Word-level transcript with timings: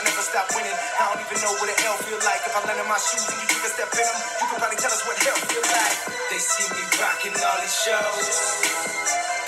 I 0.00 0.04
never 0.08 0.24
stop 0.24 0.48
winning. 0.56 0.72
I 0.72 1.12
don't 1.12 1.20
even 1.20 1.36
know 1.44 1.52
what 1.60 1.68
an 1.68 1.76
L 1.84 2.00
feel 2.00 2.16
like. 2.24 2.40
If 2.48 2.56
I 2.56 2.64
land 2.64 2.80
in 2.80 2.88
my 2.88 2.96
shoes 2.96 3.20
and 3.28 3.36
you 3.36 3.44
took 3.52 3.68
a 3.68 3.70
step 3.76 3.92
in 3.92 4.00
them, 4.00 4.16
you 4.40 4.46
could 4.48 4.60
probably 4.64 4.80
tell 4.80 4.88
us 4.96 5.04
what 5.04 5.12
hell 5.20 5.36
feel 5.44 5.60
like. 5.60 5.96
They 6.32 6.40
see 6.40 6.64
me 6.72 6.80
rocking 6.96 7.36
all 7.36 7.60
these 7.60 7.76
shows. 7.84 8.24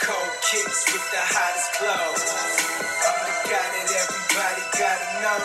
Cold 0.05 0.33
kicks 0.45 0.93
with 0.93 1.07
the 1.09 1.25
hottest 1.25 1.69
clothes. 1.81 2.25
I'm 2.85 3.19
the 3.25 3.37
guy 3.49 3.65
that 3.65 3.89
everybody 3.97 4.65
gotta 4.77 5.09
know. 5.25 5.41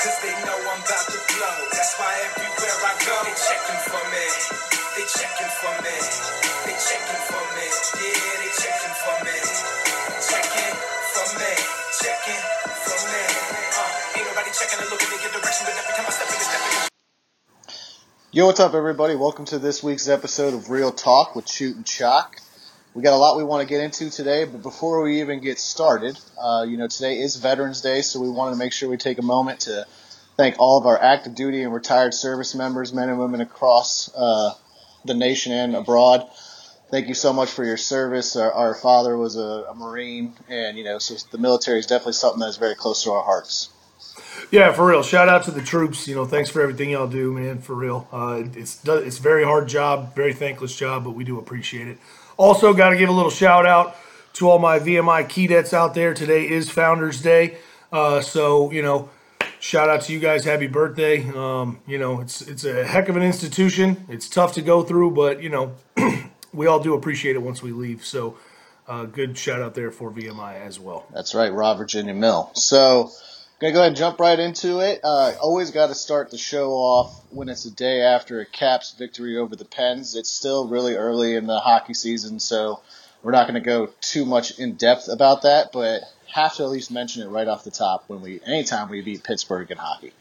Cause 0.00 0.18
they 0.24 0.32
know 0.48 0.56
I'm 0.56 0.80
about 0.80 1.04
to 1.12 1.20
blow. 1.28 1.58
That's 1.76 1.92
why 2.00 2.08
everywhere 2.32 2.78
I 2.88 2.92
go, 3.04 3.16
they 3.28 3.36
checking 3.36 3.82
for 3.92 4.04
me. 4.08 4.24
They 4.96 5.04
checking 5.04 5.52
for 5.60 5.74
me. 5.84 5.96
They 6.64 6.76
checking 6.80 7.22
for 7.28 7.44
me. 7.60 7.66
Yeah, 8.00 8.34
they 8.40 8.52
checking 8.56 8.96
for 9.04 9.16
me. 9.20 9.36
Checking 10.16 10.74
for 11.12 11.28
me. 11.44 11.52
Checking 12.00 12.42
Yo, 18.32 18.46
what's 18.46 18.60
up, 18.60 18.72
everybody? 18.72 19.14
Welcome 19.14 19.44
to 19.46 19.58
this 19.58 19.82
week's 19.82 20.08
episode 20.08 20.54
of 20.54 20.70
Real 20.70 20.90
Talk 20.90 21.36
with 21.36 21.46
Shoot 21.46 21.76
and 21.76 21.84
Chalk. 21.84 22.40
We 22.94 23.02
got 23.02 23.12
a 23.12 23.16
lot 23.16 23.36
we 23.36 23.44
want 23.44 23.68
to 23.68 23.68
get 23.68 23.82
into 23.82 24.08
today, 24.08 24.46
but 24.46 24.62
before 24.62 25.02
we 25.02 25.20
even 25.20 25.40
get 25.40 25.58
started, 25.58 26.18
uh, 26.40 26.64
you 26.66 26.78
know, 26.78 26.86
today 26.86 27.18
is 27.18 27.36
Veterans 27.36 27.82
Day, 27.82 28.00
so 28.00 28.20
we 28.20 28.30
wanted 28.30 28.52
to 28.52 28.56
make 28.56 28.72
sure 28.72 28.88
we 28.88 28.96
take 28.96 29.18
a 29.18 29.22
moment 29.22 29.60
to 29.60 29.86
thank 30.38 30.58
all 30.58 30.78
of 30.78 30.86
our 30.86 30.98
active 30.98 31.34
duty 31.34 31.62
and 31.62 31.74
retired 31.74 32.14
service 32.14 32.54
members, 32.54 32.94
men 32.94 33.10
and 33.10 33.18
women 33.18 33.42
across 33.42 34.10
uh, 34.16 34.54
the 35.04 35.12
nation 35.12 35.52
and 35.52 35.76
abroad. 35.76 36.26
Thank 36.90 37.08
you 37.08 37.14
so 37.14 37.34
much 37.34 37.50
for 37.50 37.64
your 37.64 37.76
service. 37.76 38.34
Our, 38.34 38.50
our 38.50 38.74
father 38.74 39.14
was 39.14 39.36
a, 39.36 39.66
a 39.68 39.74
Marine, 39.74 40.32
and 40.48 40.78
you 40.78 40.84
know, 40.84 40.98
so 40.98 41.16
the 41.32 41.36
military 41.36 41.80
is 41.80 41.86
definitely 41.86 42.14
something 42.14 42.40
that's 42.40 42.56
very 42.56 42.76
close 42.76 43.02
to 43.04 43.12
our 43.12 43.22
hearts. 43.22 43.68
Yeah, 44.50 44.72
for 44.72 44.86
real. 44.86 45.02
Shout 45.02 45.28
out 45.28 45.44
to 45.44 45.50
the 45.50 45.60
troops. 45.60 46.08
You 46.08 46.14
know, 46.14 46.24
thanks 46.24 46.48
for 46.48 46.62
everything 46.62 46.90
y'all 46.90 47.06
do, 47.06 47.32
man. 47.32 47.58
For 47.58 47.74
real, 47.74 48.08
uh, 48.12 48.42
it's 48.54 48.80
it's 48.86 49.18
very 49.18 49.44
hard 49.44 49.68
job, 49.68 50.14
very 50.14 50.32
thankless 50.32 50.74
job, 50.74 51.04
but 51.04 51.10
we 51.10 51.24
do 51.24 51.38
appreciate 51.38 51.88
it. 51.88 51.98
Also, 52.36 52.72
got 52.72 52.90
to 52.90 52.96
give 52.96 53.08
a 53.08 53.12
little 53.12 53.30
shout 53.30 53.66
out 53.66 53.96
to 54.34 54.48
all 54.48 54.58
my 54.58 54.78
VMI 54.78 55.24
Keydets 55.24 55.74
out 55.74 55.94
there. 55.94 56.14
Today 56.14 56.48
is 56.48 56.70
Founders 56.70 57.20
Day, 57.20 57.58
uh, 57.92 58.20
so 58.20 58.70
you 58.70 58.80
know, 58.80 59.10
shout 59.60 59.88
out 59.88 60.02
to 60.02 60.12
you 60.12 60.18
guys. 60.18 60.44
Happy 60.44 60.66
birthday. 60.66 61.28
Um, 61.28 61.80
you 61.86 61.98
know, 61.98 62.20
it's 62.20 62.40
it's 62.42 62.64
a 62.64 62.84
heck 62.84 63.08
of 63.08 63.16
an 63.16 63.22
institution. 63.22 64.06
It's 64.08 64.28
tough 64.28 64.54
to 64.54 64.62
go 64.62 64.82
through, 64.82 65.10
but 65.10 65.42
you 65.42 65.50
know, 65.50 65.74
we 66.54 66.66
all 66.66 66.80
do 66.80 66.94
appreciate 66.94 67.36
it 67.36 67.42
once 67.42 67.62
we 67.62 67.72
leave. 67.72 68.04
So, 68.04 68.38
uh, 68.86 69.04
good 69.04 69.36
shout 69.36 69.60
out 69.60 69.74
there 69.74 69.90
for 69.90 70.10
VMI 70.10 70.64
as 70.64 70.80
well. 70.80 71.06
That's 71.12 71.34
right, 71.34 71.52
Rah 71.52 71.74
Virginia 71.74 72.14
Mil. 72.14 72.50
So, 72.54 73.10
gonna 73.60 73.72
go 73.72 73.80
ahead 73.80 73.88
and 73.88 73.96
jump 73.96 74.20
right 74.20 74.38
into 74.38 74.80
it. 74.80 75.00
Uh, 75.02 75.34
always 75.40 75.70
got 75.70 75.88
to 75.88 75.94
start 75.94 76.30
the 76.30 76.38
show 76.38 76.72
off 76.72 77.22
when 77.30 77.48
it's 77.48 77.64
a 77.64 77.70
day 77.70 78.02
after 78.02 78.40
a 78.40 78.46
Caps 78.46 78.94
victory 78.98 79.36
over 79.36 79.56
the 79.56 79.64
Pens. 79.64 80.14
It's 80.14 80.30
still 80.30 80.68
really 80.68 80.94
early 80.94 81.34
in 81.34 81.46
the 81.46 81.58
hockey 81.58 81.94
season, 81.94 82.40
so 82.40 82.80
we're 83.22 83.32
not 83.32 83.46
gonna 83.46 83.60
go 83.60 83.90
too 84.00 84.24
much 84.24 84.58
in 84.58 84.74
depth 84.74 85.08
about 85.08 85.42
that, 85.42 85.72
but 85.72 86.02
have 86.32 86.54
to 86.56 86.62
at 86.62 86.68
least 86.68 86.90
mention 86.90 87.22
it 87.22 87.28
right 87.28 87.48
off 87.48 87.64
the 87.64 87.70
top 87.70 88.04
when 88.06 88.20
we 88.20 88.40
anytime 88.46 88.88
we 88.88 89.00
beat 89.00 89.24
Pittsburgh 89.24 89.70
in 89.70 89.78
hockey. 89.78 90.12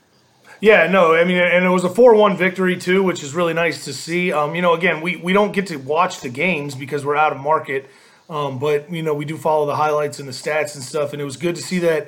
Yeah, 0.59 0.87
no, 0.87 1.13
I 1.13 1.23
mean, 1.23 1.37
and 1.37 1.63
it 1.63 1.69
was 1.69 1.83
a 1.83 1.89
four-one 1.89 2.35
victory 2.35 2.77
too, 2.77 3.03
which 3.03 3.21
is 3.21 3.35
really 3.35 3.53
nice 3.53 3.85
to 3.85 3.93
see. 3.93 4.31
Um, 4.31 4.55
you 4.55 4.61
know, 4.63 4.73
again, 4.73 5.01
we 5.01 5.17
we 5.17 5.33
don't 5.33 5.51
get 5.51 5.67
to 5.67 5.77
watch 5.77 6.21
the 6.21 6.29
games 6.29 6.73
because 6.73 7.05
we're 7.05 7.15
out 7.15 7.31
of 7.31 7.39
market, 7.39 7.87
um, 8.29 8.57
but 8.57 8.91
you 8.91 9.03
know, 9.03 9.13
we 9.13 9.25
do 9.25 9.37
follow 9.37 9.67
the 9.67 9.75
highlights 9.75 10.19
and 10.19 10.27
the 10.27 10.33
stats 10.33 10.73
and 10.73 10.83
stuff, 10.83 11.13
and 11.13 11.21
it 11.21 11.25
was 11.25 11.37
good 11.37 11.55
to 11.55 11.61
see 11.61 11.79
that 11.79 12.07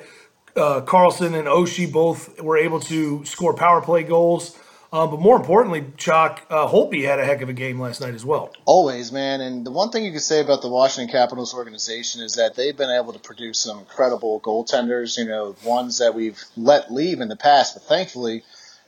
uh, 0.56 0.80
Carlson 0.82 1.34
and 1.34 1.46
Oshie 1.46 1.90
both 1.90 2.40
were 2.40 2.56
able 2.56 2.80
to 2.80 3.24
score 3.24 3.54
power 3.54 3.80
play 3.80 4.02
goals. 4.02 4.56
Um, 4.92 5.10
but 5.10 5.20
more 5.20 5.36
importantly, 5.36 5.86
Chalk 5.96 6.42
uh, 6.50 6.66
Holtby 6.66 7.04
had 7.04 7.20
a 7.20 7.24
heck 7.24 7.42
of 7.42 7.48
a 7.48 7.52
game 7.52 7.78
last 7.78 8.00
night 8.00 8.14
as 8.14 8.24
well. 8.24 8.50
Always, 8.64 9.12
man. 9.12 9.40
And 9.40 9.64
the 9.64 9.70
one 9.70 9.90
thing 9.90 10.04
you 10.04 10.10
can 10.10 10.20
say 10.20 10.40
about 10.40 10.62
the 10.62 10.68
Washington 10.68 11.12
Capitals 11.12 11.54
organization 11.54 12.22
is 12.22 12.34
that 12.34 12.56
they've 12.56 12.76
been 12.76 12.90
able 12.90 13.12
to 13.12 13.20
produce 13.20 13.60
some 13.60 13.78
incredible 13.78 14.40
goaltenders, 14.40 15.16
you 15.16 15.26
know, 15.26 15.54
ones 15.64 15.98
that 15.98 16.14
we've 16.14 16.42
let 16.56 16.92
leave 16.92 17.20
in 17.20 17.28
the 17.28 17.36
past. 17.36 17.74
But 17.74 17.84
thankfully, 17.84 18.42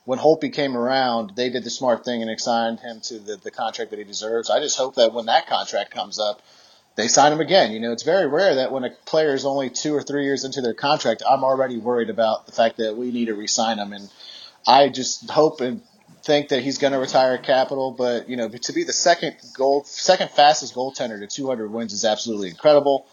when 0.05 0.19
Holtby 0.19 0.53
came 0.53 0.77
around, 0.77 1.37
they 1.37 1.51
did 1.51 1.63
the 1.63 1.71
smart 1.71 2.05
thing 2.05 2.21
and 2.21 2.31
assigned 2.31 2.81
him 2.81 3.01
to 3.03 3.21
the, 3.21 3.37
the 3.37 3.53
contract 3.53 3.91
that 3.91 4.01
he 4.01 4.05
deserves. 4.05 4.51
I 4.51 4.59
just 4.59 4.77
hope 4.77 4.97
that 4.97 5.13
when 5.13 5.27
that 5.27 5.47
contract 5.47 5.93
comes 5.93 6.19
up, 6.19 6.43
they 6.95 7.09
sign 7.09 7.33
him 7.33 7.41
again. 7.41 7.73
You 7.73 7.81
know, 7.81 7.93
it's 7.93 8.03
very 8.03 8.27
rare 8.27 8.57
that 8.57 8.73
when 8.73 8.85
a 8.85 8.91
player 9.07 9.35
is 9.35 9.45
only 9.45 9.71
two 9.71 9.95
or 9.95 10.03
three 10.03 10.25
years 10.25 10.45
into 10.45 10.61
their 10.61 10.75
contract, 10.75 11.23
I'm 11.29 11.45
already 11.45 11.79
worried 11.79 12.11
about 12.11 12.47
the 12.47 12.53
fact 12.53 12.79
that 12.79 12.97
we 12.97 13.11
need 13.11 13.27
to 13.27 13.35
re-sign 13.35 13.79
him. 13.79 13.93
And 13.93 14.11
I 14.67 14.89
just 14.89 15.31
hope 15.31 15.61
and 15.61 15.83
think 16.23 16.49
that 16.49 16.63
he's 16.63 16.79
going 16.79 16.93
to 16.93 16.99
retire 16.99 17.35
at 17.35 17.43
Capital, 17.43 17.91
but 17.91 18.29
you 18.29 18.37
know, 18.37 18.49
to 18.49 18.73
be 18.73 18.85
the 18.85 18.93
second 18.93 19.37
goal, 19.55 19.85
second 19.85 20.31
fastest 20.31 20.75
goaltender 20.75 21.19
to 21.21 21.27
200 21.27 21.71
wins 21.71 21.93
is 21.93 22.05
absolutely 22.05 22.49
incredible. 22.49 23.07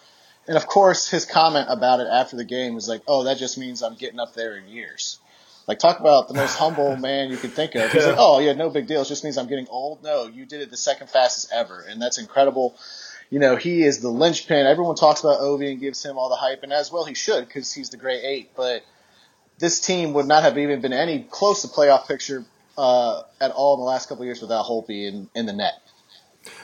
And 0.47 0.57
of 0.57 0.67
course, 0.67 1.07
his 1.07 1.25
comment 1.25 1.67
about 1.69 1.99
it 1.99 2.07
after 2.11 2.35
the 2.35 2.43
game 2.43 2.73
was 2.73 2.87
like, 2.87 3.01
"Oh, 3.07 3.23
that 3.23 3.37
just 3.37 3.57
means 3.57 3.83
I'm 3.83 3.95
getting 3.95 4.19
up 4.19 4.33
there 4.33 4.57
in 4.57 4.67
years." 4.67 5.19
Like, 5.67 5.77
talk 5.77 5.99
about 5.99 6.27
the 6.27 6.33
most 6.33 6.55
humble 6.57 6.95
man 6.95 7.29
you 7.29 7.37
could 7.37 7.53
think 7.53 7.75
of. 7.75 7.91
He's 7.91 8.05
like, 8.05 8.15
"Oh 8.17 8.39
yeah, 8.39 8.53
no 8.53 8.69
big 8.69 8.87
deal. 8.87 9.01
It 9.03 9.07
just 9.07 9.23
means 9.23 9.37
I'm 9.37 9.47
getting 9.47 9.67
old." 9.69 10.03
No, 10.03 10.27
you 10.27 10.45
did 10.45 10.61
it 10.61 10.71
the 10.71 10.77
second 10.77 11.09
fastest 11.09 11.51
ever, 11.51 11.81
and 11.81 12.01
that's 12.01 12.17
incredible. 12.17 12.75
You 13.29 13.39
know, 13.39 13.55
he 13.55 13.83
is 13.83 13.99
the 13.99 14.09
linchpin. 14.09 14.65
Everyone 14.65 14.95
talks 14.95 15.19
about 15.19 15.39
Ovi 15.39 15.71
and 15.71 15.79
gives 15.79 16.03
him 16.03 16.17
all 16.17 16.29
the 16.29 16.35
hype, 16.35 16.63
and 16.63 16.73
as 16.73 16.91
well 16.91 17.05
he 17.05 17.13
should 17.13 17.47
because 17.47 17.71
he's 17.73 17.89
the 17.89 17.97
great 17.97 18.23
eight. 18.23 18.51
But 18.55 18.83
this 19.59 19.79
team 19.79 20.13
would 20.13 20.25
not 20.25 20.43
have 20.43 20.57
even 20.57 20.81
been 20.81 20.93
any 20.93 21.27
close 21.29 21.61
to 21.61 21.67
playoff 21.67 22.07
picture 22.07 22.43
uh, 22.77 23.21
at 23.39 23.51
all 23.51 23.75
in 23.75 23.81
the 23.81 23.85
last 23.85 24.09
couple 24.09 24.23
of 24.23 24.25
years 24.25 24.41
without 24.41 24.65
Holtby 24.65 25.07
in, 25.07 25.29
in 25.35 25.45
the 25.45 25.53
net. 25.53 25.73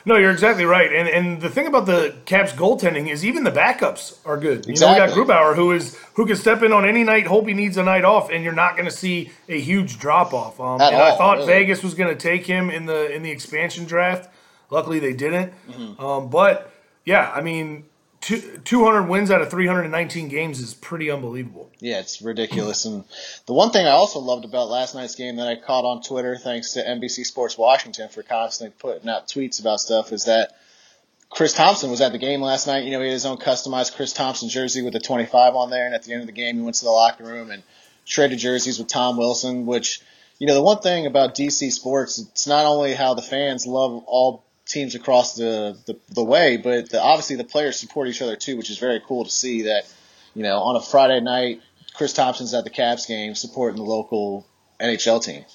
No, 0.06 0.16
you're 0.16 0.32
exactly 0.32 0.66
right. 0.66 0.92
And 0.92 1.08
and 1.10 1.42
the 1.42 1.50
thing 1.50 1.68
about 1.68 1.86
the 1.86 2.16
Caps 2.26 2.54
goaltending 2.54 3.10
is 3.10 3.26
even 3.26 3.44
the 3.44 3.52
backups 3.52 4.18
are 4.26 4.38
good. 4.38 4.66
You 4.66 4.72
Exactly. 4.72 5.00
know, 5.00 5.22
we 5.22 5.28
got 5.28 5.44
Grubauer 5.44 5.56
who 5.56 5.74
is 5.74 5.98
who 6.14 6.26
can 6.26 6.38
step 6.38 6.64
in 6.64 6.72
on 6.72 6.86
any 6.88 7.04
night. 7.04 7.28
Hope 7.28 7.48
he 7.48 7.54
needs 7.54 7.76
a 7.78 7.84
night 7.84 8.06
off, 8.06 8.30
and 8.32 8.44
you're 8.44 8.54
not 8.54 8.76
going 8.76 8.86
to 8.86 8.96
see 8.96 9.32
a 9.50 9.60
huge 9.60 10.00
drop 10.00 10.34
off. 10.34 10.60
Um, 10.60 10.80
and 10.80 10.96
I 10.96 11.16
thought 11.18 11.40
really. 11.40 11.48
Vegas 11.48 11.84
was 11.84 11.94
going 11.94 12.10
to 12.10 12.16
take 12.16 12.46
him 12.46 12.70
in 12.70 12.86
the 12.86 13.14
in 13.14 13.22
the 13.22 13.32
expansion 13.32 13.84
draft. 13.86 14.30
Luckily, 14.70 15.00
they 15.00 15.14
didn't. 15.14 15.54
Mm-hmm. 15.70 16.04
Um, 16.04 16.30
but 16.30 16.72
yeah, 17.06 17.32
I 17.34 17.42
mean, 17.42 17.86
two, 18.22 18.60
200 18.64 19.04
wins 19.04 19.30
out 19.30 19.42
of 19.42 19.50
319 19.52 20.28
games 20.28 20.60
is 20.60 20.74
pretty 20.74 21.12
unbelievable. 21.12 21.70
Yeah, 21.80 22.00
it's 22.00 22.22
ridiculous. 22.22 22.86
And 22.86 23.04
the 23.46 23.54
one 23.54 23.72
thing 23.72 23.86
I 23.86 23.92
also 23.92 24.20
loved 24.20 24.46
about 24.46 24.70
last 24.70 24.96
night's 24.96 25.16
game 25.16 25.36
that 25.36 25.48
I 25.48 25.56
caught 25.56 25.86
on 25.86 26.02
Twitter, 26.02 26.36
thanks 26.36 26.74
to 26.74 26.84
NBC 26.84 27.26
Sports 27.26 27.58
Washington 27.58 28.10
for 28.10 28.24
constantly 28.24 28.76
putting 28.80 29.08
out 29.08 29.28
tweets 29.28 29.60
about 29.60 29.80
stuff, 29.80 30.12
is 30.12 30.26
that 30.26 30.56
Chris 31.30 31.54
Thompson 31.54 31.92
was 31.92 32.02
at 32.02 32.14
the 32.14 32.18
game 32.18 32.42
last 32.42 32.66
night. 32.66 32.86
You 32.86 32.92
know, 32.92 33.00
he 33.00 33.08
had 33.08 33.14
his 33.14 33.26
own 33.26 33.38
customized 33.38 33.96
Chris 33.96 34.14
Thompson 34.14 34.50
jersey 34.50 34.82
with 34.82 34.96
a 34.96 35.00
25 35.00 35.56
on 35.56 35.70
there. 35.70 35.86
And 35.86 35.94
at 35.94 36.04
the 36.04 36.14
end 36.14 36.22
of 36.22 36.28
the 36.28 36.34
game, 36.34 36.56
he 36.56 36.62
went 36.62 36.78
to 36.78 36.86
the 36.86 36.92
locker 36.92 37.24
room 37.24 37.52
and 37.52 37.62
traded 38.06 38.40
jerseys 38.40 38.80
with 38.80 38.88
Tom 38.88 39.18
Wilson, 39.18 39.66
which, 39.66 40.02
you 40.40 40.48
know, 40.48 40.54
the 40.54 40.62
one 40.62 40.80
thing 40.80 41.06
about 41.06 41.36
DC 41.36 41.72
sports, 41.72 42.20
it's 42.20 42.48
not 42.48 42.66
only 42.66 42.94
how 42.94 43.14
the 43.14 43.22
fans 43.22 43.68
love 43.68 44.04
all 44.08 44.46
teams 44.66 44.96
across 44.96 45.36
the, 45.36 45.78
the, 45.86 45.98
the 46.10 46.24
way, 46.24 46.58
but 46.58 46.90
the, 46.90 47.02
obviously 47.02 47.36
the 47.36 47.44
players 47.44 47.78
support 47.80 48.08
each 48.08 48.22
other 48.22 48.36
too, 48.36 48.58
which 48.58 48.70
is 48.70 48.78
very 48.80 49.02
cool 49.08 49.24
to 49.26 49.32
see 49.32 49.64
that, 49.64 49.84
you 50.34 50.44
know, 50.44 50.58
on 50.60 50.76
a 50.76 50.82
Friday 50.82 51.20
night, 51.22 51.62
Chris 51.94 52.14
Thompson's 52.14 52.54
at 52.54 52.64
the 52.64 52.70
Caps 52.70 53.06
game 53.06 53.36
supporting 53.36 53.78
the 53.78 53.84
local 53.84 54.46
NHL 54.80 55.24
team. 55.24 55.46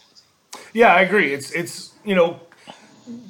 Yeah, 0.72 0.94
I 0.94 1.00
agree. 1.02 1.32
It's 1.34 1.50
it's 1.52 1.92
you 2.04 2.14
know 2.14 2.40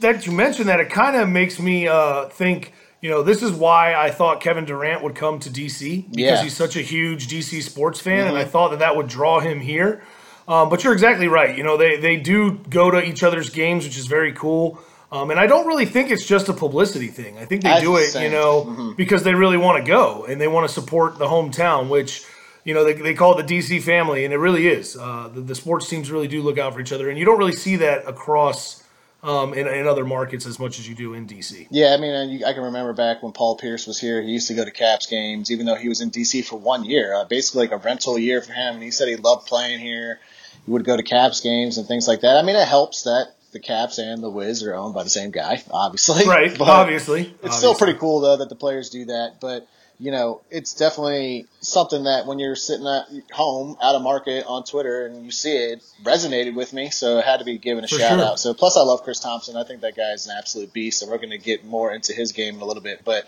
that 0.00 0.26
you 0.26 0.32
mentioned 0.32 0.68
that 0.68 0.78
it 0.80 0.90
kind 0.90 1.16
of 1.16 1.28
makes 1.28 1.58
me 1.58 1.88
uh, 1.88 2.26
think. 2.28 2.72
You 3.02 3.08
know, 3.08 3.22
this 3.22 3.42
is 3.42 3.50
why 3.52 3.94
I 3.94 4.10
thought 4.10 4.42
Kevin 4.42 4.66
Durant 4.66 5.02
would 5.02 5.14
come 5.14 5.38
to 5.40 5.48
DC 5.48 6.10
because 6.10 6.16
Yeah. 6.18 6.42
he's 6.42 6.54
such 6.54 6.76
a 6.76 6.82
huge 6.82 7.28
DC 7.28 7.62
sports 7.62 7.98
fan, 7.98 8.28
and 8.28 8.36
I 8.36 8.44
thought 8.44 8.72
that 8.72 8.80
that 8.80 8.94
would 8.94 9.06
draw 9.08 9.40
him 9.40 9.58
here. 9.60 10.02
Um, 10.46 10.68
but 10.68 10.84
you're 10.84 10.92
exactly 10.92 11.26
right. 11.26 11.56
You 11.56 11.64
know, 11.64 11.78
they 11.78 11.96
they 11.96 12.16
do 12.16 12.58
go 12.68 12.90
to 12.90 13.02
each 13.02 13.22
other's 13.22 13.48
games, 13.48 13.84
which 13.86 13.96
is 13.96 14.06
very 14.06 14.32
cool. 14.34 14.78
Um, 15.12 15.30
and 15.30 15.40
I 15.40 15.46
don't 15.46 15.66
really 15.66 15.86
think 15.86 16.10
it's 16.10 16.24
just 16.24 16.48
a 16.48 16.52
publicity 16.52 17.08
thing. 17.08 17.36
I 17.36 17.44
think 17.44 17.62
they 17.62 17.70
I 17.70 17.80
do 17.80 17.96
it, 17.96 18.14
you 18.14 18.30
know, 18.30 18.94
because 18.96 19.24
they 19.24 19.34
really 19.34 19.56
want 19.56 19.84
to 19.84 19.88
go 19.88 20.24
and 20.24 20.40
they 20.40 20.46
want 20.46 20.68
to 20.68 20.72
support 20.72 21.18
the 21.18 21.26
hometown, 21.26 21.88
which 21.88 22.24
you 22.64 22.74
know 22.74 22.84
they, 22.84 22.92
they 22.92 23.14
call 23.14 23.36
it 23.36 23.46
the 23.46 23.58
DC 23.58 23.82
family, 23.82 24.24
and 24.24 24.32
it 24.32 24.38
really 24.38 24.68
is. 24.68 24.96
Uh, 24.96 25.28
the, 25.34 25.40
the 25.40 25.54
sports 25.54 25.88
teams 25.88 26.10
really 26.10 26.28
do 26.28 26.42
look 26.42 26.58
out 26.58 26.74
for 26.74 26.80
each 26.80 26.92
other, 26.92 27.10
and 27.10 27.18
you 27.18 27.24
don't 27.24 27.38
really 27.38 27.52
see 27.52 27.76
that 27.76 28.06
across 28.06 28.84
um, 29.22 29.52
in, 29.52 29.66
in 29.66 29.86
other 29.86 30.04
markets 30.04 30.46
as 30.46 30.58
much 30.58 30.78
as 30.78 30.88
you 30.88 30.94
do 30.94 31.14
in 31.14 31.26
DC. 31.26 31.66
Yeah, 31.70 31.94
I 31.94 32.00
mean, 32.00 32.44
I 32.44 32.52
can 32.52 32.62
remember 32.62 32.92
back 32.92 33.22
when 33.22 33.32
Paul 33.32 33.56
Pierce 33.56 33.86
was 33.86 33.98
here. 33.98 34.22
He 34.22 34.30
used 34.30 34.48
to 34.48 34.54
go 34.54 34.64
to 34.64 34.70
Caps 34.70 35.06
games, 35.06 35.50
even 35.50 35.66
though 35.66 35.74
he 35.74 35.88
was 35.88 36.00
in 36.00 36.10
DC 36.10 36.44
for 36.44 36.56
one 36.56 36.84
year, 36.84 37.14
uh, 37.14 37.24
basically 37.24 37.62
like 37.62 37.72
a 37.72 37.76
rental 37.76 38.18
year 38.18 38.40
for 38.40 38.52
him. 38.52 38.74
And 38.74 38.82
he 38.82 38.90
said 38.90 39.08
he 39.08 39.16
loved 39.16 39.46
playing 39.46 39.80
here. 39.80 40.20
He 40.64 40.70
would 40.70 40.84
go 40.84 40.96
to 40.96 41.02
Caps 41.02 41.40
games 41.40 41.78
and 41.78 41.86
things 41.86 42.08
like 42.08 42.20
that. 42.20 42.36
I 42.36 42.42
mean, 42.42 42.56
it 42.56 42.68
helps 42.68 43.02
that 43.02 43.34
the 43.52 43.60
Caps 43.60 43.98
and 43.98 44.22
the 44.22 44.30
Wiz 44.30 44.62
are 44.62 44.74
owned 44.74 44.94
by 44.94 45.02
the 45.02 45.10
same 45.10 45.30
guy, 45.30 45.62
obviously. 45.70 46.26
Right, 46.26 46.56
But 46.56 46.68
obviously. 46.68 47.34
It's 47.42 47.56
still 47.56 47.74
pretty 47.74 47.98
cool 47.98 48.20
though 48.20 48.36
that 48.38 48.48
the 48.48 48.56
players 48.56 48.90
do 48.90 49.06
that. 49.06 49.40
But 49.40 49.66
you 49.98 50.10
know, 50.10 50.40
it's 50.50 50.72
definitely 50.72 51.44
something 51.60 52.04
that 52.04 52.24
when 52.26 52.38
you're 52.38 52.56
sitting 52.56 52.86
at 52.86 53.06
home 53.32 53.76
out 53.82 53.94
of 53.94 54.00
market 54.00 54.46
on 54.46 54.64
Twitter 54.64 55.04
and 55.04 55.26
you 55.26 55.30
see 55.30 55.54
it, 55.54 55.72
it 55.72 55.84
resonated 56.02 56.54
with 56.54 56.72
me. 56.72 56.88
So 56.88 57.18
it 57.18 57.24
had 57.26 57.40
to 57.40 57.44
be 57.44 57.58
given 57.58 57.84
a 57.84 57.86
For 57.86 57.98
shout 57.98 58.18
sure. 58.18 58.24
out. 58.26 58.38
So 58.38 58.54
plus 58.54 58.78
I 58.78 58.80
love 58.80 59.02
Chris 59.04 59.20
Thompson. 59.20 59.56
I 59.58 59.64
think 59.64 59.82
that 59.82 59.96
guy 59.96 60.12
is 60.12 60.26
an 60.26 60.34
absolute 60.38 60.72
beast 60.72 61.02
and 61.02 61.10
we're 61.10 61.18
going 61.18 61.30
to 61.30 61.38
get 61.38 61.66
more 61.66 61.92
into 61.92 62.14
his 62.14 62.32
game 62.32 62.54
in 62.54 62.60
a 62.62 62.64
little 62.64 62.82
bit, 62.82 63.02
but 63.04 63.26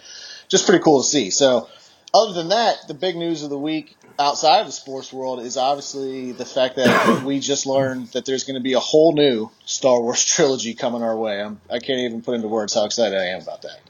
just 0.48 0.64
pretty 0.64 0.82
cool 0.82 1.02
to 1.02 1.06
see. 1.06 1.28
So 1.28 1.69
other 2.14 2.32
than 2.32 2.48
that, 2.48 2.88
the 2.88 2.94
big 2.94 3.16
news 3.16 3.42
of 3.42 3.50
the 3.50 3.58
week 3.58 3.94
outside 4.18 4.60
of 4.60 4.66
the 4.66 4.72
sports 4.72 5.12
world 5.12 5.40
is 5.40 5.56
obviously 5.56 6.32
the 6.32 6.44
fact 6.44 6.76
that 6.76 7.22
we 7.26 7.40
just 7.40 7.66
learned 7.66 8.08
that 8.08 8.24
there's 8.24 8.44
going 8.44 8.54
to 8.54 8.60
be 8.60 8.72
a 8.72 8.80
whole 8.80 9.12
new 9.12 9.50
Star 9.64 10.00
Wars 10.00 10.24
trilogy 10.34 10.74
coming 10.74 11.02
our 11.02 11.16
way. 11.16 11.42
I'm, 11.42 11.60
I 11.70 11.78
can't 11.78 12.00
even 12.00 12.22
put 12.22 12.34
into 12.34 12.48
words 12.48 12.74
how 12.74 12.84
excited 12.84 13.18
I 13.18 13.26
am 13.26 13.42
about 13.42 13.62
that. 13.62 13.80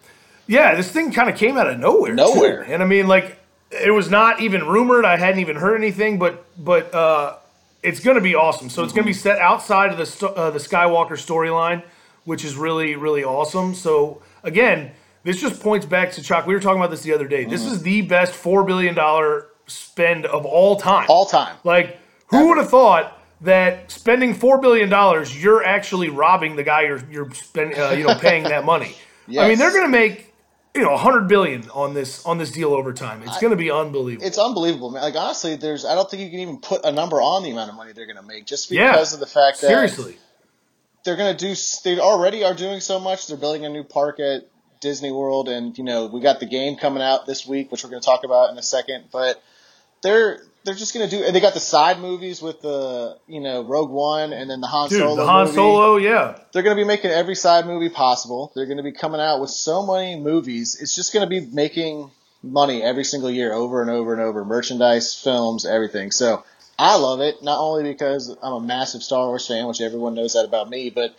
Yeah, 0.46 0.74
this 0.74 0.90
thing 0.90 1.12
kind 1.12 1.30
of 1.30 1.36
came 1.36 1.56
out 1.56 1.68
of 1.68 1.78
nowhere. 1.78 2.14
Nowhere. 2.14 2.64
too. 2.64 2.72
And 2.72 2.82
I 2.82 2.86
mean, 2.86 3.06
like, 3.06 3.38
it 3.70 3.90
was 3.90 4.10
not 4.10 4.40
even 4.40 4.66
rumored. 4.66 5.04
I 5.04 5.16
hadn't 5.16 5.40
even 5.40 5.56
heard 5.56 5.76
anything, 5.76 6.18
but 6.18 6.44
but 6.62 6.92
uh, 6.94 7.36
it's 7.82 8.00
going 8.00 8.16
to 8.16 8.22
be 8.22 8.34
awesome. 8.34 8.68
So 8.68 8.82
it's 8.84 8.92
going 8.92 9.04
to 9.04 9.08
be 9.08 9.14
set 9.14 9.38
outside 9.38 9.92
of 9.92 9.96
the 9.96 10.28
uh, 10.28 10.50
the 10.50 10.58
Skywalker 10.58 11.12
storyline, 11.12 11.82
which 12.24 12.44
is 12.44 12.56
really 12.56 12.96
really 12.96 13.24
awesome. 13.24 13.74
So 13.74 14.20
again, 14.42 14.92
this 15.24 15.40
just 15.40 15.62
points 15.62 15.86
back 15.86 16.12
to 16.12 16.22
Chuck. 16.22 16.46
We 16.46 16.54
were 16.54 16.60
talking 16.60 16.78
about 16.78 16.90
this 16.90 17.02
the 17.02 17.14
other 17.14 17.28
day. 17.28 17.44
This 17.44 17.64
is 17.64 17.82
the 17.82 18.02
best 18.02 18.34
four 18.34 18.64
billion 18.64 18.94
dollar 18.94 19.46
spend 19.72 20.26
of 20.26 20.44
all 20.44 20.76
time. 20.76 21.06
All 21.08 21.26
time. 21.26 21.56
Like, 21.64 21.98
who 22.28 22.48
would 22.48 22.58
have 22.58 22.70
thought 22.70 23.18
that 23.42 23.90
spending 23.90 24.34
four 24.34 24.60
billion 24.60 24.88
dollars, 24.88 25.42
you're 25.42 25.64
actually 25.64 26.08
robbing 26.08 26.56
the 26.56 26.62
guy 26.62 26.82
you're 26.82 27.02
you're 27.10 27.32
spending, 27.34 27.78
uh, 27.78 27.90
you 27.90 28.04
know, 28.06 28.14
paying 28.14 28.44
that 28.44 28.64
money? 28.64 28.94
I 29.28 29.48
mean, 29.48 29.58
they're 29.58 29.70
going 29.72 29.84
to 29.84 29.88
make 29.88 30.32
you 30.74 30.82
know 30.82 30.94
a 30.94 30.98
hundred 30.98 31.28
billion 31.28 31.68
on 31.70 31.94
this 31.94 32.24
on 32.24 32.38
this 32.38 32.50
deal 32.50 32.72
over 32.72 32.92
time. 32.92 33.22
It's 33.22 33.38
going 33.38 33.50
to 33.50 33.56
be 33.56 33.70
unbelievable. 33.70 34.26
It's 34.26 34.38
unbelievable, 34.38 34.90
man. 34.90 35.02
Like 35.02 35.16
honestly, 35.16 35.56
there's 35.56 35.84
I 35.84 35.94
don't 35.94 36.10
think 36.10 36.22
you 36.22 36.30
can 36.30 36.40
even 36.40 36.58
put 36.58 36.84
a 36.84 36.92
number 36.92 37.20
on 37.20 37.42
the 37.42 37.50
amount 37.50 37.70
of 37.70 37.76
money 37.76 37.92
they're 37.92 38.06
going 38.06 38.16
to 38.16 38.22
make 38.22 38.46
just 38.46 38.70
Yeah. 38.70 38.92
because 38.92 39.14
of 39.14 39.20
the 39.20 39.26
fact 39.26 39.60
that 39.60 39.68
Seriously, 39.68 40.16
they're 41.04 41.16
going 41.16 41.36
to 41.36 41.54
do. 41.54 41.54
They 41.84 41.98
already 41.98 42.44
are 42.44 42.54
doing 42.54 42.80
so 42.80 42.98
much. 42.98 43.26
They're 43.26 43.36
building 43.36 43.64
a 43.64 43.68
new 43.68 43.84
park 43.84 44.18
at 44.20 44.48
Disney 44.80 45.12
World, 45.12 45.48
and 45.48 45.76
you 45.76 45.84
know 45.84 46.06
we 46.06 46.20
got 46.20 46.40
the 46.40 46.46
game 46.46 46.76
coming 46.76 47.02
out 47.02 47.26
this 47.26 47.46
week, 47.46 47.70
which 47.70 47.84
we're 47.84 47.90
going 47.90 48.02
to 48.02 48.06
talk 48.06 48.24
about 48.24 48.50
in 48.50 48.58
a 48.58 48.62
second. 48.62 49.04
But 49.12 49.42
they're 50.02 50.40
they're 50.64 50.74
just 50.74 50.94
going 50.94 51.08
to 51.08 51.16
do. 51.16 51.32
They 51.32 51.40
got 51.40 51.54
the 51.54 51.60
side 51.60 51.98
movies 51.98 52.40
with 52.40 52.60
the 52.62 53.18
you 53.26 53.40
know 53.40 53.62
Rogue 53.62 53.90
One, 53.90 54.32
and 54.32 54.50
then 54.50 54.60
the 54.60 54.66
Han 54.66 54.88
dude, 54.88 55.00
Solo. 55.00 55.16
the 55.16 55.26
Han 55.26 55.44
movie. 55.46 55.54
Solo, 55.56 55.96
yeah, 55.96 56.38
They're 56.52 56.62
going 56.62 56.76
to 56.76 56.80
be 56.80 56.86
making 56.86 57.10
every 57.10 57.34
side 57.34 57.66
movie 57.66 57.88
possible. 57.88 58.52
They're 58.54 58.66
going 58.66 58.76
to 58.76 58.82
be 58.82 58.92
coming 58.92 59.20
out 59.20 59.40
with 59.40 59.50
so 59.50 59.84
many 59.84 60.16
movies. 60.16 60.78
It's 60.80 60.94
just 60.94 61.12
going 61.12 61.28
to 61.28 61.30
be 61.30 61.40
making 61.52 62.10
money 62.42 62.82
every 62.82 63.04
single 63.04 63.30
year, 63.30 63.52
over 63.52 63.80
and 63.80 63.90
over 63.90 64.12
and 64.12 64.22
over. 64.22 64.44
Merchandise, 64.44 65.14
films, 65.14 65.64
everything. 65.66 66.10
So 66.10 66.44
I 66.78 66.96
love 66.96 67.20
it. 67.20 67.42
Not 67.42 67.58
only 67.58 67.84
because 67.84 68.28
I'm 68.42 68.52
a 68.52 68.60
massive 68.60 69.02
Star 69.02 69.26
Wars 69.26 69.46
fan, 69.46 69.66
which 69.66 69.80
everyone 69.80 70.14
knows 70.14 70.34
that 70.34 70.44
about 70.44 70.68
me, 70.70 70.90
but 70.90 71.14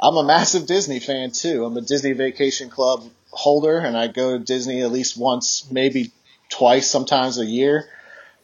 I'm 0.00 0.16
a 0.16 0.24
massive 0.24 0.66
Disney 0.66 1.00
fan 1.00 1.30
too. 1.30 1.64
I'm 1.64 1.76
a 1.76 1.80
Disney 1.80 2.12
Vacation 2.12 2.68
Club 2.68 3.04
holder, 3.30 3.78
and 3.78 3.96
I 3.96 4.08
go 4.08 4.36
to 4.36 4.44
Disney 4.44 4.82
at 4.82 4.92
least 4.92 5.16
once, 5.16 5.70
maybe 5.70 6.12
twice, 6.50 6.90
sometimes 6.90 7.38
a 7.38 7.46
year. 7.46 7.88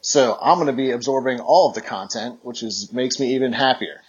So 0.00 0.38
I'm 0.40 0.56
going 0.58 0.68
to 0.68 0.72
be 0.72 0.90
absorbing 0.90 1.40
all 1.40 1.68
of 1.68 1.74
the 1.74 1.80
content, 1.80 2.38
which 2.42 2.62
is 2.62 2.92
makes 2.92 3.18
me 3.18 3.34
even 3.34 3.52
happier. 3.52 4.00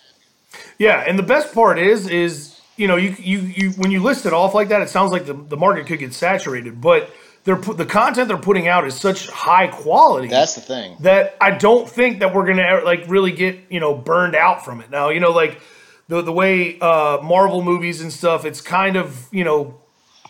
yeah. 0.78 1.04
And 1.06 1.18
the 1.18 1.24
best 1.24 1.54
part 1.54 1.80
is, 1.80 2.08
is 2.08 2.60
you 2.78 2.88
know, 2.88 2.96
you 2.96 3.16
you 3.20 3.40
you 3.40 3.70
when 3.72 3.92
you 3.92 4.02
list 4.02 4.26
it 4.26 4.34
off 4.34 4.54
like 4.54 4.70
that, 4.70 4.82
it 4.82 4.90
sounds 4.90 5.12
like 5.12 5.26
the 5.26 5.34
the 5.34 5.58
market 5.58 5.88
could 5.88 6.00
get 6.00 6.14
saturated, 6.14 6.80
but 6.80 7.10
they're 7.44 7.56
the 7.56 7.86
content 7.86 8.28
they're 8.28 8.38
putting 8.38 8.68
out 8.68 8.86
is 8.86 8.96
such 8.96 9.28
high 9.30 9.68
quality. 9.68 10.28
That's 10.28 10.56
the 10.56 10.62
thing. 10.62 10.98
that 11.02 11.36
I 11.42 11.52
don't 11.52 11.90
think 11.90 12.20
that 12.20 12.34
we're 12.34 12.46
gonna 12.46 12.82
like 12.86 13.06
really 13.08 13.32
get 13.32 13.60
you 13.70 13.80
know 13.80 13.96
burned 13.96 14.36
out 14.36 14.64
from 14.64 14.82
it. 14.82 14.90
Now 14.90 15.10
you 15.10 15.20
know 15.20 15.32
like 15.32 15.62
the 16.08 16.22
the 16.22 16.32
way 16.32 16.80
uh, 16.80 17.20
Marvel 17.22 17.62
movies 17.62 18.02
and 18.02 18.12
stuff, 18.12 18.46
it's 18.46 18.62
kind 18.62 18.96
of 18.96 19.28
you 19.32 19.44
know 19.44 19.80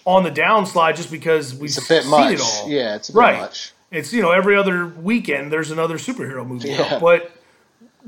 on 0.05 0.23
the 0.23 0.31
downslide 0.31 0.95
just 0.95 1.11
because 1.11 1.53
we've 1.53 1.69
It's 1.69 1.85
a 1.85 1.87
bit 1.87 2.05
much. 2.07 2.33
it 2.33 2.41
all. 2.41 2.69
Yeah, 2.69 2.95
it's 2.95 3.09
a 3.09 3.13
bit 3.13 3.19
right. 3.19 3.39
much. 3.41 3.73
It's 3.91 4.13
you 4.13 4.21
know 4.21 4.31
every 4.31 4.55
other 4.55 4.85
weekend 4.87 5.51
there's 5.51 5.71
another 5.71 5.97
superhero 5.97 6.45
movie 6.45 6.69
Yeah. 6.69 6.81
out, 6.95 7.01
but 7.01 7.31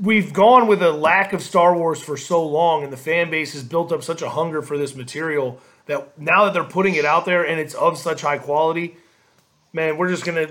we've 0.00 0.32
gone 0.32 0.66
with 0.68 0.82
a 0.82 0.92
lack 0.92 1.32
of 1.32 1.42
Star 1.42 1.76
Wars 1.76 2.00
for 2.00 2.16
so 2.16 2.46
long, 2.46 2.84
and 2.84 2.92
the 2.92 2.96
fan 2.96 3.30
base 3.30 3.52
has 3.54 3.62
built 3.62 3.92
up 3.92 4.02
such 4.02 4.22
a 4.22 4.28
hunger 4.30 4.62
for 4.62 4.78
this 4.78 4.94
material 4.94 5.58
that 5.86 6.18
now 6.18 6.44
that 6.44 6.52
they're 6.54 6.62
putting 6.64 6.94
it 6.94 7.04
out 7.04 7.24
there 7.24 7.44
and 7.46 7.58
it's 7.60 7.74
of 7.74 7.98
such 7.98 8.20
high 8.22 8.38
quality, 8.38 8.96
man, 9.72 9.98
we're 9.98 10.08
just 10.08 10.24
gonna 10.24 10.46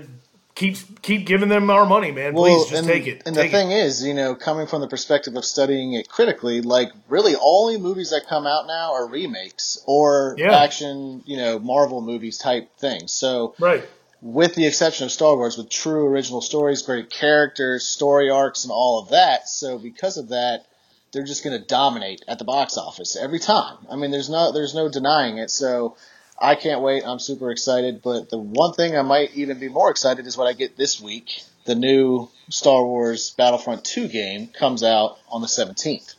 keep 0.54 1.00
keep 1.00 1.24
giving 1.24 1.48
them 1.48 1.70
our 1.70 1.86
money, 1.86 2.12
man. 2.12 2.34
Please 2.34 2.66
just 2.68 2.82
and, 2.82 2.86
take 2.86 3.06
it. 3.06 3.22
And 3.24 3.34
Take 3.34 3.50
the 3.50 3.56
it. 3.56 3.60
thing 3.62 3.72
is, 3.72 4.04
you 4.04 4.12
know, 4.12 4.34
coming 4.34 4.66
from 4.66 4.82
the 4.82 4.88
perspective 4.88 5.34
of 5.34 5.46
studying 5.46 5.94
it 5.94 6.10
critically, 6.10 6.60
like 6.60 6.92
really 7.08 7.34
all 7.34 7.72
the 7.72 7.78
movies 7.78 8.10
that 8.10 8.26
come 8.28 8.46
out 8.46 8.66
now 8.66 8.92
are 8.92 9.06
remakes 9.08 9.82
or 9.86 10.34
Yeah. 10.38 10.54
action, 10.58 11.22
you 11.24 11.38
know, 11.38 11.58
Marvel 11.58 12.02
movies 12.02 12.36
type 12.36 12.68
things. 12.76 13.12
So 13.14 13.54
right. 13.58 13.82
With 14.22 14.54
the 14.54 14.66
exception 14.66 15.04
of 15.04 15.10
Star 15.10 15.34
Wars, 15.34 15.58
with 15.58 15.68
true 15.68 16.06
original 16.06 16.40
stories, 16.40 16.82
great 16.82 17.10
characters, 17.10 17.84
story 17.84 18.30
arcs, 18.30 18.64
and 18.64 18.72
all 18.72 19.02
of 19.02 19.10
that. 19.10 19.48
So 19.48 19.78
because 19.78 20.16
of 20.16 20.28
that, 20.28 20.64
they're 21.12 21.24
just 21.24 21.44
going 21.44 21.60
to 21.60 21.66
dominate 21.66 22.22
at 22.28 22.38
the 22.38 22.44
box 22.44 22.78
office 22.78 23.16
every 23.16 23.40
time. 23.40 23.76
I 23.90 23.96
mean, 23.96 24.12
there's 24.12 24.30
no 24.30 24.52
there's 24.52 24.74
no 24.74 24.88
denying 24.88 25.38
it. 25.38 25.50
So 25.50 25.96
I 26.40 26.54
can't 26.54 26.80
wait. 26.80 27.02
I'm 27.04 27.18
super 27.18 27.50
excited. 27.50 28.00
But 28.00 28.30
the 28.30 28.38
one 28.38 28.72
thing 28.72 28.96
I 28.96 29.02
might 29.02 29.34
even 29.34 29.58
be 29.58 29.68
more 29.68 29.90
excited 29.90 30.26
is 30.26 30.38
what 30.38 30.46
I 30.46 30.52
get 30.52 30.76
this 30.76 31.00
week. 31.00 31.42
The 31.64 31.74
new 31.74 32.28
Star 32.48 32.84
Wars 32.84 33.30
Battlefront 33.30 33.84
2 33.84 34.08
game 34.08 34.48
comes 34.48 34.82
out 34.82 35.18
on 35.30 35.42
the 35.42 35.46
17th. 35.48 36.14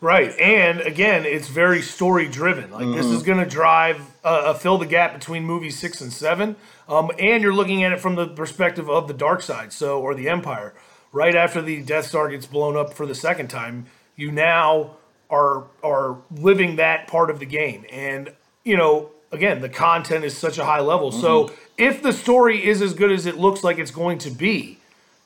Right, 0.00 0.38
and 0.38 0.80
again, 0.82 1.24
it's 1.24 1.48
very 1.48 1.80
story 1.80 2.28
driven. 2.28 2.70
Like 2.70 2.86
this 2.94 3.06
Mm-hmm. 3.06 3.14
is 3.14 3.22
going 3.22 3.38
to 3.38 3.46
drive 3.46 3.98
uh, 4.24 4.28
uh, 4.28 4.54
fill 4.54 4.76
the 4.78 4.86
gap 4.86 5.14
between 5.14 5.44
movies 5.44 5.78
six 5.78 6.00
and 6.02 6.12
seven, 6.12 6.56
um, 6.88 7.10
and 7.18 7.42
you're 7.42 7.54
looking 7.54 7.82
at 7.82 7.92
it 7.92 8.00
from 8.00 8.14
the 8.14 8.26
perspective 8.28 8.90
of 8.90 9.08
the 9.08 9.14
dark 9.14 9.40
side, 9.42 9.72
so 9.72 10.00
or 10.00 10.14
the 10.14 10.28
Empire. 10.28 10.74
Right 11.12 11.34
after 11.34 11.62
the 11.62 11.82
Death 11.82 12.06
Star 12.06 12.28
gets 12.28 12.44
blown 12.46 12.76
up 12.76 12.92
for 12.92 13.06
the 13.06 13.14
second 13.14 13.48
time, 13.48 13.86
you 14.16 14.30
now 14.30 14.96
are 15.30 15.64
are 15.82 16.18
living 16.30 16.76
that 16.76 17.08
part 17.08 17.30
of 17.30 17.38
the 17.38 17.46
game, 17.46 17.86
and 17.90 18.32
you 18.64 18.76
know 18.76 19.10
again 19.32 19.60
the 19.62 19.68
content 19.70 20.24
is 20.26 20.36
such 20.36 20.58
a 20.58 20.64
high 20.66 20.80
level. 20.80 21.10
So 21.10 21.44
Mm-hmm. 21.44 21.54
if 21.78 22.02
the 22.02 22.12
story 22.12 22.64
is 22.66 22.82
as 22.82 22.92
good 22.92 23.10
as 23.12 23.24
it 23.24 23.38
looks 23.38 23.64
like 23.64 23.78
it's 23.78 23.90
going 23.90 24.18
to 24.18 24.30
be, 24.30 24.78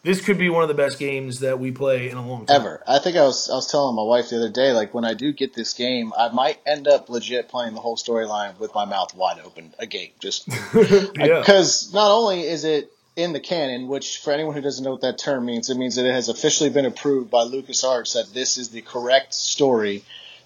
this 0.03 0.21
could 0.25 0.39
be 0.39 0.49
one 0.49 0.63
of 0.63 0.69
the 0.69 0.75
best 0.75 0.99
games 0.99 1.41
that 1.41 1.59
we 1.59 1.71
play 1.73 2.09
in 2.11 2.17
a 2.17 2.27
long 2.27 2.47
time. 2.47 2.61
Ever. 2.61 2.83
I 2.87 2.99
think 3.01 3.17
I 3.17 3.23
was 3.23 3.51
I 3.51 3.55
was 3.55 3.71
telling 3.71 3.95
my 3.97 4.03
wife 4.03 4.31
the 4.31 4.37
other 4.37 4.49
day, 4.51 4.73
like 4.73 4.95
when 4.95 5.05
I 5.05 5.15
do 5.15 5.33
get 5.33 5.55
this 5.55 5.75
game, 5.75 6.13
I 6.17 6.29
might 6.31 6.59
end 6.67 6.89
up 6.89 7.09
legit 7.09 7.49
playing 7.49 7.75
the 7.75 7.81
whole 7.81 7.97
storyline 7.97 8.59
with 8.59 8.75
my 8.75 8.85
mouth 8.85 9.15
wide 9.15 9.41
open 9.45 9.75
agape. 9.79 10.19
Just 10.21 10.49
Yeah. 10.75 11.41
because 11.41 11.93
not 11.93 12.11
only 12.11 12.43
is 12.47 12.65
it 12.65 12.93
in 13.17 13.33
the 13.33 13.41
canon, 13.41 13.89
which 13.89 14.19
for 14.19 14.33
anyone 14.33 14.55
who 14.55 14.61
doesn't 14.63 14.83
know 14.85 14.93
what 14.93 15.03
that 15.03 15.19
term 15.19 15.45
means, 15.45 15.69
it 15.69 15.77
means 15.77 15.97
that 15.97 16.07
it 16.07 16.15
has 16.15 16.29
officially 16.29 16.71
been 16.71 16.87
approved 16.87 17.31
by 17.31 17.45
LucasArts 17.45 18.15
that 18.15 18.33
this 18.33 18.57
is 18.57 18.71
the 18.71 18.81
correct 18.83 19.35
story 19.35 20.05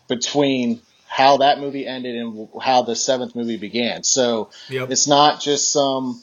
between 0.08 0.80
how 1.06 1.36
that 1.36 1.60
movie 1.60 1.86
ended 1.86 2.16
and 2.16 2.48
how 2.60 2.82
the 2.82 2.96
seventh 2.96 3.36
movie 3.36 3.56
began. 3.56 4.02
So 4.02 4.50
Yep. 4.68 4.90
it's 4.90 5.06
not 5.06 5.40
just 5.40 5.70
some 5.70 6.20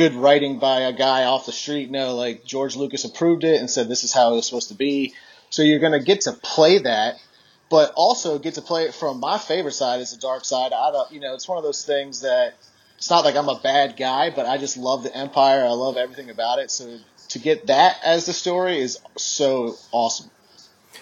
good 0.00 0.14
writing 0.14 0.58
by 0.58 0.80
a 0.80 0.94
guy 0.94 1.24
off 1.24 1.44
the 1.44 1.52
street. 1.52 1.90
No, 1.90 2.14
like 2.16 2.42
George 2.42 2.74
Lucas 2.74 3.04
approved 3.04 3.44
it 3.44 3.60
and 3.60 3.68
said 3.68 3.86
this 3.86 4.02
is 4.02 4.14
how 4.14 4.32
it 4.32 4.36
was 4.36 4.46
supposed 4.46 4.68
to 4.68 4.74
be. 4.74 5.12
So 5.50 5.60
you're 5.60 5.78
going 5.78 5.92
to 5.92 6.00
get 6.00 6.22
to 6.22 6.32
play 6.32 6.78
that, 6.78 7.16
but 7.68 7.92
also 7.96 8.38
get 8.38 8.54
to 8.54 8.62
play 8.62 8.84
it 8.84 8.94
from 8.94 9.20
my 9.20 9.36
favorite 9.36 9.74
side 9.74 10.00
is 10.00 10.14
the 10.14 10.18
dark 10.18 10.46
side. 10.46 10.72
I 10.72 10.90
don't, 10.90 11.12
you 11.12 11.20
know, 11.20 11.34
it's 11.34 11.46
one 11.46 11.58
of 11.58 11.64
those 11.64 11.84
things 11.84 12.22
that 12.22 12.54
it's 12.96 13.10
not 13.10 13.26
like 13.26 13.36
I'm 13.36 13.50
a 13.50 13.60
bad 13.60 13.98
guy, 13.98 14.30
but 14.30 14.46
I 14.46 14.56
just 14.56 14.78
love 14.78 15.02
the 15.02 15.14
Empire. 15.14 15.66
I 15.66 15.72
love 15.72 15.98
everything 15.98 16.30
about 16.30 16.60
it. 16.60 16.70
So 16.70 16.96
to 17.28 17.38
get 17.38 17.66
that 17.66 17.98
as 18.02 18.24
the 18.24 18.32
story 18.32 18.78
is 18.78 18.98
so 19.18 19.76
awesome. 19.92 20.30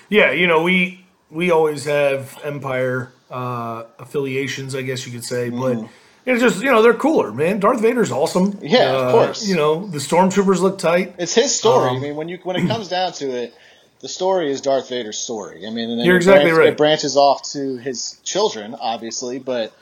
Yeah, 0.08 0.32
you 0.32 0.48
know, 0.48 0.64
we 0.64 1.06
we 1.30 1.52
always 1.52 1.84
have 1.84 2.36
Empire 2.42 3.12
uh, 3.30 3.84
affiliations, 4.00 4.74
I 4.74 4.82
guess 4.82 5.06
you 5.06 5.12
could 5.12 5.24
say, 5.24 5.50
but 5.50 5.86
it's 6.32 6.42
just 6.42 6.62
you 6.62 6.70
know 6.70 6.82
they're 6.82 6.94
cooler, 6.94 7.32
man. 7.32 7.60
Darth 7.60 7.80
Vader's 7.80 8.10
awesome. 8.12 8.58
Yeah, 8.62 8.90
of 8.92 9.08
Uh, 9.08 9.10
course. 9.12 9.46
You 9.48 9.56
know, 9.56 9.86
the 9.86 9.98
stormtroopers 9.98 10.60
look 10.60 10.78
tight. 10.78 11.14
It's 11.18 11.34
his 11.34 11.54
story. 11.54 11.90
Um, 11.90 11.96
I 11.96 12.00
mean, 12.00 12.16
when 12.16 12.28
you 12.28 12.38
when 12.42 12.56
it 12.56 12.66
comes 12.66 12.88
down 12.96 13.12
to 13.14 13.26
it, 13.30 13.54
the 14.00 14.08
story 14.08 14.50
is 14.50 14.60
Darth 14.60 14.88
Vader's 14.88 15.18
story. 15.18 15.66
I 15.66 15.70
mean, 15.70 15.90
and 15.90 16.04
You're 16.04 16.16
it 16.16 16.18
exactly 16.18 16.50
branch- 16.50 16.58
right. 16.58 16.68
It 16.68 16.76
branches 16.76 17.16
off 17.16 17.42
to 17.52 17.76
his 17.78 18.20
children, 18.24 18.74
obviously, 18.80 19.38
but 19.38 19.72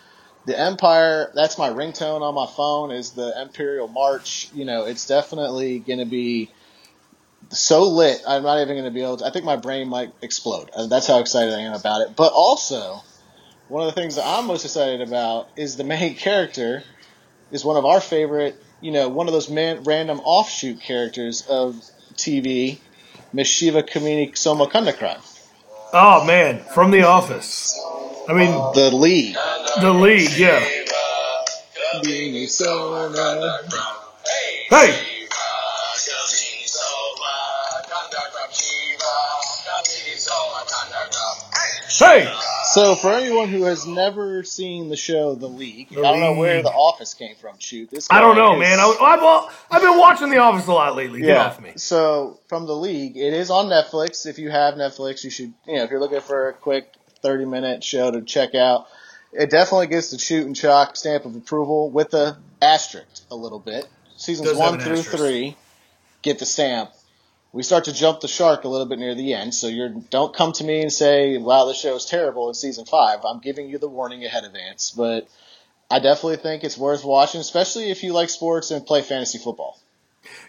the 0.47 0.59
Empire. 0.59 1.31
That's 1.35 1.59
my 1.59 1.71
ringtone 1.71 2.23
on 2.23 2.35
my 2.35 2.47
phone. 2.47 2.91
Is 2.93 3.11
the 3.11 3.41
Imperial 3.43 3.88
March? 3.88 4.49
You 4.55 4.65
know, 4.65 4.85
it's 4.85 5.07
definitely 5.07 5.81
going 5.81 5.99
to 5.99 6.05
be 6.07 6.50
so 7.50 7.85
lit. 7.88 8.23
I'm 8.26 8.43
not 8.43 8.61
even 8.61 8.75
going 8.75 8.85
to 8.85 8.91
be 8.91 9.03
able. 9.03 9.19
to... 9.19 9.26
I 9.26 9.31
think 9.31 9.45
my 9.45 9.57
brain 9.57 9.88
might 9.88 10.12
explode. 10.23 10.71
That's 10.88 11.07
how 11.07 11.19
excited 11.21 11.53
I 11.55 11.61
am 11.61 11.75
about 11.75 12.00
it. 12.03 12.17
But 12.17 12.33
also, 12.33 13.03
one 13.69 13.87
of 13.87 13.95
the 13.95 14.01
things 14.01 14.17
that 14.17 14.25
I'm 14.27 14.47
most 14.47 14.65
excited 14.65 15.01
about 15.01 15.49
is 15.57 15.77
the 15.77 15.85
main 15.85 16.15
character 16.27 16.83
is 17.51 17.65
one 17.65 17.77
of 17.77 17.85
our 17.85 18.01
favorite 18.01 18.61
you 18.81 18.91
know, 18.93 19.09
one 19.09 19.27
of 19.27 19.33
those 19.33 19.49
man, 19.49 19.85
random 19.85 20.21
offshoot 20.21 20.81
characters 20.81 21.47
of 21.49 21.75
TV, 22.15 22.79
Miss 23.33 23.49
Shivakamini 23.49 24.33
Somakandarkram. 24.33 25.21
Oh 25.93 26.25
man, 26.27 26.63
from 26.75 26.91
The 26.91 27.03
Office. 27.05 27.79
I 28.29 28.33
mean, 28.33 28.51
The 28.75 28.91
league. 28.93 29.37
the 29.81 29.93
league, 29.93 30.31
yeah. 30.37 30.61
Hey, 34.29 34.67
hey. 41.99 42.46
So 42.73 42.95
for 42.97 43.13
anyone 43.13 43.49
who 43.49 43.65
has 43.65 43.87
never 43.87 44.43
seen 44.43 44.89
the 44.89 44.97
show 44.97 45.35
The 45.35 45.49
League, 45.49 45.91
The 45.91 46.01
I 46.01 46.11
don't 46.13 46.21
know 46.21 46.35
where 46.35 46.63
The 46.63 46.69
Office 46.71 47.15
came 47.15 47.37
from. 47.37 47.59
Shoot, 47.59 47.91
this 47.91 48.09
I 48.11 48.21
don't 48.21 48.37
know, 48.37 48.55
is- 48.55 48.61
man. 48.61 48.81
I, 48.81 48.85
I've 49.01 49.21
al- 49.21 49.51
I've 49.71 49.83
been 49.83 49.99
watching 49.99 50.31
The 50.31 50.39
Office 50.39 50.67
a 50.67 50.73
lot 50.73 50.97
lately. 50.97 51.21
Get 51.23 51.37
off 51.37 51.61
me. 51.61 51.73
So 51.77 52.41
from 52.49 52.67
the 52.67 52.75
league, 52.75 53.17
it 53.17 53.33
is 53.33 53.51
on 53.51 53.67
Netflix. 53.67 54.27
If 54.27 54.39
you 54.39 54.51
have 54.51 54.75
Netflix, 54.75 55.23
you 55.25 55.31
should, 55.31 55.53
you 55.67 55.77
know, 55.77 55.85
if 55.85 55.91
you're 55.91 56.01
looking 56.01 56.21
for 56.21 56.49
a 56.49 56.53
quick 56.53 56.93
30 57.23 57.45
minute 57.45 57.85
show 57.85 58.11
to 58.11 58.23
check 58.23 58.55
out, 58.55 58.87
it 59.33 59.51
definitely 59.51 59.87
gets 59.89 60.11
the 60.11 60.19
shoot 60.19 60.47
and 60.47 60.57
chalk 60.57 60.97
stamp 60.97 61.25
of 61.25 61.37
approval 61.37 61.91
with 61.91 62.11
the 62.11 62.37
asterisk 62.63 63.23
a 63.31 63.37
little 63.37 63.59
bit. 63.59 63.87
Seasons 64.17 64.49
Does 64.49 64.59
one 64.59 64.79
through 64.81 64.99
asterisk. 64.99 65.17
three 65.19 65.57
get 66.23 66.39
the 66.39 66.47
stamp. 66.47 66.91
We 67.57 67.63
start 67.63 67.85
to 67.85 67.93
jump 67.95 68.21
the 68.21 68.29
shark 68.29 68.65
a 68.65 68.69
little 68.69 68.85
bit 68.85 68.99
near 68.99 69.15
the 69.15 69.33
end, 69.33 69.55
so 69.55 69.67
you're 69.67 69.89
don't 69.89 70.37
come 70.37 70.53
to 70.53 70.65
me 70.65 70.83
and 70.83 70.93
say, 70.93 71.39
"Wow, 71.39 71.65
this 71.65 71.81
show 71.81 71.97
is 71.97 72.05
terrible" 72.05 72.49
in 72.49 72.55
season 72.55 72.85
five. 72.85 73.21
I'm 73.25 73.41
giving 73.41 73.71
you 73.71 73.79
the 73.79 73.89
warning 73.89 74.27
ahead 74.27 74.45
of 74.45 74.51
advance, 74.51 74.93
but 74.95 75.27
I 75.91 75.99
definitely 76.01 76.37
think 76.37 76.65
it's 76.65 76.77
worth 76.77 77.03
watching, 77.03 77.41
especially 77.41 77.91
if 77.91 78.03
you 78.03 78.13
like 78.13 78.29
sports 78.29 78.71
and 78.71 78.85
play 78.85 79.01
fantasy 79.01 79.39
football. 79.39 79.81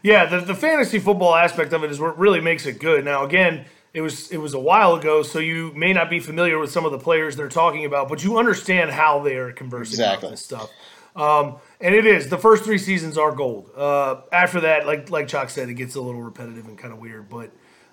Yeah, 0.03 0.25
the, 0.25 0.41
the 0.41 0.53
fantasy 0.53 0.99
football 0.99 1.33
aspect 1.33 1.71
of 1.71 1.85
it 1.85 1.91
is 1.91 1.97
what 1.97 2.19
really 2.19 2.41
makes 2.41 2.65
it 2.65 2.77
good. 2.77 3.05
Now, 3.05 3.23
again, 3.23 3.63
it 3.93 4.01
was 4.01 4.29
it 4.29 4.39
was 4.39 4.53
a 4.53 4.59
while 4.59 4.95
ago, 4.95 5.23
so 5.23 5.39
you 5.39 5.71
may 5.75 5.93
not 5.93 6.09
be 6.09 6.19
familiar 6.19 6.59
with 6.59 6.71
some 6.71 6.83
of 6.85 6.91
the 6.91 6.99
players 6.99 7.37
they're 7.37 7.47
talking 7.47 7.85
about, 7.85 8.09
but 8.09 8.21
you 8.21 8.37
understand 8.37 8.91
how 8.91 9.23
they 9.23 9.37
are 9.37 9.53
conversing 9.53 9.93
Exactly. 9.93 10.27
about 10.27 10.31
this 10.31 10.43
stuff. 10.43 10.69
Um, 11.17 11.55
and 11.81 11.93
it 11.95 12.05
is 12.05 12.29
the 12.29 12.37
first 12.37 12.63
three 12.63 12.77
seasons 12.77 13.17
are 13.17 13.31
gold. 13.31 13.69
Uh, 13.75 14.17
after 14.31 14.61
that, 14.61 14.85
like 14.85 15.09
like 15.09 15.27
Chuck 15.27 15.49
said, 15.49 15.67
it 15.69 15.73
gets 15.73 15.95
a 15.95 16.01
little 16.01 16.21
repetitive 16.21 16.65
and 16.67 16.77
kind 16.77 16.93
of 16.93 16.99
weird, 16.99 17.27
but 17.29 17.49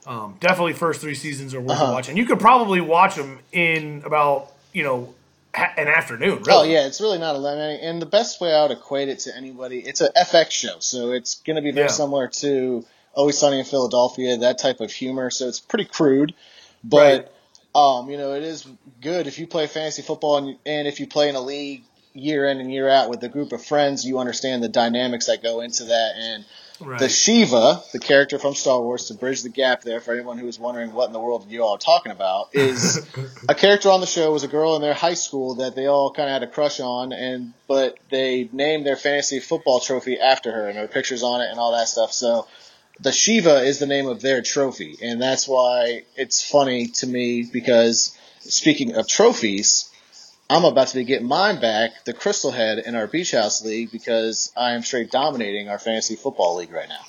um, 0.07 0.37
definitely 0.41 0.75
first 0.75 1.01
three 1.01 1.15
seasons 1.15 1.55
are 1.55 1.61
worth 1.61 1.79
Uh-huh. 1.81 1.93
watching. 1.93 2.17
You 2.17 2.27
could 2.27 2.39
probably 2.41 2.81
watch 2.83 3.15
them 3.17 3.39
in 3.53 4.03
about 4.05 4.53
you 4.75 4.83
know 4.83 5.15
ha- 5.55 5.73
an 5.79 5.89
afternoon. 5.89 6.43
Really. 6.43 6.53
Oh 6.53 6.63
yeah, 6.65 6.87
it's 6.87 7.01
really 7.01 7.19
not 7.19 7.35
a 7.35 7.39
lemon. 7.39 7.81
And 7.81 8.01
the 8.03 8.07
best 8.07 8.41
way 8.41 8.53
I 8.55 8.63
would 8.63 8.73
equate 8.73 9.09
it 9.09 9.21
to 9.21 9.35
anybody, 9.37 9.79
it's 9.81 10.01
a 10.03 10.11
FX 10.13 10.51
show, 10.51 10.77
so 10.81 11.13
it's 11.13 11.37
going 11.37 11.57
to 11.57 11.63
be 11.63 11.71
very 11.71 11.87
Yeah. 11.87 11.93
similar 11.93 12.29
to 12.29 12.85
Always 13.15 13.39
Sunny 13.39 13.59
in 13.61 13.65
Philadelphia, 13.65 14.37
that 14.39 14.59
type 14.59 14.81
of 14.81 14.91
humor. 14.93 15.31
So 15.31 15.49
it's 15.49 15.61
pretty 15.61 15.85
crude, 15.87 16.35
but 16.83 17.33
um, 17.75 18.11
you 18.11 18.17
know, 18.19 18.35
it 18.35 18.43
is 18.43 18.67
good 19.01 19.27
if 19.27 19.39
you 19.39 19.47
play 19.47 19.67
fantasy 19.67 20.03
football 20.03 20.37
and, 20.39 20.59
and 20.67 20.87
if 20.87 21.01
you 21.01 21.07
play 21.07 21.29
in 21.29 21.35
a 21.37 21.41
league 21.41 21.85
year 22.15 22.49
in 22.49 22.61
and 22.61 22.73
year 22.73 22.89
out 22.89 23.11
with 23.11 23.23
a 23.23 23.29
group 23.29 23.53
of 23.53 23.65
friends, 23.65 24.05
you 24.05 24.19
understand 24.19 24.63
the 24.63 24.69
dynamics 24.69 25.27
that 25.27 25.43
go 25.43 25.61
into 25.61 25.85
that 25.85 26.15
and. 26.17 26.45
Right. 26.81 26.99
The 26.99 27.09
Shiva, 27.09 27.85
the 27.93 28.01
character 28.01 28.37
from 28.37 28.55
Star 28.55 28.81
Wars, 28.83 29.07
to 29.07 29.15
bridge 29.15 29.45
the 29.45 29.49
gap 29.49 29.83
there 29.83 30.01
for 30.01 30.13
anyone 30.13 30.39
who 30.39 30.49
is 30.49 30.59
wondering 30.59 30.93
what 30.93 31.07
in 31.07 31.13
the 31.13 31.21
world 31.21 31.49
you 31.49 31.63
all 31.63 31.77
are 31.77 31.79
talking 31.79 32.11
about, 32.11 32.49
is 32.53 33.07
a 33.49 33.55
character 33.55 33.91
on 33.91 34.01
the 34.01 34.09
show 34.09 34.33
was 34.33 34.43
a 34.43 34.49
girl 34.49 34.75
in 34.75 34.83
their 34.83 34.93
high 34.93 35.15
school 35.15 35.55
that 35.57 35.77
they 35.77 35.87
all 35.87 36.13
kind 36.13 36.29
of 36.29 36.33
had 36.33 36.43
a 36.43 36.49
crush 36.49 36.81
on, 36.81 37.13
and 37.13 37.53
but 37.69 37.97
they 38.11 38.49
named 38.53 38.85
their 38.85 38.97
fantasy 38.97 39.39
football 39.39 39.79
trophy 39.79 40.19
after 40.19 40.51
her, 40.51 40.69
and 40.69 40.77
were 40.77 40.89
pictures 40.89 41.23
on 41.23 41.43
it 41.43 41.49
and 41.49 41.61
all 41.61 41.71
that 41.71 41.87
stuff. 41.87 42.13
So 42.13 42.49
the 42.99 43.13
Shiva 43.13 43.63
is 43.63 43.79
the 43.79 43.87
name 43.87 44.07
of 44.07 44.21
their 44.21 44.43
trophy, 44.43 44.99
and 45.01 45.23
that's 45.23 45.47
why 45.47 46.03
it's 46.17 46.49
funny 46.49 46.89
to 46.89 47.07
me 47.07 47.49
because 47.51 48.19
speaking 48.41 48.97
of 48.97 49.07
trophies, 49.07 49.91
I'm 50.51 50.65
about 50.65 50.89
to 50.89 50.97
be 50.97 51.05
getting 51.05 51.27
mine 51.27 51.61
back, 51.61 52.05
the 52.05 52.13
Crystal 52.13 52.51
Head 52.51 52.79
in 52.79 52.95
our 52.95 53.07
Beach 53.07 53.31
House 53.33 53.65
League, 53.65 53.91
because 53.91 54.53
I 54.57 54.73
am 54.73 54.83
straight 54.83 55.11
dominating 55.11 55.69
our 55.69 55.79
fantasy 55.79 56.17
football 56.17 56.57
league 56.57 56.73
right 56.73 56.89
now. 56.89 57.01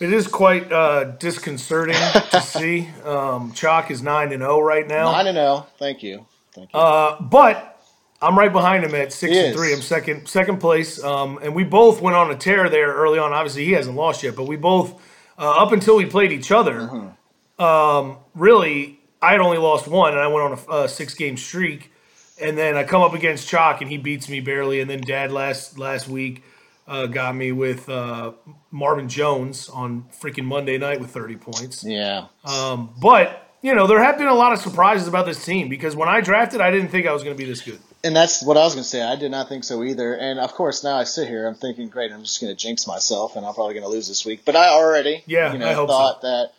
It 0.00 0.12
is 0.12 0.26
quite 0.26 0.72
uh, 0.72 1.04
disconcerting 1.04 1.94
to 2.30 2.40
see. 2.40 2.88
Um, 3.04 3.52
Chalk 3.52 3.90
is 3.90 4.02
nine 4.02 4.32
and 4.32 4.42
zero 4.42 4.60
right 4.60 4.86
now. 4.86 5.12
Nine 5.12 5.28
and 5.28 5.36
zero. 5.36 5.66
Thank 5.78 6.02
you. 6.02 6.26
Thank 6.52 6.72
you. 6.72 6.78
Uh, 6.78 7.20
but 7.20 7.80
I'm 8.20 8.38
right 8.38 8.52
behind 8.52 8.84
him 8.84 8.94
at 8.94 9.12
six 9.12 9.32
He 9.32 9.38
and 9.38 9.48
is. 9.48 9.56
three. 9.56 9.72
I'm 9.72 9.80
second 9.80 10.28
second 10.28 10.58
place. 10.58 11.02
Um, 11.02 11.38
and 11.42 11.54
we 11.54 11.64
both 11.64 12.00
went 12.00 12.16
on 12.16 12.30
a 12.30 12.36
tear 12.36 12.68
there 12.68 12.92
early 12.92 13.18
on. 13.18 13.32
Obviously, 13.32 13.64
he 13.64 13.72
hasn't 13.72 13.96
lost 13.96 14.22
yet, 14.22 14.36
but 14.36 14.44
we 14.44 14.56
both 14.56 15.00
uh, 15.38 15.62
up 15.62 15.72
until 15.72 15.96
we 15.96 16.06
played 16.06 16.32
each 16.32 16.52
other. 16.52 16.74
Mm-hmm. 16.80 17.62
Um, 17.62 18.18
really, 18.34 19.00
I 19.20 19.32
had 19.32 19.40
only 19.40 19.58
lost 19.58 19.88
one, 19.88 20.12
and 20.12 20.20
I 20.20 20.28
went 20.28 20.52
on 20.52 20.58
a, 20.80 20.84
a 20.84 20.88
six 20.88 21.14
game 21.14 21.36
streak. 21.36 21.92
And 22.40 22.56
then 22.56 22.76
I 22.76 22.84
come 22.84 23.02
up 23.02 23.14
against 23.14 23.48
Chalk, 23.48 23.80
and 23.80 23.90
he 23.90 23.96
beats 23.98 24.28
me 24.28 24.40
barely. 24.40 24.80
And 24.80 24.88
then 24.88 25.00
Dad 25.00 25.32
last 25.32 25.78
last 25.78 26.08
week 26.08 26.42
uh, 26.86 27.06
got 27.06 27.34
me 27.34 27.52
with 27.52 27.88
uh, 27.88 28.32
Marvin 28.70 29.08
Jones 29.08 29.68
on 29.68 30.04
freaking 30.20 30.44
Monday 30.44 30.78
night 30.78 31.00
with 31.00 31.10
30 31.10 31.36
points. 31.36 31.84
yeah. 31.84 32.26
Um, 32.44 32.94
but 33.00 33.44
you 33.60 33.74
know, 33.74 33.86
there 33.86 34.02
have 34.02 34.18
been 34.18 34.28
a 34.28 34.34
lot 34.34 34.52
of 34.52 34.60
surprises 34.60 35.08
about 35.08 35.26
this 35.26 35.44
team 35.44 35.68
because 35.68 35.96
when 35.96 36.08
I 36.08 36.20
drafted, 36.20 36.60
I 36.60 36.70
didn't 36.70 36.88
think 36.88 37.06
I 37.06 37.12
was 37.12 37.24
going 37.24 37.36
to 37.36 37.38
be 37.38 37.48
this 37.48 37.60
good. 37.60 37.80
And 38.04 38.14
that's 38.14 38.44
what 38.44 38.56
I 38.56 38.60
was 38.60 38.74
going 38.74 38.84
to 38.84 38.88
say. 38.88 39.02
I 39.02 39.16
did 39.16 39.32
not 39.32 39.48
think 39.48 39.64
so 39.64 39.82
either. 39.82 40.14
And 40.14 40.38
of 40.38 40.52
course, 40.52 40.84
now 40.84 40.96
I 40.96 41.02
sit 41.02 41.26
here, 41.26 41.48
I'm 41.48 41.56
thinking, 41.56 41.88
great, 41.88 42.12
I'm 42.12 42.22
just 42.22 42.40
going 42.40 42.54
to 42.54 42.56
jinx 42.56 42.86
myself, 42.86 43.34
and 43.34 43.44
I'm 43.44 43.54
probably 43.54 43.74
going 43.74 43.82
to 43.84 43.90
lose 43.90 44.06
this 44.06 44.24
week. 44.24 44.42
But 44.44 44.54
I 44.54 44.68
already, 44.68 45.24
Yeah, 45.26 45.52
you 45.52 45.58
know, 45.58 45.68
I 45.68 45.72
hope 45.72 45.88
thought 45.88 46.22
that 46.22 46.52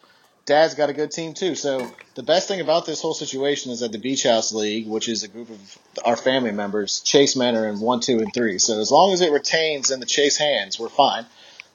Dad's 0.50 0.74
got 0.74 0.89
a 0.89 0.94
good 0.94 1.12
team 1.12 1.34
too. 1.36 1.53
So 1.53 1.89
the 2.15 2.24
best 2.24 2.48
thing 2.48 2.60
about 2.60 2.86
this 2.88 3.01
whole 3.01 3.13
situation 3.13 3.72
is 3.72 3.82
that 3.82 3.91
the 3.91 4.00
Beach 4.00 4.24
House 4.24 4.51
League, 4.51 4.88
which 4.88 5.08
is 5.08 5.24
a 5.24 5.27
group 5.27 5.50
of 5.51 5.77
our 6.03 6.15
family 6.18 6.51
members, 6.51 7.01
Chase 7.01 7.36
men 7.36 7.56
are 7.56 7.68
in 7.68 7.79
one, 7.79 8.00
two, 8.00 8.20
and 8.20 8.34
three. 8.34 8.58
So 8.58 8.79
as 8.79 8.91
long 8.91 9.13
as 9.13 9.22
it 9.22 9.32
retains 9.32 9.91
in 9.91 10.00
the 10.00 10.08
Chase 10.08 10.38
hands, 10.38 10.79
we're 10.79 10.89
fine. 10.89 11.25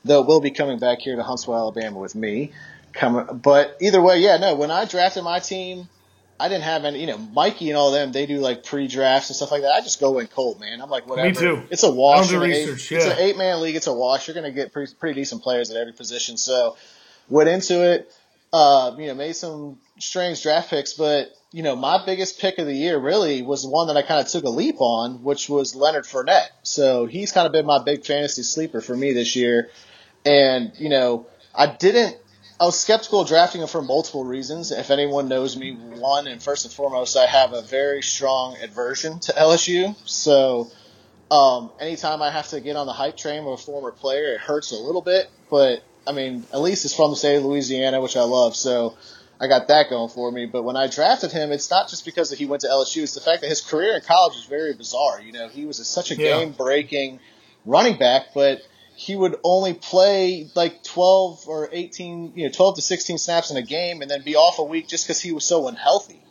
Though 0.05 0.23
we'll 0.23 0.41
be 0.41 0.51
coming 0.51 0.79
back 0.81 0.99
here 0.99 1.15
to 1.17 1.23
Huntsville, 1.23 1.55
Alabama 1.57 1.99
with 2.01 2.15
me. 2.17 2.53
Come, 2.93 3.41
but 3.43 3.77
either 3.81 4.03
way, 4.03 4.19
yeah, 4.21 4.37
no. 4.39 4.55
When 4.57 4.71
I 4.71 4.85
drafted 4.85 5.23
my 5.25 5.39
team, 5.39 5.89
I 6.39 6.49
didn't 6.49 6.65
have 6.65 6.85
any, 6.85 7.01
you 7.01 7.07
know, 7.07 7.17
Mikey 7.19 7.71
and 7.71 7.79
all 7.79 7.93
them, 7.93 8.11
they 8.11 8.27
do 8.27 8.39
like 8.39 8.65
pre-drafts 8.65 9.31
and 9.31 9.37
stuff 9.37 9.53
like 9.53 9.63
that. 9.63 9.73
I 9.73 9.81
just 9.83 10.01
go 10.01 10.19
in 10.19 10.27
cold, 10.27 10.59
man. 10.61 10.83
I'm 10.83 10.91
like, 10.91 11.07
whatever. 11.09 11.29
Me 11.29 11.35
too. 11.35 11.63
It's 11.71 11.85
a 11.85 11.91
wash. 11.93 12.29
I 12.29 12.33
don't 12.33 12.41
do 12.41 12.45
in 12.45 12.51
eight- 12.53 12.69
research, 12.69 12.93
It's 12.93 13.07
yeah. 13.07 13.13
an 13.13 13.19
eight-man 13.21 13.63
league. 13.63 13.77
It's 13.77 13.87
a 13.87 13.93
wash. 13.93 14.27
You're 14.27 14.35
going 14.35 14.45
to 14.45 14.51
get 14.53 14.73
pretty, 14.73 14.93
pretty 14.95 15.21
decent 15.21 15.43
players 15.43 15.71
at 15.71 15.77
every 15.77 15.93
position. 15.93 16.37
So 16.37 16.77
went 17.29 17.49
into 17.49 17.83
it, 17.89 18.13
uh, 18.55 18.95
you 18.97 19.09
know, 19.09 19.15
made 19.15 19.35
some 19.35 19.79
strange 19.99 20.41
draft 20.41 20.71
picks, 20.71 20.93
but 20.93 21.33
you 21.51 21.65
know, 21.65 21.75
my 21.75 22.05
biggest 22.07 22.39
pick 22.39 22.59
of 22.59 22.67
the 22.67 22.75
year 22.75 22.97
really 22.97 23.43
was 23.43 23.65
the 23.65 23.69
one 23.69 23.89
that 23.89 23.97
I 23.97 24.03
kind 24.03 24.21
of 24.21 24.29
took 24.29 24.45
a 24.45 24.49
leap 24.49 24.77
on, 24.79 25.25
which 25.25 25.49
was 25.49 25.75
Leonard 25.75 26.05
Fournette. 26.05 26.47
So 26.63 27.07
he's 27.07 27.33
kind 27.33 27.47
of 27.47 27.53
been 27.53 27.67
my 27.67 27.83
big 27.83 28.05
fantasy 28.05 28.45
sleeper 28.45 28.81
for 28.81 28.97
me 28.97 29.13
this 29.13 29.35
year. 29.35 29.71
And, 30.25 30.71
you 30.79 30.89
know, 30.89 31.27
I 31.53 31.67
didn't, 31.67 32.17
I 32.61 32.67
was 32.67 32.79
skeptical 32.79 33.23
of 33.23 33.29
drafting 33.29 33.61
him 33.61 33.67
for 33.67 33.83
multiple 33.83 34.23
reasons. 34.23 34.71
If 34.71 34.93
anyone 34.93 35.27
knows 35.27 35.57
me, 35.57 35.75
one, 35.75 36.29
and 36.29 36.41
first 36.41 36.65
and 36.65 36.73
foremost, 36.73 37.17
I 37.17 37.27
have 37.27 37.55
a 37.55 37.63
very 37.63 38.03
strong 38.03 38.57
aversion 38.63 39.19
to 39.21 39.33
LSU. 39.33 39.97
So, 40.09 40.71
um, 41.29 41.73
anytime 41.81 42.23
I 42.23 42.31
have 42.31 42.49
to 42.51 42.61
get 42.61 42.77
on 42.77 42.87
the 42.87 42.93
hype 42.93 43.17
train 43.17 43.41
of 43.41 43.47
a 43.49 43.57
former 43.57 43.91
player, 43.91 44.35
it 44.35 44.41
hurts 44.41 44.71
a 44.71 44.77
little 44.77 45.03
bit. 45.03 45.29
But, 45.51 45.83
I 46.07 46.13
mean, 46.13 46.45
at 46.53 46.61
least 46.61 46.85
it's 46.85 46.95
from 46.95 47.11
the 47.11 47.17
state 47.17 47.37
of 47.37 47.45
Louisiana, 47.45 48.01
which 48.01 48.17
I 48.17 48.23
love. 48.23 48.57
So, 48.57 48.97
I 49.41 49.49
got 49.49 49.69
that 49.69 49.91
going 49.91 50.09
for 50.11 50.31
me. 50.31 50.47
But 50.47 50.63
when 50.63 50.77
I 50.77 50.87
drafted 50.87 51.33
him, 51.33 51.51
it's 51.51 51.71
not 51.71 51.89
just 51.89 52.05
because 52.05 52.31
that 52.31 52.39
he 52.39 52.47
went 52.47 52.63
to 52.63 52.69
LSU. 52.69 53.03
It's 53.03 53.15
the 53.15 53.21
fact 53.21 53.43
that 53.43 53.49
his 53.49 53.61
career 53.61 53.97
in 53.97 54.01
college 54.01 54.35
was 54.37 54.45
very 54.45 54.75
bizarre. 54.75 55.21
You 55.21 55.33
know, 55.33 55.49
he 55.49 55.67
was 55.67 55.81
a, 55.81 55.85
such 55.85 56.11
a 56.13 56.15
Yeah. 56.15 56.39
game 56.39 56.53
breaking 56.53 57.19
running 57.67 57.99
back, 57.99 58.29
but 58.33 58.63
he 58.97 59.17
would 59.17 59.35
only 59.43 59.75
play 59.75 60.49
like 60.55 60.85
12 60.85 61.49
or 61.49 61.69
18, 61.73 62.35
you 62.37 62.45
know, 62.45 62.53
12 62.53 62.77
to 62.77 62.83
16 62.83 63.19
snaps 63.19 63.51
in 63.51 63.57
a 63.57 63.63
game 63.63 64.03
and 64.03 64.11
then 64.11 64.23
be 64.23 64.37
off 64.37 64.61
a 64.61 64.65
week 64.65 64.87
just 64.87 65.05
because 65.05 65.21
he 65.21 65.33
was 65.33 65.45
so 65.45 65.67
unhealthy. 65.67 66.23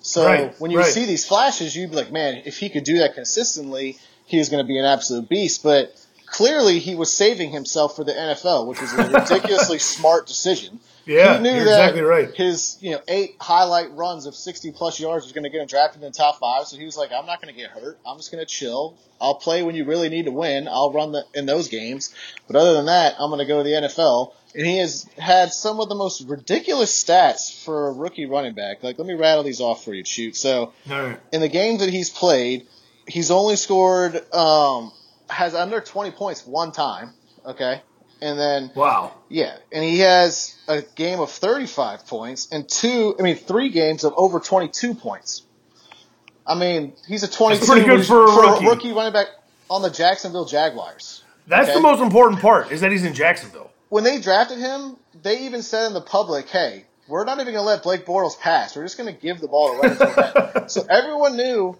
So 0.00 0.24
Right, 0.26 0.60
when 0.60 0.70
you 0.70 0.78
right. 0.78 0.86
see 0.86 1.06
these 1.06 1.26
flashes, 1.26 1.74
you'd 1.74 1.90
be 1.90 1.96
like, 1.96 2.12
man, 2.12 2.42
if 2.44 2.58
he 2.58 2.68
could 2.68 2.84
do 2.84 2.98
that 2.98 3.14
consistently, 3.14 3.98
he 4.26 4.38
is 4.38 4.50
going 4.50 4.62
to 4.62 4.68
be 4.68 4.78
an 4.78 4.84
absolute 4.84 5.28
beast. 5.30 5.62
But 5.62 5.94
clearly, 6.30 6.78
he 6.78 6.94
was 6.94 7.12
saving 7.12 7.50
himself 7.50 7.96
for 7.96 8.04
the 8.04 8.12
NFL, 8.12 8.66
which 8.66 8.80
was 8.80 8.92
a 8.94 9.08
ridiculously 9.20 9.78
smart 9.78 10.26
decision. 10.26 10.80
Yeah, 11.06 11.38
he 11.38 11.42
knew 11.42 11.52
that 11.52 11.62
exactly 11.62 12.02
right. 12.02 12.34
his 12.34 12.76
you 12.80 12.92
know 12.92 13.00
eight 13.08 13.36
highlight 13.40 13.92
runs 13.96 14.26
of 14.26 14.34
60 14.34 14.70
plus 14.72 15.00
yards 15.00 15.24
was 15.24 15.32
going 15.32 15.44
to 15.44 15.50
get 15.50 15.60
him 15.60 15.66
drafted 15.66 16.02
in 16.02 16.08
the 16.08 16.16
top 16.16 16.38
five. 16.38 16.66
So 16.66 16.76
he 16.76 16.84
was 16.84 16.96
like, 16.96 17.10
I'm 17.10 17.26
not 17.26 17.42
going 17.42 17.52
to 17.52 17.58
get 17.58 17.70
hurt. 17.70 17.98
I'm 18.06 18.16
just 18.16 18.30
going 18.30 18.44
to 18.44 18.46
chill. 18.46 18.96
I'll 19.20 19.34
play 19.34 19.62
when 19.62 19.74
you 19.74 19.84
really 19.84 20.08
need 20.08 20.26
to 20.26 20.30
win. 20.30 20.68
I'll 20.68 20.92
run 20.92 21.12
the, 21.12 21.24
in 21.34 21.46
those 21.46 21.68
games. 21.68 22.14
But 22.46 22.56
other 22.56 22.74
than 22.74 22.86
that, 22.86 23.16
I'm 23.18 23.30
going 23.30 23.40
to 23.40 23.46
go 23.46 23.58
to 23.58 23.64
the 23.64 23.88
NFL. 23.88 24.32
And 24.54 24.66
he 24.66 24.78
has 24.78 25.04
had 25.18 25.52
some 25.52 25.80
of 25.80 25.88
the 25.88 25.94
most 25.94 26.22
ridiculous 26.22 27.04
stats 27.04 27.64
for 27.64 27.88
a 27.88 27.92
rookie 27.92 28.26
running 28.26 28.54
back. 28.54 28.82
Like, 28.82 28.98
let 28.98 29.06
me 29.06 29.14
rattle 29.14 29.44
these 29.44 29.60
off 29.60 29.84
for 29.84 29.94
you, 29.94 30.04
shoot. 30.04 30.36
So 30.36 30.72
right. 30.88 31.18
in 31.32 31.40
the 31.40 31.48
games 31.48 31.80
that 31.80 31.90
he's 31.90 32.10
played, 32.10 32.66
he's 33.06 33.30
only 33.30 33.56
scored, 33.56 34.16
um, 34.32 34.92
has 35.30 35.54
under 35.54 35.80
20 35.80 36.10
points 36.12 36.46
one 36.46 36.72
time. 36.72 37.12
Okay, 37.46 37.80
and 38.20 38.38
then 38.38 38.70
Wow. 38.74 39.12
yeah, 39.28 39.56
and 39.72 39.82
he 39.82 40.00
has 40.00 40.54
a 40.68 40.82
game 40.82 41.20
of 41.20 41.30
35 41.30 42.06
points 42.06 42.48
and 42.52 42.68
two, 42.68 43.14
I 43.18 43.22
mean, 43.22 43.36
three 43.36 43.70
games 43.70 44.04
of 44.04 44.12
over 44.16 44.40
22 44.40 44.94
points. 44.94 45.42
I 46.46 46.54
mean, 46.54 46.94
he's 47.06 47.22
a 47.22 47.30
22 47.30 47.64
pretty 47.64 47.86
good 47.86 48.04
for 48.06 48.24
a 48.24 48.60
rookie. 48.66 48.92
running 48.92 49.12
back 49.12 49.28
on 49.70 49.82
the 49.82 49.90
Jacksonville 49.90 50.44
Jaguars. 50.46 51.22
That's 51.46 51.68
Okay. 51.68 51.74
the 51.78 51.80
most 51.80 52.00
important 52.00 52.40
part 52.40 52.70
is 52.72 52.80
that 52.82 52.90
he's 52.92 53.04
in 53.04 53.14
Jacksonville. 53.14 53.70
When 53.88 54.04
they 54.04 54.20
drafted 54.20 54.58
him, 54.58 54.96
they 55.22 55.40
even 55.40 55.62
said 55.62 55.86
in 55.86 55.94
the 55.94 56.00
public, 56.00 56.48
"Hey, 56.48 56.84
we're 57.08 57.24
not 57.24 57.40
even 57.40 57.54
going 57.54 57.62
to 57.64 57.68
let 57.68 57.82
Blake 57.82 58.04
Bortles 58.06 58.38
pass. 58.38 58.76
We're 58.76 58.82
just 58.84 58.98
going 58.98 59.12
to 59.12 59.20
give 59.20 59.40
the 59.40 59.48
ball 59.48 59.80
to 59.80 59.88
Fournette." 59.88 60.70
so 60.70 60.84
everyone 60.90 61.36
knew 61.36 61.76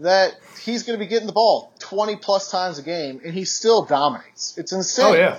that 0.00 0.34
he's 0.62 0.82
going 0.82 0.98
to 0.98 1.04
be 1.04 1.08
getting 1.08 1.26
the 1.26 1.32
ball 1.32 1.72
20 1.80 2.16
plus 2.16 2.50
times 2.50 2.78
a 2.78 2.82
game, 2.82 3.20
and 3.24 3.32
he 3.32 3.44
still 3.44 3.84
dominates. 3.84 4.58
It's 4.58 4.72
insane. 4.72 5.06
Oh 5.06 5.14
yeah. 5.14 5.38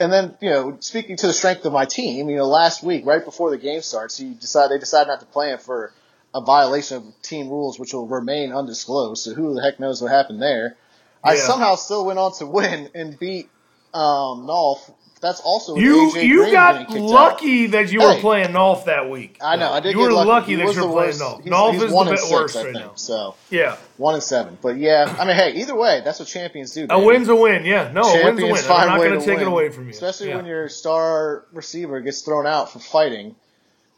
And 0.00 0.12
then, 0.12 0.36
you 0.40 0.50
know, 0.50 0.76
speaking 0.80 1.16
to 1.16 1.26
the 1.28 1.32
strength 1.32 1.64
of 1.64 1.72
my 1.72 1.84
team, 1.84 2.28
you 2.28 2.36
know, 2.36 2.48
last 2.48 2.82
week, 2.82 3.06
right 3.06 3.24
before 3.24 3.50
the 3.50 3.58
game 3.58 3.80
starts, 3.80 4.18
he 4.18 4.34
decided 4.34 4.72
they 4.72 4.80
decided 4.80 5.08
not 5.08 5.20
to 5.20 5.26
play 5.26 5.50
him 5.50 5.58
for 5.58 5.92
a 6.34 6.40
violation 6.40 6.96
of 6.96 7.22
team 7.22 7.48
rules, 7.48 7.78
which 7.78 7.94
will 7.94 8.08
remain 8.08 8.52
undisclosed. 8.52 9.22
So 9.22 9.34
who 9.34 9.54
the 9.54 9.62
heck 9.62 9.78
knows 9.78 10.02
what 10.02 10.10
happened 10.10 10.42
there? 10.42 10.76
I 11.22 11.36
somehow 11.36 11.76
still 11.76 12.04
went 12.04 12.18
on 12.18 12.32
to 12.34 12.46
win 12.46 12.90
and 12.94 13.18
beat 13.18 13.48
um, 13.94 14.46
Nolf. 14.46 14.90
That's 15.20 15.40
also 15.40 15.76
You 15.76 16.12
AJ 16.14 16.24
you 16.26 16.36
Green 16.42 16.52
got 16.52 16.86
kicked 16.88 16.98
out. 17.00 17.04
lucky 17.04 17.66
that 17.68 17.90
you 17.90 18.00
were 18.00 18.16
playing 18.18 18.48
Nolf 18.48 18.84
that 18.84 19.08
week. 19.08 19.38
I 19.42 19.56
know. 19.56 19.72
I 19.72 19.80
did 19.80 19.92
You 19.94 20.00
were 20.00 20.12
lucky. 20.12 20.28
lucky 20.28 20.54
that 20.56 20.74
you 20.74 20.86
were 20.86 20.92
playing. 20.92 21.12
Nolf. 21.14 21.42
He's, 21.42 21.50
Nolf 21.52 21.72
he's 21.72 21.82
is 21.84 21.92
one 21.92 22.06
the 22.08 22.16
six, 22.18 22.30
worst 22.30 22.56
I 22.56 22.64
right 22.64 22.72
think. 22.74 22.84
now. 22.84 22.92
So 22.96 23.34
Yeah. 23.48 23.76
one 23.96 24.12
and 24.12 24.22
seven. 24.22 24.58
But 24.60 24.76
yeah, 24.76 25.16
I 25.18 25.24
mean, 25.24 25.34
hey, 25.34 25.54
either 25.54 25.74
way, 25.74 26.02
that's 26.04 26.18
what 26.18 26.28
champions 26.28 26.72
do. 26.72 26.86
A 26.90 27.00
win's 27.02 27.28
a 27.30 27.34
win. 27.36 27.64
Yeah. 27.64 27.90
No, 27.90 28.02
a 28.02 28.04
win's 28.04 28.16
a 28.16 28.22
Champions 28.22 28.62
win. 28.68 28.70
I'm 28.76 28.86
not 28.88 28.98
going 28.98 29.18
to 29.18 29.24
take 29.24 29.38
it 29.40 29.46
away 29.48 29.70
from 29.70 29.84
you. 29.84 29.90
Especially 29.92 30.28
Yeah. 30.28 30.36
when 30.36 30.44
your 30.44 30.68
star 30.68 31.46
receiver 31.54 32.00
gets 32.02 32.20
thrown 32.20 32.46
out 32.46 32.70
for 32.70 32.80
fighting 32.80 33.34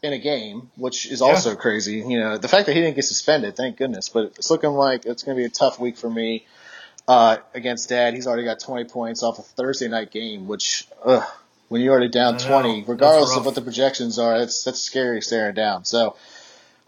in 0.05 0.13
a 0.13 0.19
game, 0.19 0.71
which 0.77 1.07
is 1.11 1.23
also 1.23 1.57
crazy. 1.57 2.05
You 2.07 2.21
know, 2.21 2.39
the 2.39 2.47
fact 2.47 2.67
that 2.67 2.75
he 2.77 2.81
didn't 2.83 2.95
get 2.95 3.05
suspended, 3.05 3.57
thank 3.57 3.79
goodness. 3.79 4.09
But 4.11 4.27
it's 4.39 4.49
looking 4.53 4.71
like 4.71 5.07
it's 5.07 5.25
going 5.25 5.37
to 5.37 5.41
be 5.43 5.47
a 5.47 5.51
tough 5.51 5.81
week 5.81 5.97
for 5.97 6.09
me 6.09 6.47
uh, 7.09 7.39
against 7.55 7.89
Dad. 7.89 8.15
He's 8.15 8.27
already 8.27 8.45
got 8.45 8.61
20 8.61 8.85
points 8.85 9.23
off 9.23 9.39
a 9.39 9.43
Thursday 9.43 9.89
night 9.89 10.11
game, 10.11 10.47
which, 10.47 10.87
ugh, 11.05 11.25
when 11.69 11.81
you're 11.81 11.93
already 11.93 12.09
down 12.09 12.39
20, 12.39 12.85
regardless 12.87 13.37
of 13.37 13.45
what 13.45 13.55
the 13.55 13.63
projections 13.63 14.19
are, 14.19 14.39
that's 14.39 14.65
that's 14.65 14.81
scary 14.81 15.21
staring 15.21 15.55
down. 15.55 15.85
So 15.85 16.17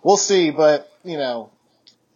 we'll 0.03 0.17
see. 0.17 0.51
But 0.51 0.93
you 1.05 1.17
know, 1.17 1.51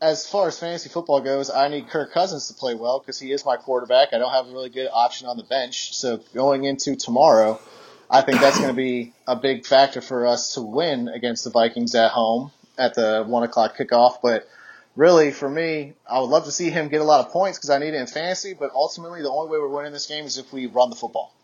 as 0.00 0.28
far 0.28 0.49
as 0.49 0.59
fantasy 0.59 0.88
football 0.88 1.21
goes, 1.21 1.50
I 1.50 1.68
need 1.68 1.88
Kirk 1.88 2.12
Cousins 2.12 2.49
to 2.49 2.54
play 2.54 2.75
well 2.75 2.99
because 2.99 3.18
he 3.18 3.32
is 3.32 3.44
my 3.44 3.56
quarterback. 3.56 4.09
I 4.12 4.18
don't 4.18 4.32
have 4.32 4.49
a 4.49 4.52
really 4.52 4.71
good 4.71 4.88
option 4.92 5.28
on 5.28 5.37
the 5.37 5.44
bench. 5.44 5.94
So 5.94 6.21
going 6.35 6.64
into 6.64 6.97
tomorrow, 6.97 7.61
I 8.11 8.23
think 8.23 8.40
that's 8.40 8.59
going 8.59 8.71
to 8.71 8.76
be 8.76 9.12
a 9.26 9.37
big 9.37 9.64
factor 9.64 10.00
for 10.00 10.26
us 10.26 10.54
to 10.54 10.61
win 10.61 11.09
against 11.09 11.44
the 11.44 11.50
Vikings 11.50 11.94
at 11.94 12.11
home 12.11 12.50
at 12.76 12.94
the 12.94 13.25
one 13.26 13.42
o'clock 13.42 13.76
kickoff. 13.76 14.16
But 14.23 14.49
really, 14.96 15.30
for 15.32 15.49
me, 15.49 15.94
I 16.08 16.18
would 16.20 16.28
love 16.30 16.44
to 16.44 16.52
see 16.52 16.70
him 16.70 16.88
get 16.88 17.00
a 17.00 17.04
lot 17.04 17.25
of 17.25 17.32
points 17.32 17.58
because 17.58 17.70
I 17.70 17.78
need 17.78 17.88
it 17.88 17.94
in 17.94 18.06
fantasy. 18.06 18.54
But 18.54 18.70
ultimately, 18.75 19.22
the 19.22 19.30
only 19.30 19.50
way 19.50 19.58
we're 19.58 19.68
winning 19.68 19.92
this 19.92 20.06
game 20.06 20.25
is 20.25 20.38
if 20.38 20.52
we 20.52 20.66
run 20.66 20.90
the 20.90 20.96
football. 20.96 21.34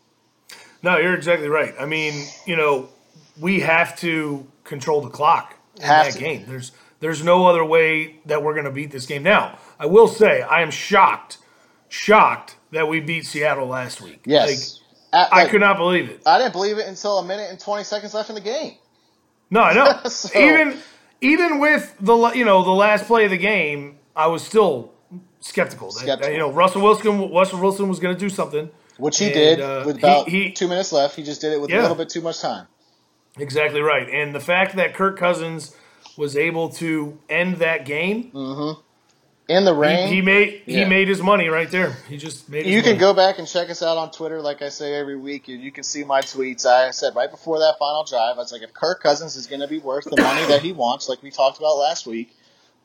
No, 0.82 0.96
you're 0.98 1.14
exactly 1.14 1.48
right. 1.48 1.74
I 1.78 1.86
mean, 1.86 2.26
you 2.46 2.56
know, 2.56 2.88
we 3.40 3.60
have 3.60 3.98
to 4.00 4.46
control 4.64 5.00
the 5.00 5.10
clock 5.10 5.54
in 5.76 5.82
Have 5.82 6.06
that 6.06 6.12
to. 6.14 6.18
game. 6.18 6.44
There's 6.46 6.72
there's 7.00 7.22
no 7.24 7.46
other 7.46 7.64
way 7.64 8.16
that 8.26 8.42
we're 8.42 8.54
going 8.54 8.64
to 8.64 8.72
beat 8.72 8.90
this 8.90 9.06
game. 9.06 9.22
Now, 9.22 9.58
I 9.78 9.86
will 9.86 10.08
say 10.08 10.42
I 10.42 10.62
am 10.62 10.70
shocked, 10.72 11.38
shocked 11.88 12.56
that 12.72 12.88
we 12.88 13.00
beat 13.00 13.24
Seattle 13.26 13.66
last 13.66 14.00
week. 14.00 14.22
Yes, 14.26 14.80
Like, 15.12 15.26
At- 15.28 15.34
I 15.34 15.48
could 15.48 15.60
not 15.60 15.76
believe 15.78 16.10
it. 16.10 16.22
I 16.26 16.38
didn't 16.38 16.52
believe 16.52 16.78
it 16.78 16.86
until 16.86 17.18
a 17.18 17.24
minute 17.24 17.50
and 17.50 17.58
twenty 17.58 17.84
seconds 17.84 18.14
left 18.14 18.28
in 18.28 18.34
the 18.34 18.40
game. 18.40 18.74
No, 19.50 19.60
I 19.60 19.74
know. 19.74 20.00
So- 20.10 20.38
even 20.38 20.78
even 21.20 21.58
with 21.58 21.94
the 22.00 22.14
you 22.34 22.44
know 22.44 22.62
the 22.64 22.70
last 22.70 23.06
play 23.06 23.24
of 23.24 23.30
the 23.30 23.38
game, 23.38 23.98
I 24.16 24.26
was 24.28 24.42
still 24.44 24.92
skeptical. 25.40 25.88
That- 25.90 26.00
Skeptical. 26.00 26.28
That, 26.28 26.32
you 26.32 26.38
know, 26.38 26.50
Russell 26.52 26.82
Wilson 26.82 27.30
Russell 27.32 27.60
Wilson 27.60 27.88
was 27.88 27.98
going 28.00 28.14
to 28.14 28.18
do 28.20 28.28
something. 28.28 28.70
Which 28.98 29.18
he 29.18 29.26
And, 29.26 29.34
did 29.34 29.60
uh, 29.60 29.84
with 29.86 29.98
about 29.98 30.28
he- 30.28 30.50
two 30.50 30.66
minutes 30.66 30.92
left. 30.92 31.14
He 31.14 31.22
just 31.22 31.40
did 31.40 31.52
it 31.52 31.60
with 31.60 31.70
a 31.72 31.76
little 31.80 31.94
bit 31.96 32.08
too 32.08 32.20
much 32.20 32.40
time. 32.40 32.66
Exactly 33.38 33.80
right. 33.80 34.08
And 34.08 34.34
the 34.34 34.40
fact 34.40 34.74
that 34.76 34.94
Kirk 34.94 35.16
Cousins 35.16 35.76
was 36.16 36.36
able 36.36 36.68
to 36.70 37.16
end 37.28 37.56
that 37.58 37.84
game, 37.84 38.32
In 39.48 39.64
the 39.64 39.72
he, 39.72 39.80
rain, 39.80 40.12
he 40.12 40.20
made 40.20 40.62
he 40.66 40.84
made 40.84 41.08
his 41.08 41.22
money 41.22 41.48
right 41.48 41.70
there. 41.70 41.96
He 42.06 42.18
just 42.18 42.50
made. 42.50 42.66
His 42.66 42.74
you 42.74 42.82
can 42.82 42.92
money. 42.92 43.00
go 43.00 43.14
back 43.14 43.38
and 43.38 43.48
check 43.48 43.70
us 43.70 43.82
out 43.82 43.96
on 43.96 44.10
Twitter, 44.10 44.42
like 44.42 44.60
I 44.60 44.68
say 44.68 44.94
every 44.94 45.16
week, 45.16 45.48
and 45.48 45.62
you 45.62 45.72
can 45.72 45.84
see 45.84 46.04
my 46.04 46.20
tweets. 46.20 46.66
I 46.66 46.90
said 46.90 47.16
right 47.16 47.30
before 47.30 47.58
that 47.60 47.76
final 47.78 48.04
drive, 48.04 48.36
I 48.36 48.40
was 48.40 48.52
like, 48.52 48.60
if 48.60 48.74
Kirk 48.74 49.02
Cousins 49.02 49.36
is 49.36 49.46
going 49.46 49.60
to 49.60 49.66
be 49.66 49.78
worth 49.78 50.04
the 50.04 50.20
money 50.20 50.44
that 50.48 50.60
he 50.60 50.72
wants, 50.72 51.08
like 51.08 51.22
we 51.22 51.30
talked 51.30 51.56
about 51.56 51.78
last 51.78 52.06
week, 52.06 52.36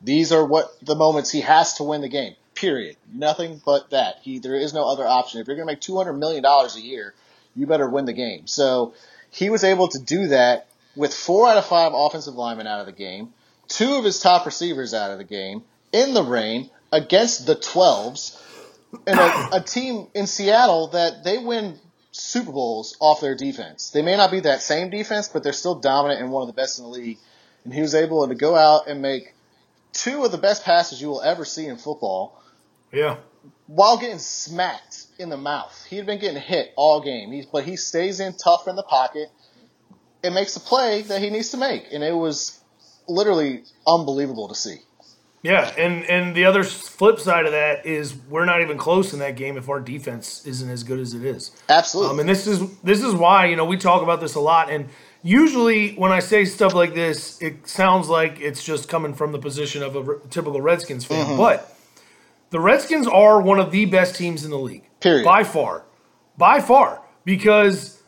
these 0.01 0.31
are 0.31 0.45
what 0.45 0.73
the 0.81 0.95
moments 0.95 1.31
he 1.31 1.41
has 1.41 1.73
to 1.75 1.83
win 1.83 1.99
the 1.99 2.07
game. 2.07 2.35
Period. 2.55 2.95
Nothing 3.11 3.61
but 3.65 3.89
that. 3.89 4.19
He 4.21 4.39
there 4.39 4.55
is 4.55 4.73
no 4.73 4.89
other 4.89 5.05
option. 5.05 5.41
If 5.41 5.47
you're 5.47 5.57
going 5.57 5.67
to 5.67 5.73
make 5.73 5.81
two 5.81 5.97
hundred 5.97 6.13
million 6.13 6.43
dollars 6.43 6.77
a 6.77 6.81
year, 6.81 7.13
you 7.55 7.67
better 7.67 7.89
win 7.89 8.05
the 8.05 8.13
game. 8.13 8.47
So 8.47 8.93
he 9.31 9.49
was 9.49 9.65
able 9.65 9.89
to 9.89 9.99
do 9.99 10.27
that 10.27 10.67
with 10.95 11.13
four 11.13 11.49
out 11.49 11.57
of 11.57 11.65
five 11.65 11.91
offensive 11.93 12.35
linemen 12.35 12.67
out 12.67 12.79
of 12.79 12.85
the 12.85 12.93
game, 12.93 13.33
two 13.67 13.95
of 13.95 14.05
his 14.05 14.19
top 14.19 14.45
receivers 14.45 14.93
out 14.93 15.11
of 15.11 15.17
the 15.17 15.23
game, 15.23 15.63
in 15.93 16.13
the 16.13 16.23
rain, 16.23 16.69
against 16.91 17.45
the 17.47 17.55
12s, 17.55 18.39
and 19.07 19.19
a, 19.19 19.57
a 19.57 19.61
team 19.61 20.07
in 20.13 20.27
Seattle 20.27 20.87
that 20.87 21.23
they 21.23 21.37
win 21.37 21.79
Super 22.11 22.51
Bowls 22.51 22.97
off 22.99 23.21
their 23.21 23.35
defense. 23.35 23.89
They 23.91 24.01
may 24.01 24.17
not 24.17 24.29
be 24.31 24.41
that 24.41 24.61
same 24.61 24.89
defense, 24.89 25.29
but 25.29 25.43
they're 25.43 25.53
still 25.53 25.75
dominant 25.75 26.19
and 26.21 26.31
one 26.31 26.41
of 26.41 26.47
the 26.47 26.53
best 26.53 26.77
in 26.77 26.85
the 26.85 26.91
league. 26.91 27.17
And 27.63 27.73
he 27.73 27.81
was 27.81 27.95
able 27.95 28.27
to 28.27 28.35
go 28.35 28.55
out 28.55 28.87
and 28.87 29.01
make 29.01 29.33
two 29.93 30.23
of 30.25 30.31
the 30.31 30.37
best 30.37 30.63
passes 30.63 31.01
you 31.01 31.07
will 31.07 31.21
ever 31.21 31.45
see 31.45 31.65
in 31.65 31.77
football 31.77 32.39
Yeah. 32.91 33.17
while 33.67 33.97
getting 33.97 34.19
smacked 34.19 35.05
in 35.17 35.29
the 35.29 35.37
mouth. 35.37 35.85
He 35.89 35.95
had 35.97 36.05
been 36.05 36.19
getting 36.19 36.41
hit 36.41 36.71
all 36.75 37.01
game, 37.01 37.31
He's, 37.31 37.45
but 37.45 37.63
he 37.63 37.77
stays 37.77 38.19
in 38.19 38.33
tough 38.33 38.67
in 38.67 38.75
the 38.75 38.83
pocket 38.83 39.29
and 40.23 40.35
makes 40.35 40.53
the 40.53 40.59
play 40.59 41.01
that 41.03 41.21
he 41.21 41.29
needs 41.29 41.49
to 41.51 41.57
make. 41.57 41.85
And 41.91 42.03
it 42.03 42.15
was 42.15 42.59
literally 43.07 43.63
unbelievable 43.87 44.49
to 44.49 44.55
see. 44.55 44.77
Yeah, 45.43 45.73
and 45.77 46.05
and 46.05 46.33
the 46.33 46.45
other 46.45 46.63
flip 46.63 47.19
side 47.19 47.45
of 47.45 47.51
that 47.51 47.85
is 47.85 48.15
we're 48.29 48.45
not 48.45 48.61
even 48.61 48.77
close 48.77 49.11
in 49.11 49.19
that 49.19 49.35
game 49.35 49.57
if 49.57 49.67
our 49.67 49.81
defense 49.81 50.45
isn't 50.45 50.69
as 50.69 50.83
good 50.85 51.01
as 51.01 51.13
it 51.13 51.25
is. 51.25 51.51
Absolutely. 51.67 52.13
Um, 52.13 52.19
and 52.21 52.29
this 52.29 52.47
is 52.47 52.61
this 52.79 53.03
is 53.03 53.13
why 53.13 53.47
you 53.47 53.57
know 53.57 53.65
we 53.65 53.75
talk 53.75 54.01
about 54.01 54.21
this 54.21 54.35
a 54.35 54.39
lot. 54.39 54.69
And 54.69 54.87
usually 55.21 55.95
when 55.95 56.13
I 56.13 56.19
say 56.19 56.45
stuff 56.45 56.73
like 56.73 56.93
this, 56.93 57.41
it 57.41 57.67
sounds 57.67 58.07
like 58.07 58.39
it's 58.39 58.63
just 58.63 58.87
coming 58.87 59.13
from 59.13 59.33
the 59.33 59.39
position 59.39 59.83
of 59.83 59.97
a 59.97 59.99
r- 59.99 60.19
typical 60.29 60.61
Redskins 60.61 61.03
fan. 61.03 61.25
Mm-hmm. 61.25 61.37
But 61.37 61.77
the 62.51 62.61
Redskins 62.61 63.05
are 63.05 63.41
one 63.41 63.59
of 63.59 63.71
the 63.71 63.83
best 63.85 64.15
teams 64.15 64.45
in 64.45 64.51
the 64.51 64.59
league, 64.59 64.87
Period. 65.01 65.25
by 65.25 65.43
far, 65.43 65.83
by 66.37 66.61
far, 66.61 67.01
because 67.25 68.01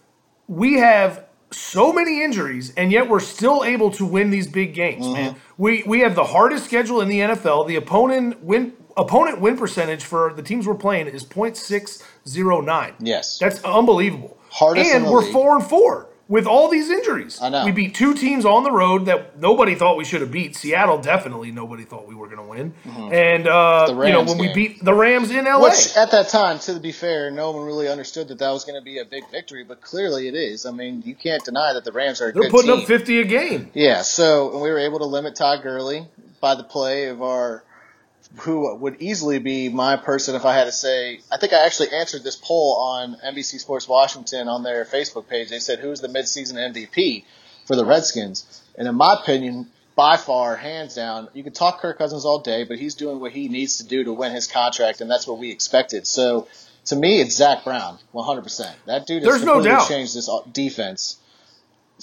we 0.48 0.76
have 0.76 1.25
so 1.56 1.94
many 1.94 2.24
injuries, 2.24 2.74
and 2.76 2.92
yet 2.92 3.10
we're 3.10 3.20
still 3.20 3.64
able 3.64 3.92
to 3.92 4.06
win 4.06 4.30
these 4.30 4.48
big 4.48 4.74
games, 4.74 5.08
man. 5.08 5.32
Mm-hmm. 5.32 5.40
We 5.58 5.84
we 5.86 6.00
have 6.02 6.16
the 6.16 6.24
hardest 6.24 6.66
schedule 6.66 7.02
in 7.02 7.08
the 7.08 7.20
NFL. 7.20 7.68
The 7.68 7.76
opponent 7.76 8.44
win 8.44 8.74
opponent 8.98 9.42
win 9.42 9.58
percentage 9.58 10.04
for 10.04 10.34
the 10.34 10.44
teams 10.44 10.68
we're 10.68 10.76
playing 10.76 11.08
is 11.08 11.26
.609. 11.26 12.94
Yes. 13.00 13.38
That's 13.40 13.64
unbelievable. 13.64 14.38
Hardest 14.50 14.90
and 14.92 15.06
we're 15.06 15.22
league. 15.22 15.34
four 15.34 15.56
and 15.58 15.66
four 15.66 16.10
with 16.28 16.48
all 16.48 16.70
these 16.70 16.90
injuries. 16.90 17.40
I 17.42 17.50
know. 17.50 17.66
We 17.66 17.72
beat 17.72 17.94
two 17.96 18.14
teams 18.16 18.46
on 18.46 18.64
the 18.64 18.72
road 18.72 19.06
that 19.06 19.40
nobody 19.40 19.76
thought 19.76 19.96
we 19.98 20.06
should 20.06 20.22
have 20.22 20.32
beat. 20.32 20.56
Seattle 20.56 21.00
definitely 21.00 21.52
nobody 21.52 21.84
thought 21.84 22.08
we 22.08 22.16
were 22.16 22.28
going 22.28 22.38
to 22.40 22.44
win. 22.44 22.74
And 23.12 23.48
uh, 23.48 23.88
Mm-hmm. 23.90 24.04
You 24.08 24.14
know 24.14 24.24
when 24.24 24.38
we 24.38 24.54
beat 24.54 24.84
the 24.84 24.94
Rams 24.94 25.32
in 25.32 25.46
LA. 25.46 25.62
Which, 25.62 25.96
at 25.96 26.12
that 26.12 26.30
time, 26.30 26.60
to 26.60 26.80
be 26.80 26.92
fair, 26.92 27.30
no 27.32 27.52
one 27.52 27.66
really 27.66 27.88
understood 27.88 28.28
that 28.30 28.40
that 28.40 28.50
was 28.52 28.66
going 28.66 28.80
to 28.80 28.84
be 28.84 29.00
a 29.00 29.06
big 29.06 29.24
victory, 29.32 29.64
but 29.64 29.82
clearly 29.82 30.28
it 30.28 30.36
is. 30.36 30.66
I 30.66 30.72
mean, 30.72 31.04
you 31.06 31.16
can't 31.16 31.44
deny 31.44 31.74
that 31.74 31.84
the 31.84 31.92
Rams 31.92 32.22
are 32.22 32.30
a 32.30 32.34
They're 32.34 32.50
putting 32.50 32.72
team. 32.72 32.82
up 32.82 32.88
50 32.88 33.20
a 33.22 33.24
game. 33.26 33.72
Yeah, 33.74 34.02
so 34.02 34.52
and 34.54 34.62
we 34.62 34.70
were 34.70 34.80
able 34.80 35.00
to 35.00 35.06
limit 35.06 35.36
Todd 35.36 35.62
Gurley 35.64 36.08
by 36.42 36.56
the 36.56 36.64
play 36.64 37.06
of 37.08 37.22
our 37.22 37.64
who 38.38 38.76
would 38.76 39.02
easily 39.02 39.40
be 39.40 39.70
my 39.70 39.96
person 39.96 40.36
if 40.36 40.46
I 40.46 40.54
had 40.54 40.66
to 40.66 40.72
say. 40.72 41.20
I 41.32 41.38
think 41.38 41.54
I 41.54 41.66
actually 41.66 41.90
answered 41.92 42.24
this 42.24 42.36
poll 42.36 42.78
on 42.80 43.18
NBC 43.24 43.60
Sports 43.60 43.88
Washington 43.88 44.48
on 44.48 44.64
their 44.64 44.86
Facebook 44.86 45.28
page. 45.28 45.50
They 45.50 45.60
said 45.60 45.80
who's 45.80 46.02
the 46.02 46.08
midseason 46.08 46.54
MVP 46.56 47.24
for 47.66 47.76
the 47.76 47.86
Redskins, 47.86 48.62
and 48.78 48.88
in 48.88 48.96
my 48.96 49.18
opinion, 49.22 49.68
by 49.96 50.18
far, 50.18 50.56
hands 50.56 50.96
down, 50.96 51.30
you 51.34 51.44
can 51.44 51.54
talk 51.54 51.80
Kirk 51.80 51.98
Cousins 51.98 52.26
all 52.26 52.40
day, 52.40 52.64
but 52.66 52.78
he's 52.78 52.96
doing 52.96 53.20
what 53.20 53.32
he 53.32 53.48
needs 53.48 53.78
to 53.78 53.86
do 53.86 54.04
to 54.04 54.14
win 54.14 54.34
his 54.34 54.48
contract, 54.48 55.02
and 55.02 55.10
that's 55.10 55.28
what 55.28 55.38
we 55.38 55.52
expected. 55.52 56.08
So. 56.08 56.48
To 56.90 56.96
me, 56.96 57.20
it's 57.20 57.36
Zach 57.36 57.64
Brown, 57.64 57.98
100%. 58.14 58.72
That 58.86 59.08
dude 59.08 59.24
has 59.24 59.32
There's 59.32 59.44
no 59.44 59.54
completely 59.54 59.72
doubt. 59.72 59.88
changed 59.88 60.16
this 60.16 60.30
uh, 60.30 60.42
defense 60.52 61.18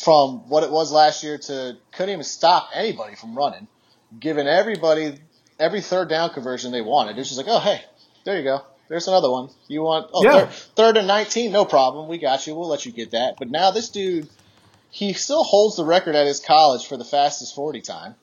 from 0.03 0.49
what 0.49 0.65
it 0.65 0.71
was 0.73 0.91
last 0.91 1.23
year 1.23 1.39
to 1.39 1.77
couldn't 1.93 2.13
even 2.13 2.25
stop 2.25 2.71
anybody 2.75 3.15
from 3.15 3.37
running, 3.37 3.69
giving 4.19 4.49
everybody 4.49 5.19
every 5.63 5.81
third 5.81 6.09
down 6.09 6.31
conversion 6.31 6.73
they 6.73 6.83
wanted. 6.83 7.13
It 7.13 7.19
was 7.19 7.29
just 7.29 7.39
like, 7.39 7.47
oh 7.49 7.61
hey, 7.61 7.81
there 8.25 8.37
you 8.37 8.45
go, 8.45 8.63
there's 8.89 9.09
another 9.09 9.31
one. 9.31 9.49
You 9.69 9.83
want 9.83 10.11
oh, 10.13 10.23
Yeah. 10.23 10.47
third, 10.47 10.53
third 10.77 10.97
and 10.99 11.07
19? 11.07 11.51
No 11.53 11.65
problem. 11.65 12.09
We 12.09 12.19
got 12.19 12.47
you. 12.47 12.55
We'll 12.55 12.69
let 12.69 12.85
you 12.85 12.93
get 12.93 13.13
that. 13.13 13.37
But 13.39 13.51
now 13.51 13.71
this 13.71 13.89
dude, 13.89 14.29
he 14.91 15.15
still 15.15 15.45
holds 15.45 15.77
the 15.77 15.85
record 15.85 16.15
at 16.15 16.27
his 16.27 16.41
college 16.41 16.87
for 16.87 16.99
the 16.99 17.05
fastest 17.05 17.55
40 17.55 17.81
time. 17.81 18.15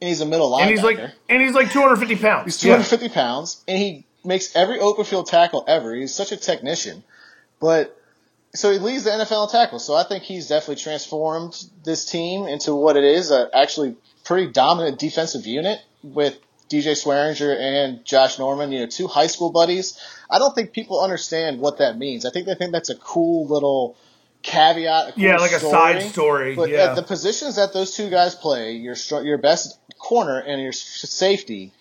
And 0.00 0.08
he's 0.08 0.20
a 0.20 0.26
middle 0.26 0.50
linebacker. 0.50 0.62
And 0.62 0.70
he's 0.70 0.82
like, 0.82 0.98
and 1.28 1.42
he's 1.42 1.54
like 1.54 1.70
250 1.70 2.16
pounds. 2.16 2.44
He's 2.46 2.64
Yeah. 2.64 2.74
250 2.76 3.08
pounds, 3.14 3.62
and 3.68 3.78
he 3.78 4.04
makes 4.24 4.54
every 4.56 4.80
open 4.80 5.04
field 5.04 5.26
tackle 5.26 5.64
ever. 5.68 5.94
He's 5.94 6.14
such 6.14 6.32
a 6.32 6.36
technician. 6.36 7.04
But 7.60 7.96
so 8.54 8.72
he 8.72 8.78
leads 8.78 9.04
the 9.04 9.10
NFL 9.10 9.44
in 9.46 9.50
tackles. 9.50 9.84
So 9.84 9.94
I 9.94 10.04
think 10.04 10.24
he's 10.24 10.48
definitely 10.48 10.82
transformed 10.82 11.54
this 11.84 12.04
team 12.04 12.46
into 12.46 12.74
what 12.74 12.96
it 12.96 13.04
is 13.04 13.30
a 13.30 13.48
actually 13.54 13.96
pretty 14.24 14.50
dominant 14.52 14.98
defensive 14.98 15.46
unit 15.46 15.80
with 16.02 16.38
DJ 16.68 16.92
Swearinger 16.92 17.56
and 17.58 18.04
Josh 18.04 18.38
Norman, 18.38 18.72
you 18.72 18.80
know, 18.80 18.86
two 18.86 19.06
high 19.06 19.26
school 19.26 19.50
buddies. 19.50 19.98
I 20.30 20.38
don't 20.38 20.54
think 20.54 20.72
people 20.72 21.00
understand 21.00 21.60
what 21.60 21.78
that 21.78 21.98
means. 21.98 22.26
I 22.26 22.30
think 22.30 22.46
they 22.46 22.54
think 22.54 22.72
that's 22.72 22.90
a 22.90 22.96
cool 22.96 23.46
little 23.46 23.96
caveat. 24.42 25.14
Cool 25.14 25.24
Yeah, 25.24 25.36
like 25.36 25.52
a 25.52 25.60
side 25.60 26.02
story, 26.02 26.54
But 26.54 26.70
yeah. 26.70 26.90
at 26.90 26.96
the 26.96 27.02
positions 27.02 27.56
that 27.56 27.72
those 27.72 27.94
two 27.94 28.10
guys 28.10 28.34
play, 28.34 28.72
your 28.72 28.96
your 29.22 29.38
best 29.38 29.78
corner 29.98 30.38
and 30.38 30.60
your 30.60 30.72
safety, 30.72 31.72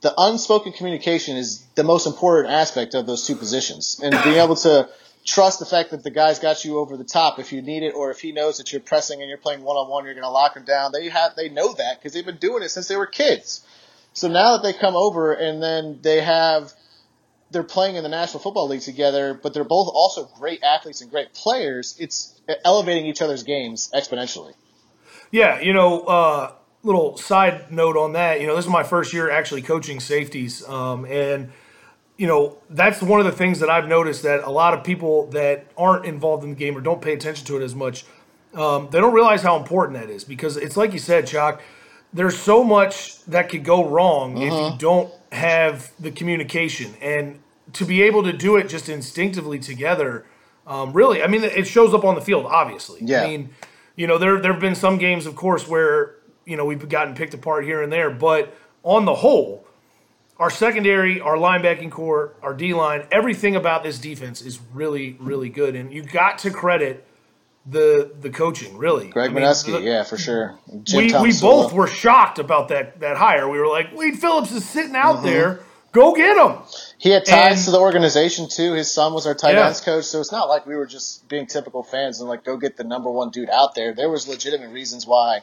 the 0.00 0.12
unspoken 0.18 0.72
communication 0.72 1.36
is 1.36 1.64
the 1.74 1.84
most 1.84 2.06
important 2.06 2.52
aspect 2.52 2.94
of 2.94 3.06
those 3.06 3.26
two 3.26 3.36
positions, 3.36 4.00
and 4.02 4.12
being 4.24 4.36
able 4.36 4.56
to 4.56 4.88
trust 5.24 5.60
the 5.60 5.66
fact 5.66 5.90
that 5.90 6.02
the 6.02 6.10
guy's 6.10 6.40
got 6.40 6.64
you 6.64 6.78
over 6.78 6.96
the 6.96 7.04
top 7.04 7.38
if 7.38 7.52
you 7.52 7.62
need 7.62 7.82
it, 7.82 7.94
or 7.94 8.10
if 8.10 8.20
he 8.20 8.32
knows 8.32 8.58
that 8.58 8.72
you're 8.72 8.80
pressing 8.80 9.20
and 9.20 9.28
you're 9.28 9.38
playing 9.38 9.62
one 9.62 9.76
on 9.76 9.88
one, 9.88 10.04
you're 10.04 10.14
going 10.14 10.24
to 10.24 10.30
lock 10.30 10.56
him 10.56 10.64
down. 10.64 10.90
They 10.92 11.08
have 11.08 11.36
they 11.36 11.48
know 11.48 11.72
that 11.74 11.98
because 11.98 12.12
they've 12.12 12.26
been 12.26 12.36
doing 12.38 12.62
it 12.62 12.70
since 12.70 12.88
they 12.88 12.96
were 12.96 13.06
kids. 13.06 13.64
So 14.14 14.28
now 14.28 14.56
that 14.56 14.62
they 14.62 14.72
come 14.72 14.94
over 14.94 15.32
and 15.32 15.62
then 15.62 16.00
they 16.02 16.20
have 16.20 16.72
they're 17.52 17.62
playing 17.62 17.96
in 17.96 18.02
the 18.02 18.08
National 18.08 18.40
Football 18.40 18.68
League 18.68 18.80
together, 18.80 19.34
but 19.34 19.52
they're 19.54 19.64
both 19.64 19.88
also 19.92 20.28
great 20.38 20.62
athletes 20.62 21.02
and 21.02 21.10
great 21.10 21.34
players. 21.34 21.96
It's 21.98 22.40
elevating 22.64 23.06
each 23.06 23.20
other's 23.20 23.42
games 23.42 23.90
exponentially. 23.94 24.54
Yeah, 25.30 25.60
you 25.60 25.72
know, 25.72 26.00
uh, 26.00 26.52
little 26.82 27.16
side 27.16 27.70
note 27.70 27.96
on 27.96 28.14
that. 28.14 28.40
You 28.40 28.46
know, 28.46 28.56
this 28.56 28.64
is 28.64 28.70
my 28.70 28.82
first 28.82 29.12
year 29.12 29.30
actually 29.30 29.62
coaching 29.62 30.00
safeties, 30.00 30.66
um, 30.68 31.04
and 31.04 31.52
you 32.16 32.26
know 32.26 32.58
that's 32.70 33.02
one 33.02 33.20
of 33.20 33.26
the 33.26 33.32
things 33.32 33.60
that 33.60 33.70
I've 33.70 33.88
noticed 33.88 34.22
that 34.22 34.44
a 34.44 34.50
lot 34.50 34.74
of 34.74 34.84
people 34.84 35.26
that 35.28 35.66
aren't 35.76 36.04
involved 36.06 36.44
in 36.44 36.50
the 36.50 36.56
game 36.56 36.76
or 36.76 36.80
don't 36.80 37.00
pay 37.00 37.12
attention 37.12 37.46
to 37.46 37.56
it 37.56 37.62
as 37.62 37.74
much, 37.74 38.04
um, 38.54 38.88
they 38.90 38.98
don't 38.98 39.14
realize 39.14 39.42
how 39.42 39.56
important 39.56 39.98
that 39.98 40.10
is 40.10 40.24
because 40.24 40.56
it's 40.56 40.76
like 40.76 40.92
you 40.92 40.98
said, 40.98 41.26
Chuck. 41.26 41.62
There's 42.12 42.38
so 42.38 42.62
much 42.62 43.24
that 43.24 43.48
could 43.48 43.64
go 43.64 43.88
wrong 43.88 44.36
if 44.38 44.52
you 44.52 44.78
don't 44.78 45.12
have 45.32 45.92
the 45.98 46.10
communication, 46.10 46.94
and 47.00 47.40
to 47.72 47.84
be 47.86 48.02
able 48.02 48.22
to 48.24 48.32
do 48.32 48.56
it 48.56 48.68
just 48.68 48.88
instinctively 48.88 49.58
together. 49.58 50.26
Um, 50.66 50.92
really, 50.92 51.22
I 51.22 51.26
mean, 51.26 51.42
it 51.42 51.66
shows 51.66 51.94
up 51.94 52.04
on 52.04 52.14
the 52.14 52.20
field. 52.20 52.46
Obviously, 52.46 53.00
Yeah. 53.02 53.22
I 53.22 53.28
mean, 53.28 53.50
you 53.96 54.06
know, 54.06 54.18
there 54.18 54.40
there 54.40 54.52
have 54.52 54.60
been 54.60 54.74
some 54.74 54.98
games, 54.98 55.26
of 55.26 55.34
course, 55.36 55.66
where 55.66 56.16
you 56.44 56.56
know 56.56 56.64
we've 56.64 56.88
gotten 56.88 57.14
picked 57.14 57.34
apart 57.34 57.64
here 57.64 57.82
and 57.82 57.90
there, 57.92 58.10
but 58.10 58.54
on 58.82 59.04
the 59.04 59.14
whole, 59.14 59.66
our 60.38 60.50
secondary, 60.50 61.20
our 61.20 61.36
linebacking 61.36 61.90
corps, 61.90 62.34
our 62.42 62.52
D 62.52 62.74
line, 62.74 63.06
everything 63.10 63.56
about 63.56 63.82
this 63.84 63.98
defense 63.98 64.42
is 64.42 64.60
really, 64.74 65.16
really 65.18 65.48
good, 65.48 65.74
and 65.74 65.92
you 65.92 66.02
got 66.02 66.38
to 66.40 66.50
credit 66.50 67.06
the 67.66 68.12
the 68.20 68.30
coaching. 68.30 68.76
Really, 68.76 69.08
Greg 69.08 69.30
I 69.30 69.34
mean, 69.34 69.44
Manusky, 69.44 69.72
the- 69.72 69.82
yeah, 69.82 70.02
for 70.02 70.16
sure. 70.16 70.58
Jim 70.82 70.98
we, 71.22 71.30
we 71.32 71.40
both 71.40 71.72
were 71.72 71.86
shocked 71.86 72.38
about 72.38 72.68
that 72.68 73.00
that 73.00 73.16
hire. 73.16 73.48
We 73.48 73.58
were 73.58 73.68
like, 73.68 73.94
Wade 73.96 74.18
Phillips 74.18 74.52
is 74.52 74.68
sitting 74.68 74.96
out 74.96 75.16
mm-hmm. 75.16 75.26
there. 75.26 75.60
Go 75.92 76.14
get 76.14 76.38
him. 76.38 76.56
He 76.96 77.10
had 77.10 77.26
ties 77.26 77.58
And- 77.58 77.64
to 77.66 77.70
the 77.72 77.78
organization 77.80 78.48
too. 78.48 78.72
His 78.72 78.90
son 78.90 79.12
was 79.12 79.26
our 79.26 79.34
tight 79.34 79.54
Yeah. 79.54 79.66
ends 79.66 79.80
coach, 79.80 80.04
so 80.04 80.20
it's 80.20 80.32
not 80.32 80.48
like 80.48 80.66
we 80.66 80.74
were 80.74 80.86
just 80.86 81.28
being 81.28 81.46
typical 81.46 81.82
fans 81.82 82.20
and 82.20 82.28
like 82.28 82.44
go 82.44 82.56
get 82.56 82.76
the 82.76 82.84
number 82.84 83.10
one 83.10 83.30
dude 83.30 83.50
out 83.50 83.74
there. 83.74 83.92
There 83.94 84.08
was 84.08 84.26
legitimate 84.26 84.70
reasons 84.70 85.06
why 85.06 85.40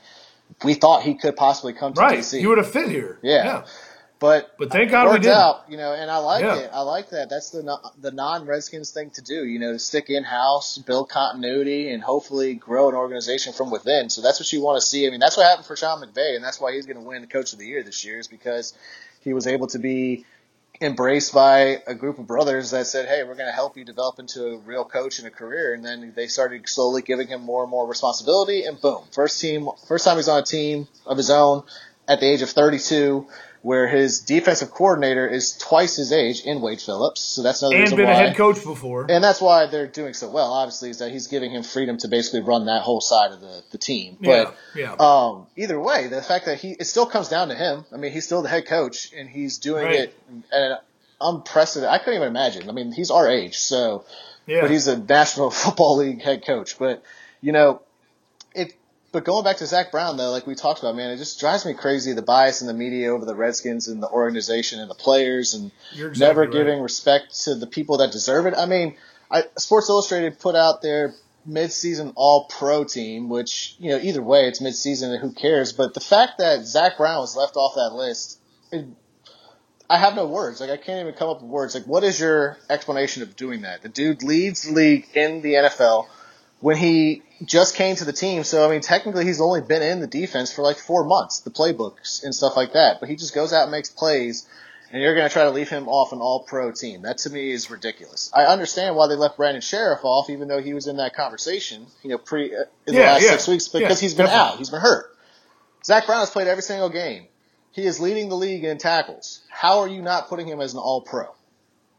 we 0.64 0.74
thought 0.74 1.04
he 1.04 1.14
could 1.14 1.36
possibly 1.36 1.74
come 1.74 1.94
to 1.94 2.02
Right, 2.02 2.20
DC. 2.20 2.40
he 2.40 2.48
would 2.48 2.58
have 2.58 2.72
fit 2.72 2.90
here. 2.90 3.20
Yeah. 3.22 3.66
But 4.20 4.54
But 4.58 4.72
thank 4.72 4.90
it 4.90 4.92
God 4.92 5.12
we 5.12 5.20
didn't. 5.20 5.38
out, 5.38 5.64
you 5.70 5.78
know, 5.78 5.94
and 5.94 6.12
I 6.12 6.18
like 6.18 6.44
Yeah. 6.44 6.56
it. 6.56 6.70
I 6.74 6.82
like 6.82 7.10
that. 7.12 7.30
That's 7.30 7.52
the 7.52 7.80
the 8.00 8.12
non 8.12 8.46
Redskins 8.46 8.92
thing 8.92 9.12
to 9.12 9.22
do, 9.22 9.46
you 9.46 9.60
know, 9.60 9.74
to 9.74 9.80
stick 9.80 10.10
in 10.10 10.24
house, 10.24 10.78
build 10.78 11.10
continuity, 11.10 11.92
and 11.92 12.04
hopefully 12.04 12.54
grow 12.54 12.90
an 12.90 12.96
organization 12.96 13.54
from 13.54 13.72
within. 13.72 14.10
So 14.10 14.22
that's 14.22 14.40
what 14.40 14.52
you 14.52 14.62
want 14.62 14.82
to 14.82 14.86
see. 14.86 15.08
I 15.08 15.10
mean, 15.10 15.20
that's 15.20 15.38
what 15.38 15.46
happened 15.46 15.68
for 15.68 15.76
Sean 15.76 16.02
McVay, 16.02 16.36
and 16.36 16.44
that's 16.44 16.60
why 16.60 16.74
he's 16.74 16.86
going 16.86 16.98
to 16.98 17.04
win 17.04 17.22
the 17.22 17.28
Coach 17.28 17.54
of 17.54 17.60
the 17.60 17.66
Year 17.66 17.82
this 17.84 18.04
year, 18.04 18.20
is 18.20 18.28
because 18.28 18.74
he 19.22 19.34
was 19.34 19.48
able 19.48 19.68
to 19.68 19.80
be 19.80 20.26
embraced 20.82 21.34
by 21.34 21.82
a 21.88 21.94
group 21.94 22.20
of 22.20 22.28
brothers 22.28 22.72
that 22.72 22.88
said, 22.88 23.08
"Hey, 23.08 23.24
we're 23.24 23.36
going 23.36 23.50
to 23.50 23.56
help 23.56 23.78
you 23.78 23.84
develop 23.86 24.20
into 24.20 24.46
a 24.48 24.58
real 24.60 24.86
coach 24.86 25.20
and 25.20 25.28
a 25.28 25.32
career." 25.32 25.74
And 25.74 25.84
then 25.84 26.14
they 26.16 26.28
started 26.28 26.68
slowly 26.68 27.02
giving 27.02 27.28
him 27.28 27.42
more 27.42 27.64
and 27.64 27.72
more 27.72 27.88
responsibility, 27.88 28.66
and 28.66 28.80
boom, 28.80 29.04
first 29.12 29.40
team, 29.42 29.70
first 29.88 30.06
time 30.06 30.18
he's 30.18 30.28
on 30.28 30.40
a 30.40 30.46
team 30.46 30.88
of 31.06 31.18
his 31.18 31.30
own 31.30 31.64
at 32.08 32.20
the 32.22 32.26
age 32.28 32.42
of 32.42 32.50
32, 32.50 33.28
where 33.62 33.88
his 33.88 34.22
defensive 34.22 34.72
coordinator 34.72 35.28
is 35.28 35.52
twice 35.58 35.98
his 35.98 36.14
age 36.14 36.42
in 36.46 36.62
Wade 36.62 36.80
Phillips. 36.82 37.20
So 37.22 37.44
that's 37.44 37.62
another 37.62 37.76
And 37.76 37.82
reason 37.84 37.98
been 37.98 38.06
why. 38.08 38.14
a 38.14 38.16
head 38.28 38.38
coach 38.38 38.64
before. 38.64 39.06
And 39.10 39.22
that's 39.24 39.42
why 39.42 39.66
they're 39.66 39.88
doing 39.88 40.14
so 40.14 40.30
well. 40.30 40.54
Obviously, 40.54 40.90
is 40.92 41.00
that 41.00 41.12
he's 41.12 41.28
giving 41.28 41.52
him 41.52 41.64
freedom 41.64 41.98
to 41.98 42.08
basically 42.08 42.40
run 42.42 42.66
that 42.68 42.84
whole 42.84 43.02
side 43.02 43.32
of 43.32 43.42
the, 43.42 43.62
the 43.72 43.78
team. 43.78 44.18
But 44.22 44.56
yeah, 44.76 44.96
yeah. 44.96 44.96
um, 45.00 45.48
either 45.58 45.80
way, 45.80 46.08
the 46.08 46.22
fact 46.22 46.46
that 46.46 46.60
he 46.60 46.72
it 46.80 46.86
still 46.86 47.06
comes 47.06 47.28
down 47.28 47.50
to 47.50 47.56
him. 47.56 47.84
I 47.94 47.98
mean, 47.98 48.12
he's 48.14 48.26
still 48.26 48.42
the 48.42 48.50
head 48.50 48.66
coach, 48.66 49.12
and 49.14 49.28
he's 49.28 49.58
doing 49.58 49.84
Right. 49.86 50.00
it 50.00 50.16
at 50.54 50.62
an 50.72 50.78
unprecedented. 51.20 51.94
I 51.94 51.98
couldn't 52.00 52.16
even 52.16 52.28
imagine. 52.30 52.70
I 52.70 52.72
mean, 52.72 52.92
he's 52.94 53.12
our 53.12 53.28
age, 53.30 53.58
so 53.58 54.06
yeah. 54.48 54.62
but 54.62 54.72
he's 54.72 54.88
a 54.88 54.98
National 54.98 55.52
Football 55.62 55.98
League 55.98 56.22
head 56.22 56.46
coach. 56.46 56.78
But 56.80 57.04
you 57.42 57.52
know, 57.52 57.82
it. 58.56 58.74
But 59.12 59.24
going 59.24 59.44
back 59.44 59.58
to 59.58 59.66
Zach 59.66 59.92
Brown 59.92 60.18
though, 60.18 60.32
like 60.32 60.46
we 60.46 60.56
talked 60.56 60.80
about, 60.80 60.96
man, 60.96 61.10
it 61.10 61.18
just 61.18 61.40
drives 61.40 61.66
me 61.66 61.74
crazy 61.74 62.14
the 62.14 62.22
bias 62.22 62.62
in 62.62 62.68
the 62.68 62.74
media 62.74 63.10
over 63.10 63.26
the 63.26 63.36
Redskins 63.36 63.88
and 63.88 64.04
the 64.04 64.10
organization 64.10 64.80
and 64.80 64.90
the 64.90 64.96
players, 64.96 65.56
and 65.56 65.72
exactly 65.92 66.20
never 66.20 66.42
right. 66.42 66.52
giving 66.52 66.82
respect 66.82 67.44
to 67.46 67.56
the 67.56 67.66
people 67.66 67.98
that 67.98 68.12
deserve 68.12 68.46
it. 68.46 68.54
I 68.56 68.68
mean, 68.68 68.96
I, 69.32 69.46
Sports 69.58 69.90
Illustrated 69.90 70.40
put 70.40 70.56
out 70.56 70.82
their 70.82 71.16
mid-season 71.46 72.14
All-Pro 72.16 72.84
team, 72.84 73.30
which 73.30 73.76
you 73.80 73.90
know 73.92 73.98
either 73.98 74.22
way 74.22 74.48
it's 74.48 74.62
mid-season 74.62 75.12
and 75.12 75.20
who 75.20 75.32
cares. 75.32 75.74
But 75.74 75.96
the 75.96 76.02
fact 76.02 76.38
that 76.38 76.66
Zach 76.66 76.98
Brown 76.98 77.20
was 77.20 77.36
left 77.36 77.56
off 77.56 77.76
that 77.76 77.96
list, 77.96 78.40
it, 78.72 78.86
I 79.90 79.98
have 79.98 80.16
no 80.16 80.28
words. 80.28 80.62
Like 80.62 80.70
I 80.70 80.78
can't 80.78 81.02
even 81.02 81.14
come 81.14 81.30
up 81.30 81.42
with 81.42 81.50
words. 81.50 81.74
Like 81.74 81.86
what 81.86 82.04
is 82.04 82.20
your 82.20 82.58
explanation 82.70 83.24
of 83.24 83.36
doing 83.36 83.62
that? 83.62 83.82
The 83.82 83.90
dude 83.90 84.22
leads 84.22 84.64
the 84.64 84.74
league 84.74 85.08
in 85.16 85.42
the 85.42 85.54
NFL 85.54 86.06
when 86.60 86.78
he 86.78 87.24
just 87.44 87.76
came 87.76 87.96
to 87.96 88.06
the 88.06 88.14
team. 88.14 88.44
So 88.44 88.68
I 88.68 88.72
mean, 88.72 88.82
technically 88.82 89.26
he's 89.26 89.42
only 89.42 89.62
been 89.62 89.82
in 89.82 90.00
the 90.00 90.08
defense 90.08 90.54
for 90.54 90.62
like 90.62 90.78
four 90.78 91.04
months, 91.04 91.40
the 91.40 91.52
playbooks 91.52 92.24
and 92.24 92.34
stuff 92.34 92.56
like 92.56 92.74
that. 92.74 93.00
But 93.00 93.10
he 93.10 93.16
just 93.16 93.34
goes 93.34 93.54
out 93.54 93.64
and 93.64 93.72
makes 93.72 93.90
plays 93.90 94.48
and 94.92 95.02
you're 95.02 95.16
going 95.16 95.28
to 95.28 95.32
try 95.32 95.44
to 95.44 95.52
leave 95.52 95.70
him 95.70 95.88
off 95.88 96.12
an 96.14 96.20
all 96.20 96.44
pro 96.44 96.72
team. 96.72 97.04
That 97.04 97.20
to 97.20 97.30
me 97.30 97.52
is 97.52 97.70
ridiculous. 97.70 98.32
I 98.34 98.46
understand 98.46 98.96
why 98.96 99.08
they 99.08 99.16
left 99.16 99.38
Brandon 99.38 99.62
Scherff 99.62 100.04
off, 100.04 100.30
even 100.30 100.48
though 100.48 100.62
he 100.62 100.74
was 100.74 100.88
in 100.88 100.98
that 100.98 101.14
conversation, 101.14 101.86
you 102.02 102.10
know, 102.10 102.18
pre 102.18 102.56
uh, 102.56 102.64
in 102.88 102.96
the 102.96 103.02
last 103.02 103.24
yeah. 103.24 103.32
six 103.32 103.48
weeks 103.48 103.68
because 103.68 104.02
Yeah, 104.02 104.06
he's 104.06 104.14
been 104.16 104.26
definitely. 104.26 104.52
out, 104.54 104.58
he's 104.58 104.70
been 104.70 104.82
hurt. 104.82 105.16
Zach 105.86 106.06
Brown 106.06 106.20
has 106.20 106.30
played 106.30 106.48
every 106.48 106.64
single 106.64 106.90
game. 106.90 107.28
He 107.72 107.86
is 107.86 108.00
leading 108.00 108.30
the 108.30 108.36
league 108.36 108.64
in 108.64 108.78
tackles. 108.78 109.42
How 109.50 109.80
are 109.80 109.88
you 109.88 110.02
not 110.02 110.28
putting 110.28 110.48
him 110.48 110.60
as 110.60 110.74
an 110.74 110.80
all 110.80 111.02
pro? 111.02 111.28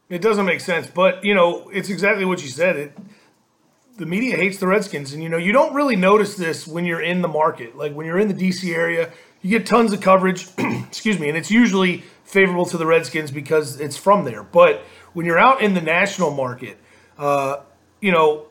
It 0.09 0.21
doesn't 0.21 0.45
make 0.45 0.59
sense, 0.59 0.87
but 0.87 1.23
you 1.23 1.33
know, 1.33 1.69
it's 1.69 1.89
exactly 1.89 2.25
what 2.25 2.43
you 2.43 2.49
said. 2.49 2.75
It, 2.75 2.97
the 3.97 4.05
media 4.05 4.35
hates 4.35 4.57
the 4.57 4.67
Redskins, 4.67 5.13
and 5.13 5.21
you 5.21 5.29
know, 5.29 5.37
you 5.37 5.51
don't 5.51 5.73
really 5.73 5.95
notice 5.95 6.35
this 6.35 6.67
when 6.67 6.85
you're 6.85 7.01
in 7.01 7.21
the 7.21 7.27
market. 7.27 7.77
Like 7.77 7.93
when 7.93 8.05
you're 8.05 8.19
in 8.19 8.27
the 8.27 8.33
DC 8.33 8.73
area, 8.73 9.11
you 9.41 9.49
get 9.49 9.65
tons 9.65 9.93
of 9.93 10.01
coverage. 10.01 10.47
excuse 10.57 11.19
me, 11.19 11.29
and 11.29 11.37
it's 11.37 11.51
usually 11.51 12.03
favorable 12.23 12.65
to 12.65 12.77
the 12.77 12.85
Redskins 12.85 13.31
because 13.31 13.79
it's 13.79 13.97
from 13.97 14.25
there. 14.25 14.43
But 14.43 14.81
when 15.13 15.25
you're 15.25 15.39
out 15.39 15.61
in 15.61 15.73
the 15.73 15.81
national 15.81 16.31
market, 16.31 16.77
uh, 17.17 17.57
you 17.99 18.11
know, 18.11 18.47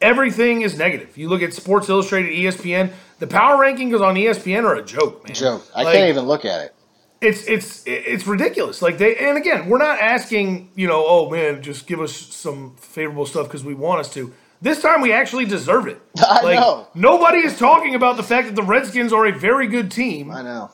everything 0.00 0.62
is 0.62 0.76
negative. 0.76 1.16
You 1.16 1.28
look 1.28 1.42
at 1.42 1.52
Sports 1.52 1.88
Illustrated, 1.88 2.32
ESPN. 2.32 2.92
The 3.18 3.26
power 3.26 3.62
rankings 3.62 4.00
on 4.00 4.16
ESPN 4.16 4.64
are 4.64 4.74
a 4.74 4.84
joke, 4.84 5.24
man. 5.24 5.34
Joke. 5.34 5.64
I 5.74 5.84
Like, 5.84 5.94
can't 5.94 6.08
even 6.08 6.24
look 6.24 6.44
at 6.44 6.64
it. 6.66 6.74
It's 7.22 7.44
it's 7.46 7.82
it's 7.86 8.26
ridiculous. 8.26 8.82
Like 8.82 8.98
they 8.98 9.16
and 9.16 9.38
again, 9.38 9.68
we're 9.68 9.78
not 9.78 10.00
asking 10.00 10.70
you 10.74 10.86
know, 10.88 11.04
oh 11.06 11.30
man, 11.30 11.62
just 11.62 11.86
give 11.86 12.00
us 12.00 12.14
some 12.14 12.74
favorable 12.76 13.26
stuff 13.26 13.46
because 13.46 13.64
we 13.64 13.74
want 13.74 14.00
us 14.00 14.12
to. 14.14 14.32
This 14.60 14.80
time 14.80 15.00
we 15.00 15.12
actually 15.12 15.44
deserve 15.44 15.86
it. 15.88 16.00
I 16.18 16.42
like, 16.42 16.56
know. 16.56 16.88
Nobody 16.94 17.38
is 17.38 17.58
talking 17.58 17.94
about 17.94 18.16
the 18.16 18.22
fact 18.22 18.48
that 18.48 18.54
the 18.54 18.62
Redskins 18.62 19.12
are 19.12 19.26
a 19.26 19.32
very 19.32 19.66
good 19.66 19.90
team 19.90 20.30
I 20.30 20.42
know. 20.42 20.70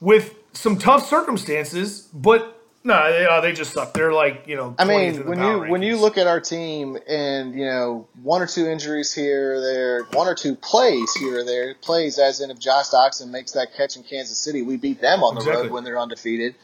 with 0.00 0.34
some 0.52 0.78
tough 0.78 1.08
circumstances, 1.08 2.08
but 2.12 2.61
no, 2.84 3.12
they, 3.12 3.26
uh, 3.26 3.40
they 3.40 3.52
just 3.52 3.72
suck. 3.72 3.94
They're 3.94 4.12
like 4.12 4.44
you 4.46 4.56
know. 4.56 4.74
I 4.78 4.84
mean, 4.84 5.26
when 5.26 5.38
power 5.38 5.66
you 5.66 5.70
when 5.72 5.82
you 5.82 5.96
look 5.96 6.18
at 6.18 6.26
our 6.26 6.40
team 6.40 6.98
and 7.08 7.54
you 7.54 7.64
know 7.64 8.08
one 8.22 8.42
or 8.42 8.46
two 8.46 8.66
injuries 8.66 9.12
here 9.12 9.54
or 9.54 9.60
there, 9.60 10.02
one 10.12 10.26
or 10.26 10.34
two 10.34 10.54
plays 10.56 11.12
here 11.14 11.40
or 11.40 11.44
there, 11.44 11.74
plays 11.74 12.18
as 12.18 12.40
in 12.40 12.50
if 12.50 12.58
Josh 12.58 12.88
Doctson 12.88 13.30
makes 13.30 13.52
that 13.52 13.74
catch 13.76 13.96
in 13.96 14.02
Kansas 14.02 14.38
City, 14.38 14.62
we 14.62 14.76
beat 14.76 15.00
them 15.00 15.22
on 15.22 15.34
the 15.34 15.40
Exactly. 15.40 15.62
road 15.64 15.72
when 15.72 15.84
they're 15.84 15.98
undefeated. 15.98 16.54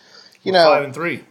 You 0.42 0.52
five 0.52 0.80
know, 0.80 0.84
and 0.84 0.94
three. 0.94 1.24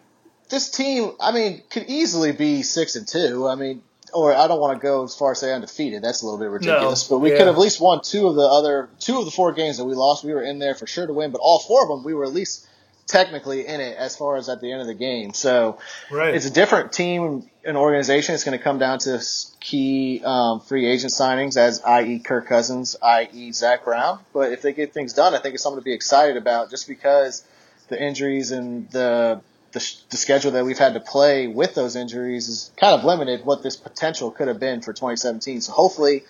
this 0.50 0.70
team, 0.70 1.12
I 1.20 1.32
mean, 1.32 1.64
could 1.70 1.86
easily 1.88 2.32
be 2.32 2.62
six 2.62 2.96
and 2.96 3.08
two. 3.08 3.48
I 3.48 3.56
mean, 3.56 3.82
or 4.14 4.34
I 4.34 4.48
don't 4.48 4.60
want 4.60 4.80
to 4.80 4.82
go 4.82 5.04
as 5.04 5.16
far 5.16 5.32
as 5.32 5.40
say 5.40 5.54
undefeated. 5.54 6.02
That's 6.04 6.22
a 6.22 6.26
little 6.26 6.40
bit 6.40 6.50
ridiculous. 6.50 7.10
No, 7.10 7.18
but 7.18 7.20
we 7.22 7.32
yeah. 7.32 7.38
could 7.38 7.48
have 7.48 7.56
at 7.56 7.62
least 7.62 7.82
won 7.82 8.02
two 8.04 8.28
of 8.28 8.36
the 8.36 8.42
other 8.48 8.90
two 9.00 9.18
of 9.20 9.26
the 9.26 9.32
four 9.32 9.52
games 9.54 9.78
that 9.78 9.86
we 9.86 9.96
lost. 9.96 10.24
We 10.24 10.34
were 10.34 10.44
in 10.44 10.60
there 10.60 10.76
for 10.76 10.88
sure 10.88 11.08
to 11.08 11.14
win, 11.14 11.32
but 11.32 11.40
all 11.42 11.60
four 11.60 11.84
of 11.84 11.90
them 11.90 12.04
we 12.04 12.14
were 12.14 12.26
at 12.26 12.34
least 12.34 12.67
technically 13.08 13.66
in 13.66 13.80
it 13.80 13.98
as 13.98 14.16
far 14.18 14.36
as 14.36 14.50
at 14.50 14.60
the 14.62 14.72
end 14.72 14.82
of 14.82 14.88
the 14.88 14.94
game. 14.94 15.34
So 15.34 15.80
Right. 16.12 16.36
it's 16.36 16.46
a 16.46 16.50
different 16.52 16.92
team 16.92 17.50
and 17.66 17.78
organization. 17.78 18.36
It's 18.36 18.44
going 18.44 18.58
to 18.58 18.64
come 18.64 18.80
down 18.80 19.00
to 19.00 19.24
key 19.62 20.22
um, 20.24 20.60
free 20.60 20.86
agent 20.86 21.14
signings, 21.14 21.58
as 21.58 21.82
i.e. 21.82 22.20
Kirk 22.20 22.48
Cousins, 22.48 22.96
i.e. 23.02 23.52
Zach 23.54 23.86
Brown. 23.86 24.20
But 24.34 24.52
if 24.52 24.62
they 24.62 24.74
get 24.74 24.94
things 24.94 25.14
done, 25.14 25.34
I 25.34 25.40
think 25.40 25.56
it's 25.56 25.64
something 25.64 25.80
to 25.82 25.86
be 25.86 25.94
excited 25.94 26.38
about. 26.38 26.70
Just 26.70 26.88
because 26.88 27.44
the 27.88 28.02
injuries 28.02 28.52
and 28.52 28.90
the 28.92 29.42
the, 29.74 29.96
the 30.10 30.18
schedule 30.18 30.52
that 30.52 30.66
we've 30.66 30.78
had 30.78 30.94
to 30.94 31.00
play 31.02 31.48
with 31.48 31.76
those 31.76 31.96
injuries 31.98 32.48
is 32.48 32.72
kind 32.78 32.94
of 32.98 33.04
limited 33.04 33.46
what 33.46 33.64
this 33.64 33.76
potential 33.76 34.32
could 34.32 34.48
have 34.48 34.60
been 34.60 34.82
for 34.82 34.94
2017. 34.94 35.62
So 35.62 35.72
hopefully. 35.72 36.24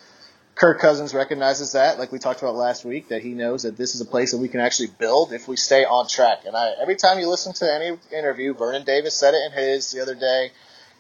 Kirk 0.58 0.80
Cousins 0.80 1.14
recognizes 1.14 1.74
that, 1.74 2.00
like 2.00 2.12
we 2.12 2.18
talked 2.18 2.42
about 2.42 2.56
last 2.56 2.84
week, 2.84 3.10
that 3.10 3.22
he 3.22 3.30
knows 3.30 3.62
that 3.62 3.78
this 3.78 3.94
is 3.94 4.02
a 4.02 4.06
place 4.06 4.32
that 4.32 4.40
we 4.40 4.48
can 4.48 4.60
actually 4.60 4.90
build 4.98 5.32
if 5.32 5.48
we 5.48 5.56
stay 5.56 5.86
on 5.86 6.08
track. 6.08 6.46
And 6.46 6.56
I, 6.56 6.72
every 6.82 6.96
time 6.96 7.20
you 7.20 7.30
listen 7.30 7.54
to 7.54 7.72
any 7.72 7.98
interview, 8.12 8.56
Vernon 8.56 8.84
Davis 8.84 9.14
said 9.14 9.36
it 9.36 9.42
in 9.46 9.52
his 9.52 9.92
the 9.92 10.02
other 10.02 10.16
day. 10.16 10.52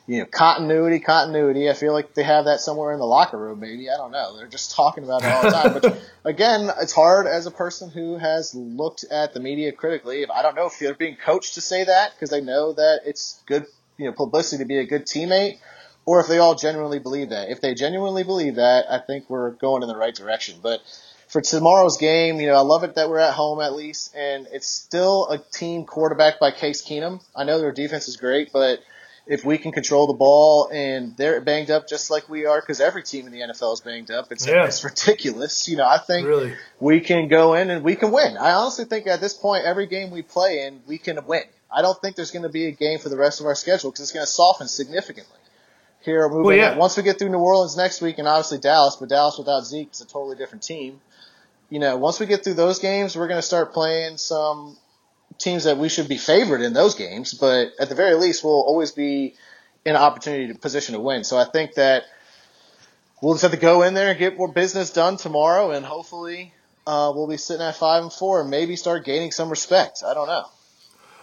You 0.06 0.20
know, 0.20 0.26
continuity, 0.26 1.00
continuity. 1.00 1.70
I 1.70 1.74
feel 1.74 1.92
like 1.92 2.14
they 2.14 2.24
have 2.24 2.46
that 2.46 2.62
somewhere 2.62 2.94
in 2.94 3.00
the 3.00 3.06
locker 3.06 3.38
room. 3.38 3.60
Maybe 3.60 3.90
I 3.90 3.98
don't 3.98 4.12
know. 4.12 4.38
They're 4.38 4.48
just 4.48 4.76
talking 4.76 5.04
about 5.04 5.24
it 5.24 5.28
all 5.28 5.42
the 5.42 5.50
time. 5.50 5.80
But 5.82 6.02
again, 6.24 6.70
it's 6.80 6.94
hard 6.94 7.26
as 7.26 7.48
a 7.48 7.52
person 7.52 7.90
who 7.90 8.18
has 8.18 8.54
looked 8.54 9.06
at 9.10 9.34
the 9.34 9.40
media 9.40 9.72
critically. 9.72 10.26
I 10.30 10.44
don't 10.44 10.56
know 10.56 10.68
if 10.68 10.78
they're 10.80 10.94
being 10.94 11.18
coached 11.18 11.56
to 11.56 11.62
say 11.62 11.84
that 11.84 12.14
because 12.14 12.30
they 12.30 12.42
know 12.42 12.74
that 12.74 13.02
it's 13.06 13.42
good, 13.48 13.66
you 13.98 14.06
know, 14.06 14.14
publicity 14.14 14.64
to 14.64 14.68
be 14.68 14.78
a 14.78 14.86
good 14.86 15.08
teammate 15.08 15.58
or 16.08 16.22
if 16.22 16.28
they 16.28 16.38
all 16.38 16.56
genuinely 16.56 17.00
believe 17.00 17.30
that. 17.32 17.50
If 17.52 17.60
they 17.60 17.74
genuinely 17.76 18.24
believe 18.24 18.56
that, 18.56 18.86
I 18.90 19.00
think 19.00 19.30
we're 19.30 19.52
going 19.52 19.84
in 19.84 19.90
the 19.90 19.96
right 19.98 20.16
direction. 20.16 20.56
But 20.64 20.80
for 21.28 21.42
tomorrow's 21.42 21.98
game, 21.98 22.40
you 22.40 22.48
know, 22.48 22.56
I 22.56 22.62
love 22.62 22.86
it 22.86 22.96
that 22.96 23.10
we're 23.10 23.20
at 23.20 23.34
home 23.34 23.60
at 23.60 23.74
least, 23.76 24.16
and 24.16 24.48
it's 24.54 24.68
still 24.70 25.28
a 25.28 25.38
team 25.38 25.84
quarterbacked 25.84 26.40
by 26.40 26.52
Case 26.52 26.82
Keenum. 26.82 27.22
I 27.36 27.44
know 27.44 27.60
their 27.60 27.74
defense 27.74 28.08
is 28.08 28.16
great, 28.16 28.54
but 28.54 28.80
if 29.28 29.44
we 29.44 29.58
can 29.58 29.74
control 29.74 30.08
the 30.08 30.14
ball 30.14 30.70
and 30.72 31.18
they're 31.18 31.42
banged 31.42 31.70
up 31.72 31.90
just 31.90 32.10
like 32.10 32.30
we 32.30 32.46
are, 32.46 32.62
because 32.62 32.80
every 32.80 33.04
team 33.04 33.26
in 33.26 33.34
the 33.34 33.42
NFL 33.42 33.74
is 33.74 33.82
banged 33.82 34.10
up, 34.10 34.32
it's, 34.32 34.48
Yeah. 34.48 34.64
it's 34.64 34.86
ridiculous. 34.86 35.68
You 35.68 35.76
know, 35.76 35.86
I 35.86 35.98
think 35.98 36.26
Really. 36.26 36.54
we 36.80 37.02
can 37.02 37.28
go 37.28 37.54
in 37.56 37.70
and 37.70 37.84
we 37.84 37.98
can 37.98 38.12
win. 38.12 38.38
I 38.38 38.52
honestly 38.54 38.86
think 38.86 39.08
at 39.08 39.20
this 39.20 39.34
point, 39.34 39.66
every 39.66 39.88
game 39.88 40.12
we 40.12 40.22
play 40.22 40.66
in, 40.66 40.80
we 40.88 40.98
can 41.00 41.26
win. 41.26 41.44
I 41.70 41.82
don't 41.82 42.00
think 42.02 42.16
there's 42.16 42.32
going 42.32 42.44
to 42.44 42.50
be 42.50 42.68
a 42.68 42.72
game 42.72 43.00
for 43.00 43.10
the 43.10 43.18
rest 43.18 43.42
of 43.42 43.46
our 43.46 43.56
schedule 43.56 43.92
because 43.92 44.04
it's 44.04 44.14
going 44.14 44.26
to 44.26 44.32
soften 44.32 44.70
significantly. 44.70 45.34
Here, 46.02 46.28
moving 46.30 46.46
Well, 46.46 46.56
yeah. 46.56 46.78
once 46.78 46.96
we 46.96 47.04
get 47.04 47.20
through 47.20 47.30
New 47.30 47.40
Orleans 47.40 47.76
next 47.76 48.02
week, 48.02 48.18
and 48.18 48.28
obviously 48.28 48.60
Dallas, 48.60 48.96
but 48.96 49.10
Dallas 49.10 49.38
without 49.38 49.66
Zeke 49.66 49.92
is 49.92 50.02
a 50.02 50.08
totally 50.08 50.38
different 50.38 50.64
team. 50.64 51.02
You 51.70 51.80
know, 51.80 51.98
once 51.98 52.20
we 52.20 52.26
get 52.26 52.44
through 52.44 52.54
those 52.54 52.80
games, 52.80 53.16
we're 53.18 53.28
going 53.28 53.40
to 53.40 53.46
start 53.46 53.74
playing 53.74 54.18
some 54.18 54.78
teams 55.38 55.66
that 55.66 55.78
we 55.78 55.90
should 55.90 56.08
be 56.08 56.18
favored 56.18 56.62
in 56.62 56.74
those 56.74 56.96
games. 56.96 57.34
But 57.34 57.72
at 57.80 57.90
the 57.90 57.96
very 57.96 58.16
least, 58.16 58.44
we'll 58.44 58.54
always 58.54 58.92
be 58.92 59.36
in 59.86 59.96
an 59.96 60.02
opportunity 60.02 60.48
to 60.48 60.60
position 60.60 60.94
to 60.94 61.00
win. 61.00 61.24
So 61.24 61.38
I 61.38 61.46
think 61.46 61.74
that 61.74 62.06
we'll 63.22 63.34
just 63.34 63.44
have 63.44 63.52
to 63.52 63.58
go 63.58 63.84
in 63.84 63.94
there 63.94 64.12
and 64.12 64.20
get 64.20 64.38
more 64.38 64.48
business 64.48 64.92
done 64.92 65.18
tomorrow, 65.18 65.72
and 65.72 65.86
hopefully 65.86 66.54
uh, 66.86 67.12
we'll 67.14 67.28
be 67.28 67.38
sitting 67.38 67.66
at 67.66 67.76
five 67.76 68.04
and 68.04 68.14
four, 68.14 68.42
and 68.42 68.50
maybe 68.50 68.76
start 68.76 69.04
gaining 69.06 69.32
some 69.32 69.50
respect. 69.50 70.04
I 70.06 70.14
don't 70.14 70.28
know. 70.28 70.46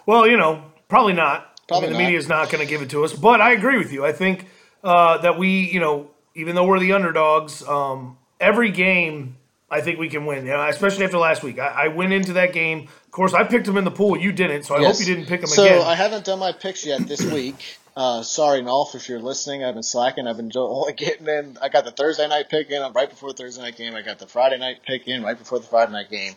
Well, 0.06 0.26
you 0.26 0.36
know, 0.36 0.62
probably 0.88 1.14
not. 1.14 1.50
Probably 1.66 1.88
I 1.88 1.90
mean, 1.90 1.98
the 1.98 2.04
media 2.04 2.18
is 2.18 2.28
not 2.28 2.50
going 2.50 2.62
to 2.62 2.68
give 2.68 2.82
it 2.82 2.90
to 2.90 3.04
us. 3.04 3.14
But 3.14 3.40
I 3.40 3.52
agree 3.52 3.78
with 3.78 3.92
you. 3.92 4.04
I 4.04 4.12
think 4.12 4.46
uh, 4.84 5.18
that 5.18 5.38
we, 5.38 5.70
you 5.72 5.80
know, 5.80 6.10
even 6.34 6.54
though 6.54 6.64
we're 6.66 6.78
the 6.78 6.92
underdogs, 6.92 7.62
um, 7.66 8.18
every 8.38 8.70
game 8.70 9.36
I 9.70 9.80
think 9.80 9.98
we 9.98 10.08
can 10.08 10.26
win. 10.26 10.46
You 10.46 10.52
know, 10.52 10.68
especially 10.68 11.04
after 11.04 11.18
last 11.18 11.42
week. 11.42 11.58
I, 11.58 11.86
I 11.86 11.88
went 11.88 12.12
into 12.12 12.34
that 12.34 12.52
game. 12.52 12.82
Of 12.82 13.10
course, 13.10 13.34
I 13.34 13.42
picked 13.44 13.66
them 13.66 13.76
in 13.76 13.84
the 13.84 13.90
pool. 13.90 14.16
You 14.16 14.30
didn't, 14.30 14.64
so 14.64 14.76
I 14.76 14.80
Yes. 14.82 14.98
hope 14.98 15.06
you 15.08 15.14
didn't 15.14 15.28
pick 15.28 15.40
them 15.40 15.50
so 15.50 15.62
again. 15.62 15.80
I 15.80 15.94
haven't 15.96 16.24
done 16.24 16.38
my 16.38 16.52
picks 16.52 16.84
yet 16.86 17.08
this 17.08 17.24
week. 17.24 17.78
Uh, 17.96 18.22
sorry, 18.22 18.60
Nolf, 18.60 18.94
if 18.94 19.08
you're 19.08 19.20
listening. 19.20 19.64
I've 19.64 19.74
been 19.74 19.82
slacking. 19.84 20.26
I've 20.26 20.36
been 20.36 20.48
getting 20.96 21.28
in. 21.28 21.56
I 21.62 21.68
got 21.70 21.84
the 21.84 21.92
Thursday 21.92 22.28
night 22.28 22.50
pick 22.50 22.70
in 22.70 22.92
right 22.92 23.08
before 23.08 23.30
the 23.30 23.36
Thursday 23.36 23.62
night 23.62 23.76
game. 23.76 23.94
I 23.94 24.02
got 24.02 24.18
the 24.18 24.26
Friday 24.26 24.58
night 24.58 24.80
pick 24.84 25.08
in 25.08 25.22
right 25.22 25.38
before 25.38 25.58
the 25.60 25.66
Friday 25.66 25.92
night 25.92 26.10
game, 26.10 26.34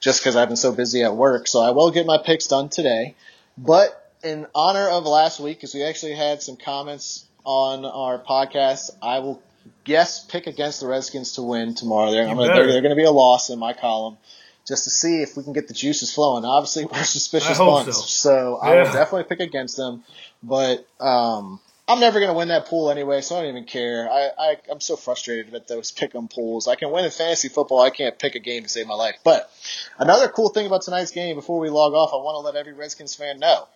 just 0.00 0.20
because 0.20 0.36
I've 0.36 0.48
been 0.48 0.56
so 0.56 0.72
busy 0.72 1.02
at 1.02 1.16
work. 1.16 1.48
So 1.48 1.60
I 1.60 1.70
will 1.72 1.90
get 1.90 2.06
my 2.06 2.18
picks 2.18 2.46
done 2.46 2.68
today. 2.68 3.16
But 3.56 4.12
in 4.22 4.46
honor 4.54 4.88
of 4.88 5.04
last 5.04 5.40
week, 5.40 5.58
because 5.58 5.74
we 5.74 5.82
actually 5.82 6.14
had 6.14 6.42
some 6.42 6.56
comments 6.56 7.24
on 7.48 7.86
our 7.86 8.18
podcast, 8.18 8.90
I 9.00 9.20
will 9.20 9.42
yes 9.86 10.22
pick 10.22 10.46
against 10.46 10.80
the 10.80 10.86
Redskins 10.86 11.32
to 11.32 11.42
win 11.42 11.74
tomorrow. 11.74 12.10
They're, 12.10 12.28
I'm 12.28 12.36
gonna, 12.36 12.52
they're, 12.52 12.66
they're 12.66 12.82
going 12.82 12.94
to 12.94 12.96
be 12.96 13.04
a 13.04 13.10
loss 13.10 13.48
in 13.48 13.58
my 13.58 13.72
column. 13.72 14.18
Just 14.66 14.84
to 14.84 14.90
see 14.90 15.22
if 15.22 15.34
we 15.34 15.42
can 15.44 15.54
get 15.54 15.66
the 15.66 15.72
juices 15.72 16.12
flowing. 16.12 16.44
Obviously, 16.44 16.84
we're 16.84 17.02
suspicious 17.02 17.56
bunch, 17.56 17.86
so. 17.86 17.92
so 17.92 18.56
I 18.58 18.76
will 18.76 18.84
definitely 18.84 19.24
pick 19.24 19.40
against 19.40 19.78
them. 19.78 20.04
But 20.42 20.86
um, 21.00 21.58
I'm 21.88 22.00
never 22.00 22.20
going 22.20 22.30
to 22.30 22.36
win 22.36 22.48
that 22.48 22.66
pool 22.66 22.90
anyway, 22.90 23.22
so 23.22 23.36
I 23.36 23.40
don't 23.40 23.48
even 23.48 23.64
care. 23.64 24.10
I, 24.12 24.28
I 24.38 24.56
I'm 24.70 24.80
so 24.80 24.96
frustrated 24.96 25.50
with 25.50 25.68
those 25.68 25.90
pick 25.98 26.14
'em 26.14 26.28
pools. 26.28 26.68
I 26.68 26.74
can 26.74 26.90
win 26.90 27.06
in 27.06 27.10
fantasy 27.10 27.48
football. 27.48 27.80
I 27.80 27.88
can't 27.88 28.18
pick 28.18 28.34
a 28.34 28.40
game 28.40 28.64
to 28.64 28.68
save 28.68 28.86
my 28.86 28.94
life. 28.94 29.16
But 29.24 29.50
another 29.98 30.28
cool 30.28 30.50
thing 30.50 30.66
about 30.66 30.82
tonight's 30.82 31.12
game, 31.12 31.36
before 31.36 31.60
we 31.60 31.70
log 31.70 31.94
off, 31.94 32.10
I 32.12 32.16
want 32.16 32.34
to 32.34 32.40
let 32.40 32.56
every 32.56 32.74
Redskins 32.74 33.14
fan 33.14 33.38
know 33.38 33.68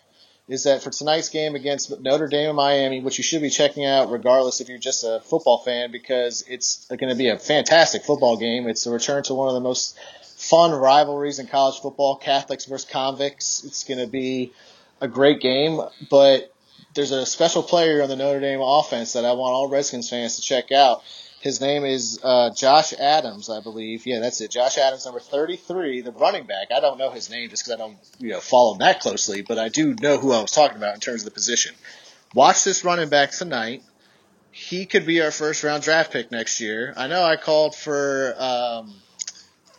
is 0.49 0.65
that 0.65 0.83
for 0.83 0.91
tonight's 0.91 1.29
game 1.29 1.55
against 1.55 2.01
Notre 2.01 2.29
Dame 2.29 2.49
and 2.49 2.57
Miami, 2.57 3.01
which 3.01 3.19
you 3.19 3.25
should 3.25 3.43
be 3.43 3.51
checking 3.51 3.85
out 3.85 4.11
regardless 4.11 4.61
if 4.61 4.69
you're 4.69 4.79
just 4.79 5.05
a 5.05 5.21
football 5.25 5.59
fan, 5.59 5.93
because 5.93 6.45
it's 6.49 6.87
going 6.87 7.09
to 7.09 7.15
be 7.15 7.29
a 7.29 7.39
fantastic 7.39 8.03
football 8.03 8.37
game. 8.37 8.69
It's 8.69 8.87
a 8.87 8.91
return 8.91 9.23
to 9.25 9.35
one 9.35 9.49
of 9.49 9.55
the 9.55 9.61
most 9.61 9.97
fun 10.37 10.73
rivalries 10.73 11.39
in 11.39 11.47
college 11.47 11.81
football, 11.81 12.17
Catholics 12.17 12.65
versus 12.65 12.91
convicts. 12.91 13.65
It's 13.65 13.85
going 13.85 14.01
to 14.01 14.09
be 14.09 14.53
a 15.01 15.09
great 15.09 15.41
game, 15.41 15.81
but 16.11 16.53
there's 16.95 17.13
a 17.13 17.25
special 17.25 17.63
player 17.63 18.03
on 18.03 18.09
the 18.09 18.17
Notre 18.17 18.41
Dame 18.41 18.61
offense 18.61 19.13
that 19.15 19.25
I 19.25 19.33
want 19.33 19.55
all 19.55 19.69
Redskins 19.69 20.11
fans 20.11 20.37
to 20.37 20.43
check 20.43 20.73
out. 20.73 21.03
His 21.43 21.61
name 21.61 21.85
is 21.85 22.21
uh, 22.23 22.51
Josh 22.51 22.93
Adams, 22.93 23.51
I 23.51 23.61
believe. 23.61 24.07
Yeah, 24.07 24.21
that's 24.21 24.41
it. 24.41 24.53
Josh 24.53 24.79
Adams, 24.79 25.05
number 25.05 25.19
33, 25.19 26.03
the 26.03 26.13
running 26.13 26.47
back. 26.47 26.69
I 26.71 26.79
don't 26.79 26.99
know 26.99 27.11
his 27.11 27.31
name 27.31 27.51
just 27.51 27.65
because 27.65 27.81
I 27.81 27.83
don't 27.83 27.99
you 28.21 28.31
know 28.31 28.39
follow 28.39 28.75
him 28.75 28.79
that 28.79 29.01
closely, 29.01 29.43
but 29.43 29.59
I 29.59 29.69
do 29.69 29.93
know 30.01 30.19
who 30.19 30.31
I 30.31 30.41
was 30.41 30.53
talking 30.53 30.77
about 30.77 30.95
in 30.95 31.01
terms 31.01 31.23
of 31.23 31.25
the 31.25 31.33
position. 31.33 31.75
Watch 32.33 32.63
this 32.63 32.85
running 32.85 33.09
back 33.09 33.33
tonight. 33.33 33.83
He 34.53 34.87
could 34.87 35.05
be 35.05 35.21
our 35.21 35.33
first 35.33 35.65
round 35.65 35.83
draft 35.83 36.13
pick 36.13 36.31
next 36.31 36.61
year. 36.61 36.95
I 36.97 37.09
know 37.09 37.25
I 37.25 37.35
called 37.35 37.75
for 37.75 38.37
um, 38.39 38.95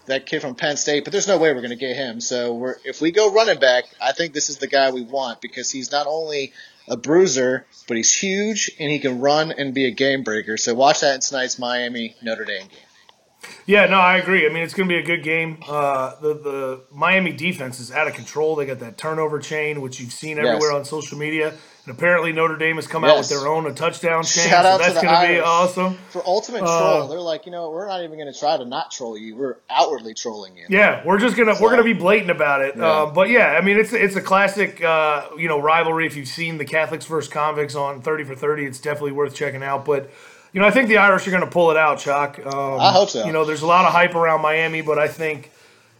that 0.07 0.25
kid 0.25 0.41
from 0.41 0.55
Penn 0.55 0.75
State, 0.75 1.05
but 1.05 1.13
there's 1.13 1.29
no 1.29 1.37
way 1.37 1.53
we're 1.53 1.61
going 1.61 1.69
to 1.69 1.77
get 1.77 1.95
him. 1.95 2.19
So 2.19 2.73
if 2.83 2.99
we 2.99 3.11
go 3.11 3.31
running 3.31 3.59
back, 3.59 3.85
I 4.01 4.11
think 4.11 4.33
this 4.33 4.49
is 4.49 4.57
the 4.57 4.67
guy 4.67 4.91
we 4.91 5.03
want 5.03 5.39
because 5.39 5.71
he's 5.71 5.93
not 5.93 6.07
only 6.07 6.51
a 6.87 6.97
bruiser, 6.97 7.65
but 7.87 7.97
he's 7.97 8.13
huge 8.13 8.71
and 8.79 8.91
he 8.91 8.99
can 8.99 9.19
run 9.19 9.51
and 9.51 9.73
be 9.73 9.85
a 9.85 9.91
game 9.91 10.23
breaker. 10.23 10.57
So 10.57 10.73
watch 10.73 11.01
that 11.01 11.15
in 11.15 11.21
tonight's 11.21 11.57
Miami 11.59 12.15
Notre 12.21 12.45
Dame 12.45 12.67
game. 12.67 13.49
Yeah, 13.65 13.85
no, 13.87 13.97
I 13.99 14.17
agree. 14.17 14.45
I 14.45 14.53
mean, 14.53 14.63
it's 14.63 14.73
going 14.73 14.87
to 14.87 14.95
be 14.95 14.99
a 14.99 15.05
good 15.05 15.21
game. 15.23 15.57
Uh, 15.67 16.15
the 16.21 16.33
the 16.33 16.83
Miami 16.93 17.33
defense 17.33 17.79
is 17.79 17.91
out 17.91 18.07
of 18.07 18.13
control. 18.13 18.55
They 18.55 18.65
got 18.65 18.79
that 18.79 18.97
turnover 18.97 19.39
chain, 19.39 19.81
which 19.81 19.99
you've 19.99 20.13
seen 20.13 20.37
everywhere 20.37 20.71
Yes. 20.71 20.79
on 20.79 20.85
social 20.85 21.17
media. 21.17 21.53
And 21.85 21.97
apparently, 21.97 22.31
Notre 22.31 22.55
Dame 22.55 22.77
has 22.77 22.87
come 22.87 23.03
out 23.03 23.17
with 23.17 23.27
their 23.27 23.45
own 23.45 23.65
a 23.65 23.73
touchdown 23.73 24.23
chain. 24.23 24.47
Shout 24.47 24.63
so 24.63 24.69
out 24.69 24.77
to 24.77 24.83
that's 24.83 24.95
the 25.01 25.05
going 25.05 25.27
to 25.27 25.33
be 25.33 25.39
awesome. 25.41 25.95
For 26.11 26.25
ultimate 26.25 26.63
Uh, 26.63 26.79
troll, 26.79 27.07
they're 27.09 27.19
like, 27.19 27.45
you 27.45 27.51
know, 27.51 27.71
we're 27.71 27.87
not 27.87 28.01
even 28.03 28.17
going 28.17 28.31
to 28.31 28.39
try 28.39 28.55
to 28.55 28.63
not 28.63 28.89
troll 28.89 29.17
you. 29.17 29.35
We're 29.35 29.57
outwardly 29.69 30.13
trolling 30.13 30.55
you. 30.55 30.65
Yeah, 30.69 31.01
we're 31.05 31.19
just 31.19 31.35
gonna 31.35 31.55
we're 31.59 31.71
gonna 31.71 31.83
be 31.83 31.91
blatant 31.91 32.31
about 32.31 32.61
it. 32.61 32.77
Yeah. 32.77 32.85
Uh, 32.85 33.05
but 33.11 33.29
yeah, 33.29 33.57
I 33.59 33.61
mean 33.61 33.77
it's 33.77 33.91
it's 33.91 34.15
a 34.15 34.21
classic 34.21 34.81
uh, 34.81 35.27
you 35.37 35.49
know 35.49 35.59
rivalry. 35.59 36.05
If 36.07 36.15
you've 36.15 36.29
seen 36.29 36.57
the 36.57 36.63
Catholics 36.65 37.05
versus 37.05 37.29
convicts 37.29 37.75
on 37.75 38.01
Thirty 38.01 38.23
for 38.23 38.33
Thirty, 38.35 38.63
it's 38.65 38.79
definitely 38.79 39.11
worth 39.11 39.35
checking 39.35 39.61
out. 39.61 39.83
But 39.83 40.09
you 40.53 40.61
know 40.61 40.67
I 40.67 40.71
think 40.71 40.87
the 40.87 40.97
Irish 40.97 41.27
are 41.27 41.31
gonna 41.31 41.47
pull 41.47 41.69
it 41.71 41.75
out, 41.77 41.99
Chuck. 41.99 42.39
Um, 42.45 42.79
I 42.79 42.93
hope 42.93 43.09
so. 43.09 43.25
You 43.25 43.33
know 43.33 43.43
there's 43.43 43.61
a 43.61 43.67
lot 43.67 43.83
of 43.85 43.91
hype 43.91 44.15
around 44.15 44.41
Miami, 44.41 44.81
but 44.81 44.97
I 44.99 45.09
think 45.09 45.51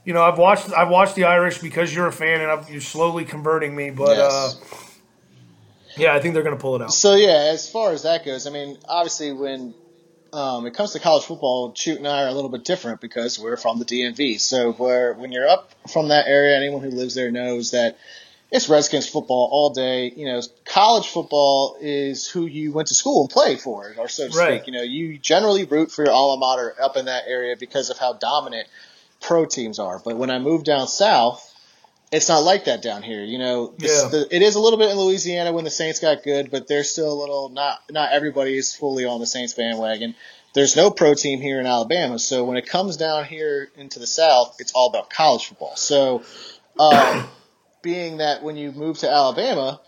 you 0.06 0.14
know 0.14 0.22
I've 0.24 0.38
watched 0.38 0.72
I've 0.72 0.90
watched 0.90 1.16
the 1.16 1.26
Irish 1.26 1.58
because 1.60 1.94
you're 1.94 2.08
a 2.08 2.12
fan 2.14 2.40
and 2.40 2.50
I've, 2.50 2.70
you're 2.70 2.80
slowly 2.80 3.26
converting 3.26 3.76
me. 3.76 3.90
But 3.90 4.16
Yes. 4.16 4.62
Yeah, 5.98 6.14
I 6.14 6.20
think 6.20 6.34
they're 6.34 6.44
gonna 6.44 6.58
pull 6.58 6.76
it 6.76 6.82
out. 6.82 6.94
So 6.94 7.16
yeah, 7.16 7.52
as 7.54 7.70
far 7.70 7.92
as 7.92 8.04
that 8.04 8.26
goes, 8.26 8.48
I 8.48 8.50
mean, 8.50 8.78
obviously 8.88 9.32
when 9.32 9.76
um, 10.34 10.66
it 10.66 10.74
comes 10.74 10.94
to 10.94 11.00
college 11.00 11.24
football, 11.24 11.74
Shoot 11.76 12.00
and 12.00 12.08
I 12.08 12.24
are 12.24 12.28
a 12.28 12.34
little 12.34 12.50
bit 12.50 12.66
different 12.66 13.02
because 13.02 13.38
we're 13.38 13.58
from 13.58 13.80
the 13.80 13.86
DMV. 13.86 14.40
So 14.40 14.74
where 14.74 15.14
when 15.14 15.32
you're 15.32 15.48
up 15.48 15.72
from 15.92 16.08
that 16.10 16.28
area, 16.28 16.58
anyone 16.58 16.82
who 16.82 16.90
lives 16.90 17.14
there 17.14 17.32
knows 17.32 17.72
that 17.72 17.98
it's 18.50 18.70
Redskins 18.70 19.08
football 19.08 19.50
all 19.52 19.72
day. 19.72 20.12
You 20.16 20.28
know, 20.28 20.42
college 20.66 21.08
football 21.08 21.78
is 21.82 22.28
who 22.28 22.46
you 22.46 22.72
went 22.72 22.88
to 22.90 22.94
school 22.96 23.22
and 23.22 23.30
played 23.30 23.60
for, 23.60 23.94
or 23.98 24.08
so 24.08 24.28
to 24.28 24.36
Right. 24.36 24.60
speak. 24.60 24.68
You 24.68 24.74
know, 24.74 24.84
you 24.84 25.18
generally 25.18 25.66
root 25.66 25.92
for 25.92 26.04
your 26.06 26.14
alma 26.14 26.40
mater 26.40 26.76
up 26.82 26.98
in 26.98 27.06
that 27.06 27.24
area 27.28 27.56
because 27.60 27.90
of 27.90 27.98
how 27.98 28.14
dominant 28.14 28.68
pro 29.22 29.46
teams 29.46 29.80
are. 29.80 30.00
But 30.04 30.18
when 30.18 30.30
I 30.30 30.38
moved 30.40 30.66
down 30.66 30.88
south, 30.88 31.53
it's 32.14 32.30
not 32.30 32.44
like 32.44 32.66
that 32.66 32.82
down 32.82 33.04
here. 33.04 33.24
You 33.24 33.40
know, 33.40 33.74
this, 33.78 34.04
Yeah. 34.04 34.10
the, 34.10 34.28
it 34.36 34.42
is 34.42 34.56
a 34.56 34.60
little 34.60 34.80
bit 34.80 34.92
in 34.92 34.98
Louisiana 34.98 35.52
when 35.52 35.64
the 35.64 35.70
Saints 35.70 36.00
got 36.00 36.24
good, 36.24 36.52
but 36.52 36.68
they're 36.68 36.84
still 36.84 37.12
a 37.12 37.20
little 37.20 37.50
not 37.50 37.82
not 37.92 38.12
everybody 38.14 38.56
is 38.58 38.74
fully 38.74 39.06
on 39.06 39.20
the 39.20 39.26
Saints 39.26 39.54
bandwagon. 39.54 40.16
There's 40.54 40.76
no 40.76 40.92
pro 40.92 41.16
team 41.16 41.42
here 41.42 41.60
in 41.60 41.66
Alabama, 41.66 42.20
so 42.20 42.44
when 42.46 42.58
it 42.58 42.68
comes 42.68 42.96
down 42.98 43.26
here 43.26 43.70
into 43.76 43.98
the 44.00 44.06
South, 44.08 44.58
it's 44.60 44.72
all 44.74 44.88
about 44.88 45.10
college 45.10 45.48
football. 45.48 45.76
So, 45.76 46.24
uh, 46.80 47.26
being 47.82 48.18
that 48.18 48.44
when 48.44 48.56
you 48.56 48.72
move 48.72 49.00
to 49.00 49.10
Alabama, 49.10 49.82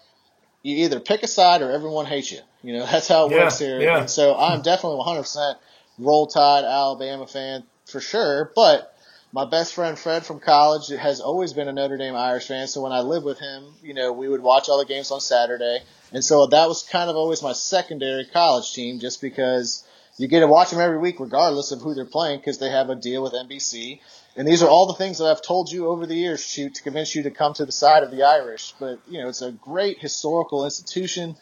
you 0.64 0.84
either 0.86 1.00
pick 1.00 1.22
a 1.22 1.28
side 1.28 1.62
or 1.62 1.70
everyone 1.72 2.08
hates 2.08 2.32
you. 2.32 2.40
You 2.64 2.74
know, 2.80 2.86
that's 2.92 3.08
how 3.08 3.28
it 3.28 3.32
Yeah, 3.32 3.44
works 3.44 3.60
here. 3.60 3.80
yeah. 3.80 4.00
And 4.00 4.10
so 4.10 4.36
I'm 4.36 4.64
definitely 4.64 5.04
100% 5.06 5.56
roll 6.00 6.26
tide 6.28 6.64
Alabama 6.64 7.28
fan 7.28 7.64
for 7.86 8.02
sure, 8.02 8.52
but 8.56 8.95
my 9.36 9.44
best 9.44 9.74
friend 9.74 10.00
Fred 10.00 10.26
from 10.26 10.40
college 10.40 10.88
has 10.88 11.20
always 11.20 11.52
been 11.52 11.68
a 11.68 11.74
Notre 11.74 11.98
Dame 11.98 12.16
Irish 12.16 12.48
fan. 12.48 12.68
So 12.70 12.82
when 12.82 12.94
I 12.94 13.02
lived 13.02 13.26
with 13.26 13.38
him, 13.38 13.66
you 13.84 13.94
know, 13.94 14.14
we 14.14 14.30
would 14.30 14.42
watch 14.42 14.70
all 14.70 14.80
the 14.80 14.86
games 14.86 15.12
on 15.12 15.20
Saturday. 15.20 15.80
And 16.14 16.24
so 16.24 16.48
that 16.48 16.70
was 16.70 16.84
kind 16.84 17.10
of 17.10 17.18
always 17.18 17.44
my 17.44 17.52
secondary 17.52 18.24
college 18.24 18.74
team 18.74 19.00
just 19.00 19.20
because 19.20 19.84
you 20.16 20.30
get 20.30 20.40
to 20.40 20.48
watch 20.48 20.70
them 20.70 20.80
every 20.80 21.00
week 21.00 21.20
regardless 21.20 21.74
of 21.74 21.82
who 21.82 21.94
they're 21.94 22.06
playing 22.06 22.40
because 22.40 22.60
they 22.60 22.70
have 22.70 22.90
a 22.90 22.96
deal 22.96 23.22
with 23.22 23.34
NBC. 23.34 24.00
And 24.38 24.48
these 24.48 24.64
are 24.64 24.70
all 24.70 24.86
the 24.88 24.94
things 24.94 25.18
that 25.18 25.26
I've 25.26 25.42
told 25.42 25.70
you 25.70 25.88
over 25.88 26.06
the 26.06 26.16
years, 26.16 26.42
shoot, 26.42 26.76
to 26.76 26.84
convince 26.84 27.14
you 27.14 27.24
to 27.24 27.32
come 27.32 27.54
to 27.56 27.66
the 27.66 27.74
side 27.74 28.04
of 28.04 28.12
the 28.12 28.24
Irish. 28.24 28.74
But, 28.80 29.00
you 29.06 29.22
know, 29.22 29.28
it's 29.28 29.42
a 29.42 29.52
great 29.52 30.00
historical 30.00 30.64
institution. 30.64 31.36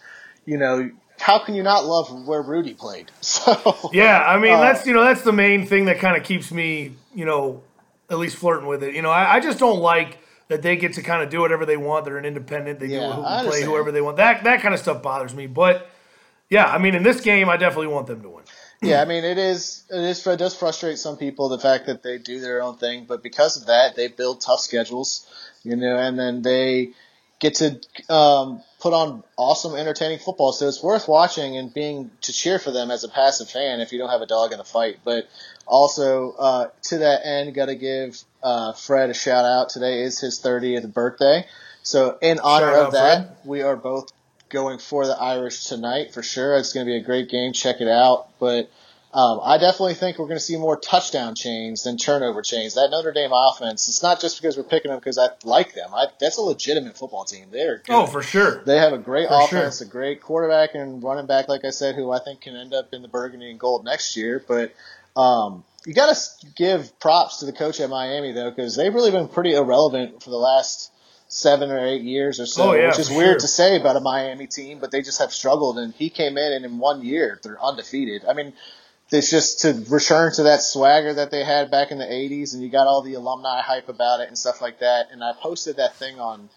You 0.45 0.58
know, 0.58 0.89
how 1.19 1.38
can 1.38 1.53
you 1.53 1.62
not 1.62 1.86
love 1.86 2.25
where 2.25 2.41
Rudy 2.41 2.73
played? 2.73 3.12
So, 3.21 3.91
Yeah, 3.93 4.19
I 4.19 4.39
mean 4.39 4.53
Uh, 4.53 4.62
that's 4.62 4.88
you 4.88 4.93
know 4.93 5.03
that's 5.03 5.21
the 5.21 5.32
main 5.32 5.67
thing 5.67 5.86
that 5.86 5.99
kind 5.99 6.17
of 6.17 6.23
keeps 6.23 6.51
me 6.51 6.95
you 7.13 7.25
know 7.25 7.62
at 8.10 8.18
least 8.18 8.38
flirting 8.38 8.68
with 8.68 8.84
it. 8.84 8.96
You 8.96 9.02
know, 9.02 9.12
I, 9.12 9.36
I 9.36 9.39
just 9.39 9.60
don't 9.60 9.80
like 9.80 10.20
that 10.48 10.62
they 10.62 10.76
get 10.76 10.94
to 10.94 11.02
kind 11.02 11.24
of 11.24 11.30
do 11.30 11.39
whatever 11.42 11.66
they 11.66 11.78
want. 11.78 12.06
They're 12.06 12.18
an 12.18 12.26
independent. 12.26 12.80
They 12.80 12.88
Yeah, 12.88 13.16
do 13.16 13.22
who 13.22 13.50
play 13.50 13.63
whoever 13.63 13.92
they 13.92 14.02
want. 14.02 14.18
That 14.18 14.44
that 14.44 14.62
kind 14.62 14.74
of 14.74 14.80
stuff 14.80 15.02
bothers 15.02 15.34
me. 15.34 15.48
But 15.48 15.89
yeah, 16.50 16.66
I 16.66 16.78
mean 16.78 16.96
in 16.96 17.04
this 17.04 17.22
game, 17.22 17.50
I 17.50 17.58
definitely 17.58 17.88
want 17.88 18.08
them 18.08 18.22
to 18.22 18.30
win. 18.30 18.44
Yeah, 18.82 19.02
I 19.02 19.06
mean 19.06 19.24
it 19.24 19.38
is 19.38 19.84
it 19.89 20.00
is 20.00 20.26
it 20.28 20.38
does 20.38 20.56
frustrate 20.56 21.00
some 21.00 21.18
people 21.18 21.50
the 21.50 21.60
fact 21.60 21.86
that 21.86 22.04
they 22.04 22.18
do 22.18 22.39
their 22.39 22.62
own 22.62 22.78
thing, 22.78 23.06
but 23.06 23.24
because 23.24 23.58
of 23.58 23.68
that 23.68 23.96
they 23.96 24.10
build 24.10 24.42
tough 24.42 24.60
schedules, 24.60 25.26
you 25.63 25.76
know, 25.76 25.98
and 25.98 26.20
then 26.20 26.42
they 26.42 26.92
get 27.43 27.56
to 27.56 28.13
um, 28.13 28.63
put 28.79 28.93
on 28.93 29.21
awesome, 29.38 29.75
entertaining 29.75 30.17
football. 30.17 30.53
So 30.53 30.67
it's 30.67 30.82
worth 30.82 31.10
watching 31.10 31.58
and 31.58 31.73
being 31.73 32.10
to 32.21 32.32
cheer 32.32 32.58
for 32.58 32.71
them 32.71 32.89
as 32.89 33.03
a 33.03 33.10
passive 33.10 33.49
fan 33.49 33.82
if 33.82 33.91
you 33.91 33.99
don't 33.99 34.10
have 34.10 34.21
a 34.21 34.25
dog 34.25 34.53
in 34.53 34.58
the 34.58 34.63
fight. 34.63 34.99
But 35.03 35.27
also 35.67 36.32
uh, 36.32 36.67
to 36.84 36.99
that 36.99 37.25
end, 37.25 37.53
got 37.53 37.65
to 37.65 37.75
give 37.75 38.23
uh, 38.41 38.71
Fred 38.73 39.10
a 39.10 39.13
shout 39.13 39.43
out. 39.43 39.69
Today 39.69 40.03
is 40.03 40.19
his 40.21 40.41
30th 40.41 40.91
birthday, 40.93 41.45
so 41.84 42.17
in 42.21 42.39
honor 42.39 42.67
Shout 42.67 42.75
out, 42.75 42.86
of 42.86 42.93
that, 42.93 43.25
Fred. 43.25 43.38
we 43.43 43.62
are 43.62 43.75
both 43.75 44.10
going 44.49 44.79
for 44.79 45.06
the 45.06 45.19
Irish 45.19 45.65
tonight 45.65 46.13
for 46.13 46.23
sure. 46.23 46.56
It's 46.58 46.71
going 46.71 46.86
to 46.86 46.89
be 46.91 46.97
a 46.97 47.03
great 47.03 47.29
game. 47.29 47.51
Check 47.51 47.82
it 47.82 47.89
out. 47.89 48.29
But 48.39 48.71
um, 49.13 49.39
I 49.43 49.60
definitely 49.60 49.93
think 49.93 50.17
we're 50.17 50.26
going 50.26 50.39
to 50.39 50.43
see 50.43 50.58
more 50.58 50.76
touchdown 50.76 51.36
chains 51.36 51.84
than 51.84 51.97
turnover 51.97 52.41
chains. 52.41 52.73
That 52.73 52.89
Notre 52.89 53.12
Dame 53.13 53.30
offense, 53.32 53.88
it's 53.88 54.02
not 54.02 54.19
just 54.19 54.41
because 54.41 54.58
we're 54.58 54.63
picking 54.63 54.89
them 54.89 54.99
because 54.99 55.19
I 55.19 55.28
like 55.43 55.76
them. 55.76 55.89
I, 55.93 56.08
that's 56.19 56.38
a 56.38 56.41
legitimate 56.41 56.97
football 56.97 57.23
team. 57.23 57.49
They're 57.52 57.78
good. 57.86 57.93
Oh, 57.93 58.08
for 58.08 58.23
sure. 58.23 58.63
They 58.65 58.78
have 58.78 58.91
a 58.91 58.97
great 58.97 59.28
For 59.28 59.43
offense, 59.43 59.82
a 59.82 59.86
great 59.86 60.21
quarterback 60.21 60.73
and 60.73 61.04
running 61.04 61.28
back, 61.28 61.47
like 61.47 61.63
I 61.63 61.69
said, 61.69 61.93
who 61.93 62.12
I 62.12 62.19
think 62.19 62.41
can 62.41 62.56
end 62.56 62.73
up 62.73 62.91
in 62.91 63.04
the 63.04 63.08
burgundy 63.08 63.52
and 63.52 63.60
gold 63.60 63.86
next 63.86 64.17
year. 64.17 64.43
But 64.47 64.73
um, 65.15 65.63
you 65.86 65.93
got 65.93 66.15
to 66.15 66.47
give 66.56 66.99
props 66.99 67.38
to 67.41 67.45
the 67.45 67.54
coach 67.54 67.80
at 67.82 67.89
Miami 67.91 68.32
though, 68.32 68.49
because 68.49 68.76
they've 68.76 68.93
really 68.93 69.12
been 69.12 69.28
pretty 69.28 69.54
irrelevant 69.54 70.23
for 70.23 70.32
the 70.32 70.38
last 70.38 70.91
seven 71.28 71.69
or 71.69 71.86
eight 71.86 72.02
years 72.02 72.39
or 72.39 72.47
so, 72.47 72.69
Oh, 72.69 72.73
yeah, 72.73 72.88
which 72.88 72.99
is 72.99 73.10
weird 73.12 73.34
sure. 73.34 73.39
to 73.41 73.47
say 73.47 73.80
about 73.80 73.95
a 73.95 73.99
Miami 73.99 74.47
team, 74.47 74.80
but 74.80 74.89
they 74.89 75.04
just 75.04 75.19
have 75.19 75.32
struggled. 75.32 75.78
And 75.78 75.93
he 75.93 76.10
came 76.10 76.36
in 76.38 76.54
and 76.54 76.65
in 76.65 76.80
one 76.80 77.04
year 77.04 77.39
they're 77.43 77.63
undefeated. 77.63 78.26
I 78.28 78.34
mean. 78.34 78.54
It's 79.12 79.30
just 79.30 79.60
to 79.62 79.74
return 79.89 80.32
to 80.34 80.44
that 80.44 80.62
swagger 80.63 81.13
that 81.13 81.30
they 81.30 81.44
had 81.44 81.70
back 81.70 81.92
in 81.92 82.00
the 82.00 82.06
80s, 82.06 82.54
and 82.54 82.63
you 82.63 82.70
got 82.70 82.88
all 82.88 83.02
the 83.02 83.13
alumni 83.13 83.62
hype 83.62 83.89
about 83.89 84.22
it 84.22 84.28
and 84.28 84.38
stuff 84.38 84.62
like 84.62 84.80
that. 84.80 85.10
And 85.12 85.24
I 85.24 85.34
posted 85.39 85.78
that 85.78 85.96
thing 85.96 86.20
on 86.20 86.50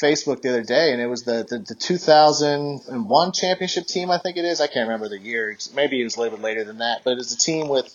Facebook 0.00 0.42
the 0.42 0.50
other 0.50 0.62
day, 0.62 0.92
and 0.92 1.00
it 1.00 1.06
was 1.06 1.22
the, 1.22 1.46
the, 1.48 1.58
the 1.58 1.74
2001 1.74 3.32
championship 3.32 3.86
team, 3.86 4.10
I 4.10 4.18
think 4.18 4.36
it 4.36 4.44
is. 4.44 4.60
I 4.60 4.66
can't 4.66 4.88
remember 4.88 5.08
the 5.08 5.18
year. 5.18 5.56
Maybe 5.74 6.00
it 6.00 6.04
was 6.04 6.16
a 6.16 6.20
little 6.20 6.36
bit 6.36 6.44
later 6.44 6.64
than 6.64 6.78
that, 6.78 7.02
but 7.04 7.18
it's 7.18 7.32
a 7.32 7.38
team 7.38 7.68
with 7.68 7.94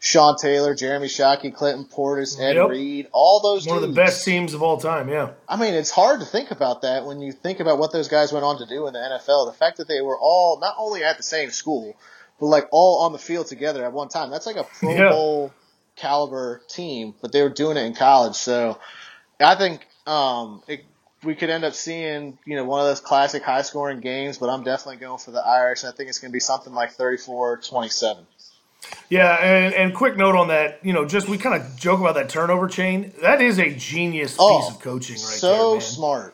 Sean 0.00 0.36
Taylor, 0.36 0.74
Jeremy 0.74 1.06
Shockey, 1.06 1.54
Clinton 1.54 1.86
Portis, 1.86 2.38
Ed 2.38 2.56
Yep. 2.56 2.68
Reed, 2.68 3.06
all 3.12 3.40
those 3.40 3.66
One 3.66 3.76
of 3.76 3.82
the 3.82 3.88
best 3.88 4.24
teams 4.24 4.52
of 4.52 4.62
all 4.62 4.76
time. 4.76 5.08
Yeah. 5.08 5.30
I 5.48 5.56
mean, 5.56 5.74
it's 5.74 5.90
hard 5.90 6.20
to 6.20 6.26
think 6.26 6.50
about 6.50 6.82
that 6.82 7.06
when 7.06 7.20
you 7.20 7.32
think 7.32 7.60
about 7.60 7.78
what 7.78 7.92
those 7.92 8.08
guys 8.08 8.32
went 8.32 8.44
on 8.44 8.58
to 8.58 8.66
do 8.66 8.86
in 8.86 8.92
the 8.92 8.98
NFL. 8.98 9.46
The 9.46 9.56
fact 9.56 9.78
that 9.78 9.88
they 9.88 10.02
were 10.02 10.18
all 10.18 10.58
not 10.60 10.74
only 10.76 11.04
at 11.04 11.16
the 11.16 11.22
same 11.22 11.50
school, 11.50 11.96
but 12.40 12.46
like 12.46 12.68
all 12.72 13.04
on 13.04 13.12
the 13.12 13.18
field 13.18 13.46
together 13.46 13.84
at 13.84 13.92
one 13.92 14.08
time. 14.08 14.30
That's 14.30 14.46
like 14.46 14.56
a 14.56 14.64
Pro 14.64 14.94
Yeah. 14.94 15.08
Bowl 15.10 15.52
caliber 15.96 16.60
team, 16.68 17.14
but 17.22 17.32
they 17.32 17.42
were 17.42 17.48
doing 17.50 17.76
it 17.76 17.84
in 17.84 17.94
college. 17.94 18.34
So 18.34 18.78
I 19.40 19.54
think 19.56 19.86
um, 20.06 20.62
it, 20.68 20.84
we 21.22 21.34
could 21.34 21.50
end 21.50 21.64
up 21.64 21.74
seeing 21.74 22.38
you 22.44 22.56
know 22.56 22.64
one 22.64 22.80
of 22.80 22.86
those 22.86 23.00
classic 23.00 23.42
high 23.42 23.62
scoring 23.62 24.00
games. 24.00 24.38
But 24.38 24.50
I'm 24.50 24.64
definitely 24.64 24.96
going 24.98 25.18
for 25.18 25.30
the 25.30 25.44
Irish. 25.44 25.84
I 25.84 25.92
think 25.92 26.08
it's 26.08 26.18
going 26.18 26.30
to 26.30 26.34
be 26.34 26.40
something 26.40 26.72
like 26.74 26.96
34-27. 26.96 28.24
Yeah, 29.08 29.34
and, 29.42 29.74
and 29.74 29.94
quick 29.94 30.16
note 30.16 30.34
on 30.36 30.48
that, 30.48 30.80
you 30.84 30.92
know, 30.92 31.06
just 31.06 31.26
we 31.28 31.38
kind 31.38 31.60
of 31.60 31.76
joke 31.78 32.00
about 32.00 32.16
that 32.16 32.28
turnover 32.28 32.68
chain. 32.68 33.12
That 33.22 33.40
is 33.40 33.58
a 33.58 33.74
genius 33.74 34.36
Oh, 34.38 34.58
piece 34.60 34.74
of 34.76 34.82
coaching 34.82 35.14
right 35.16 35.22
so 35.22 35.56
there, 35.70 35.72
man. 35.72 35.80
smart. 35.80 36.33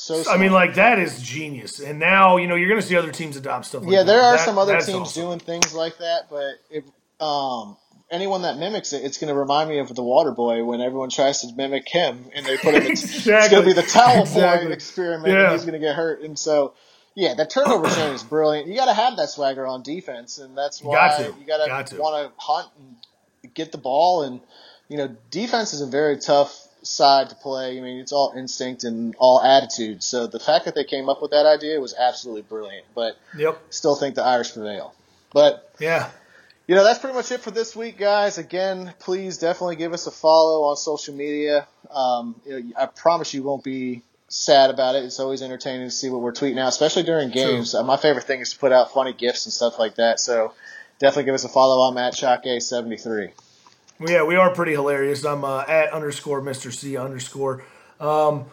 So 0.00 0.22
I 0.30 0.36
mean, 0.36 0.52
like 0.52 0.74
that 0.74 0.98
is 0.98 1.20
genius. 1.22 1.80
And 1.80 1.98
now, 1.98 2.36
you 2.38 2.46
know, 2.46 2.54
you're 2.56 2.68
going 2.68 2.80
to 2.80 2.86
see 2.86 2.96
other 2.96 3.12
teams 3.12 3.36
adopt 3.36 3.66
stuff. 3.66 3.82
like 3.82 3.92
Yeah, 3.92 4.02
there 4.02 4.18
that. 4.20 4.24
are 4.24 4.36
That- 4.36 4.44
some 4.46 4.58
other 4.58 4.74
teams 4.80 4.88
awesome. 5.08 5.22
doing 5.22 5.38
things 5.38 5.72
like 5.74 5.98
that, 5.98 6.28
but 6.30 6.54
if 6.70 6.84
um, 7.20 7.76
anyone 8.10 8.42
that 8.42 8.56
mimics 8.58 8.92
it, 8.92 9.04
it's 9.04 9.18
going 9.18 9.32
to 9.32 9.38
remind 9.38 9.68
me 9.68 9.78
of 9.78 9.94
the 9.94 10.02
Water 10.02 10.30
Boy 10.32 10.64
when 10.64 10.80
everyone 10.80 11.10
tries 11.10 11.40
to 11.42 11.52
mimic 11.54 11.88
him 11.88 12.24
and 12.34 12.46
they 12.46 12.56
put 12.56 12.74
him. 12.74 12.82
In, 12.82 12.90
It's 12.92 13.26
going 13.26 13.50
to 13.50 13.62
be 13.62 13.72
the 13.74 13.82
towel 13.82 14.22
Exactly. 14.22 14.68
boy 14.68 14.72
experiment. 14.72 15.32
Yeah. 15.32 15.44
And 15.44 15.52
he's 15.52 15.62
going 15.62 15.74
to 15.74 15.78
get 15.86 15.94
hurt, 15.96 16.22
and 16.22 16.38
so 16.38 16.74
yeah, 17.14 17.34
that 17.34 17.50
turnover 17.50 17.88
chain 17.90 18.12
is 18.14 18.22
brilliant. 18.22 18.68
You 18.68 18.76
got 18.76 18.86
to 18.86 18.94
have 18.94 19.16
that 19.18 19.28
swagger 19.30 19.66
on 19.66 19.82
defense, 19.82 20.38
and 20.38 20.56
that's 20.56 20.82
why 20.82 20.94
got 20.94 21.16
to. 21.18 21.24
you 21.38 21.46
got 21.46 21.66
Got 21.66 21.86
to. 21.88 21.96
want 21.96 22.26
to 22.28 22.42
hunt 22.42 22.68
and 23.42 23.52
get 23.54 23.72
the 23.72 23.78
ball. 23.78 24.22
And 24.22 24.40
you 24.88 24.96
know, 24.96 25.14
defense 25.30 25.74
is 25.74 25.80
a 25.82 25.86
very 25.86 26.16
tough 26.18 26.56
side 26.82 27.30
to 27.30 27.34
play. 27.36 27.78
I 27.78 27.80
mean, 27.80 27.98
it's 27.98 28.12
all 28.12 28.32
instinct 28.36 28.84
and 28.84 29.14
all 29.18 29.40
attitude. 29.42 30.02
So 30.02 30.26
the 30.26 30.40
fact 30.40 30.64
that 30.64 30.74
they 30.74 30.84
came 30.84 31.08
up 31.08 31.20
with 31.22 31.30
that 31.32 31.46
idea 31.46 31.80
was 31.80 31.94
absolutely 31.98 32.42
brilliant. 32.42 32.86
But 32.94 33.16
Yep. 33.36 33.58
still 33.70 33.96
think 33.96 34.14
the 34.14 34.22
Irish 34.24 34.52
prevail. 34.52 34.94
But 35.32 35.68
Yeah. 35.78 36.10
you 36.66 36.74
know, 36.76 36.84
that's 36.84 36.98
pretty 36.98 37.16
much 37.16 37.30
it 37.32 37.40
for 37.40 37.50
this 37.50 37.74
week, 37.74 37.98
guys. 37.98 38.38
Again, 38.38 38.94
please 39.00 39.38
definitely 39.38 39.76
give 39.76 39.92
us 39.92 40.06
a 40.06 40.10
follow 40.10 40.64
on 40.70 40.76
social 40.76 41.14
media. 41.14 41.66
Um, 41.90 42.40
I 42.76 42.86
promise 42.86 43.34
you 43.34 43.42
won't 43.42 43.64
be 43.64 44.02
sad 44.28 44.70
about 44.70 44.94
it. 44.94 45.04
It's 45.04 45.18
always 45.18 45.42
entertaining 45.42 45.88
to 45.88 45.90
see 45.90 46.08
what 46.08 46.20
we're 46.20 46.32
tweeting 46.32 46.58
out, 46.60 46.68
especially 46.68 47.02
during 47.02 47.30
games. 47.30 47.74
Uh, 47.74 47.82
my 47.82 47.96
favorite 47.96 48.24
thing 48.24 48.40
is 48.40 48.52
to 48.52 48.58
put 48.60 48.70
out 48.72 48.92
funny 48.94 49.12
gifs 49.12 49.46
and 49.46 49.52
stuff 49.52 49.78
like 49.80 49.96
that. 49.96 50.20
So 50.20 50.52
definitely 51.00 51.24
give 51.24 51.34
us 51.34 51.42
a 51.44 51.48
follow. 51.48 51.80
I'm 51.88 51.98
at 51.98 52.14
Shock73. 52.14 53.06
Well, 53.26 53.34
yeah, 54.06 54.22
we 54.22 54.36
are 54.36 54.50
pretty 54.54 54.72
hilarious. 54.72 55.24
I'm 55.24 55.44
uh, 55.44 55.64
at 55.66 55.92
underscore 55.92 56.40
Mr. 56.40 56.72
C 56.72 56.96
underscore. 56.96 57.64
Um, 57.98 58.46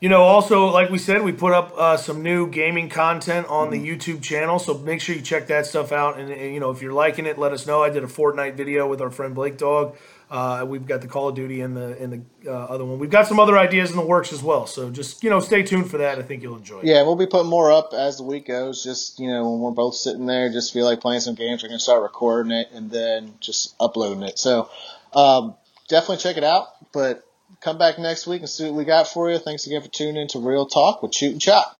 you 0.00 0.10
know, 0.10 0.22
also, 0.22 0.66
like 0.66 0.90
we 0.90 0.98
said, 0.98 1.22
we 1.22 1.32
put 1.32 1.52
up 1.52 1.72
uh, 1.78 1.96
some 1.96 2.22
new 2.22 2.46
gaming 2.50 2.90
content 2.90 3.46
on 3.46 3.70
the 3.70 3.78
YouTube 3.78 4.22
channel, 4.22 4.58
so 4.58 4.76
make 4.76 5.00
sure 5.00 5.14
you 5.14 5.22
check 5.22 5.46
that 5.46 5.64
stuff 5.66 5.92
out. 5.92 6.18
And, 6.18 6.30
and, 6.30 6.52
you 6.52 6.60
know, 6.60 6.70
if 6.70 6.82
you're 6.82 6.92
liking 6.92 7.24
it, 7.24 7.38
let 7.38 7.52
us 7.52 7.66
know. 7.66 7.82
I 7.82 7.88
did 7.88 8.04
a 8.04 8.06
Fortnite 8.06 8.54
video 8.54 8.86
with 8.86 9.00
our 9.00 9.10
friend 9.10 9.34
Blake 9.34 9.56
Dog. 9.56 9.96
Uh, 10.30 10.64
we've 10.66 10.86
got 10.86 11.00
the 11.00 11.06
Call 11.06 11.28
of 11.28 11.34
Duty 11.34 11.60
and 11.60 11.76
the 11.76 11.96
and 11.98 12.12
the 12.42 12.50
uh, 12.50 12.64
other 12.64 12.84
one. 12.84 12.98
We've 12.98 13.10
got 13.10 13.26
some 13.26 13.38
other 13.38 13.56
ideas 13.58 13.90
in 13.90 13.96
the 13.96 14.04
works 14.04 14.32
as 14.32 14.42
well. 14.42 14.66
So 14.66 14.90
just 14.90 15.22
you 15.22 15.30
know, 15.30 15.38
stay 15.38 15.62
tuned 15.62 15.90
for 15.90 15.98
that. 15.98 16.18
I 16.18 16.22
think 16.22 16.42
you'll 16.42 16.56
enjoy 16.56 16.80
it. 16.80 16.86
Yeah, 16.86 17.02
we'll 17.02 17.16
be 17.16 17.26
putting 17.26 17.48
more 17.48 17.70
up 17.70 17.92
as 17.94 18.16
the 18.16 18.24
week 18.24 18.48
goes. 18.48 18.82
Just 18.82 19.20
you 19.20 19.28
know, 19.28 19.48
when 19.50 19.60
we're 19.60 19.70
both 19.70 19.94
sitting 19.94 20.26
there, 20.26 20.50
just 20.50 20.72
feel 20.72 20.86
like 20.86 21.00
playing 21.00 21.20
some 21.20 21.34
games, 21.34 21.62
we're 21.62 21.68
gonna 21.68 21.78
start 21.78 22.02
recording 22.02 22.52
it 22.52 22.68
and 22.72 22.90
then 22.90 23.34
just 23.40 23.74
uploading 23.78 24.22
it. 24.22 24.38
So 24.38 24.68
um, 25.14 25.56
definitely 25.88 26.18
check 26.18 26.36
it 26.36 26.44
out. 26.44 26.68
But 26.92 27.22
come 27.60 27.78
back 27.78 27.98
next 27.98 28.26
week 28.26 28.40
and 28.40 28.48
see 28.48 28.64
what 28.64 28.74
we 28.74 28.84
got 28.84 29.08
for 29.08 29.30
you. 29.30 29.38
Thanks 29.38 29.66
again 29.66 29.82
for 29.82 29.88
tuning 29.88 30.16
in 30.16 30.28
to 30.28 30.38
Real 30.38 30.66
Talk 30.66 31.02
with 31.02 31.14
Shoot 31.14 31.32
and 31.32 31.40
Chop. 31.40 31.76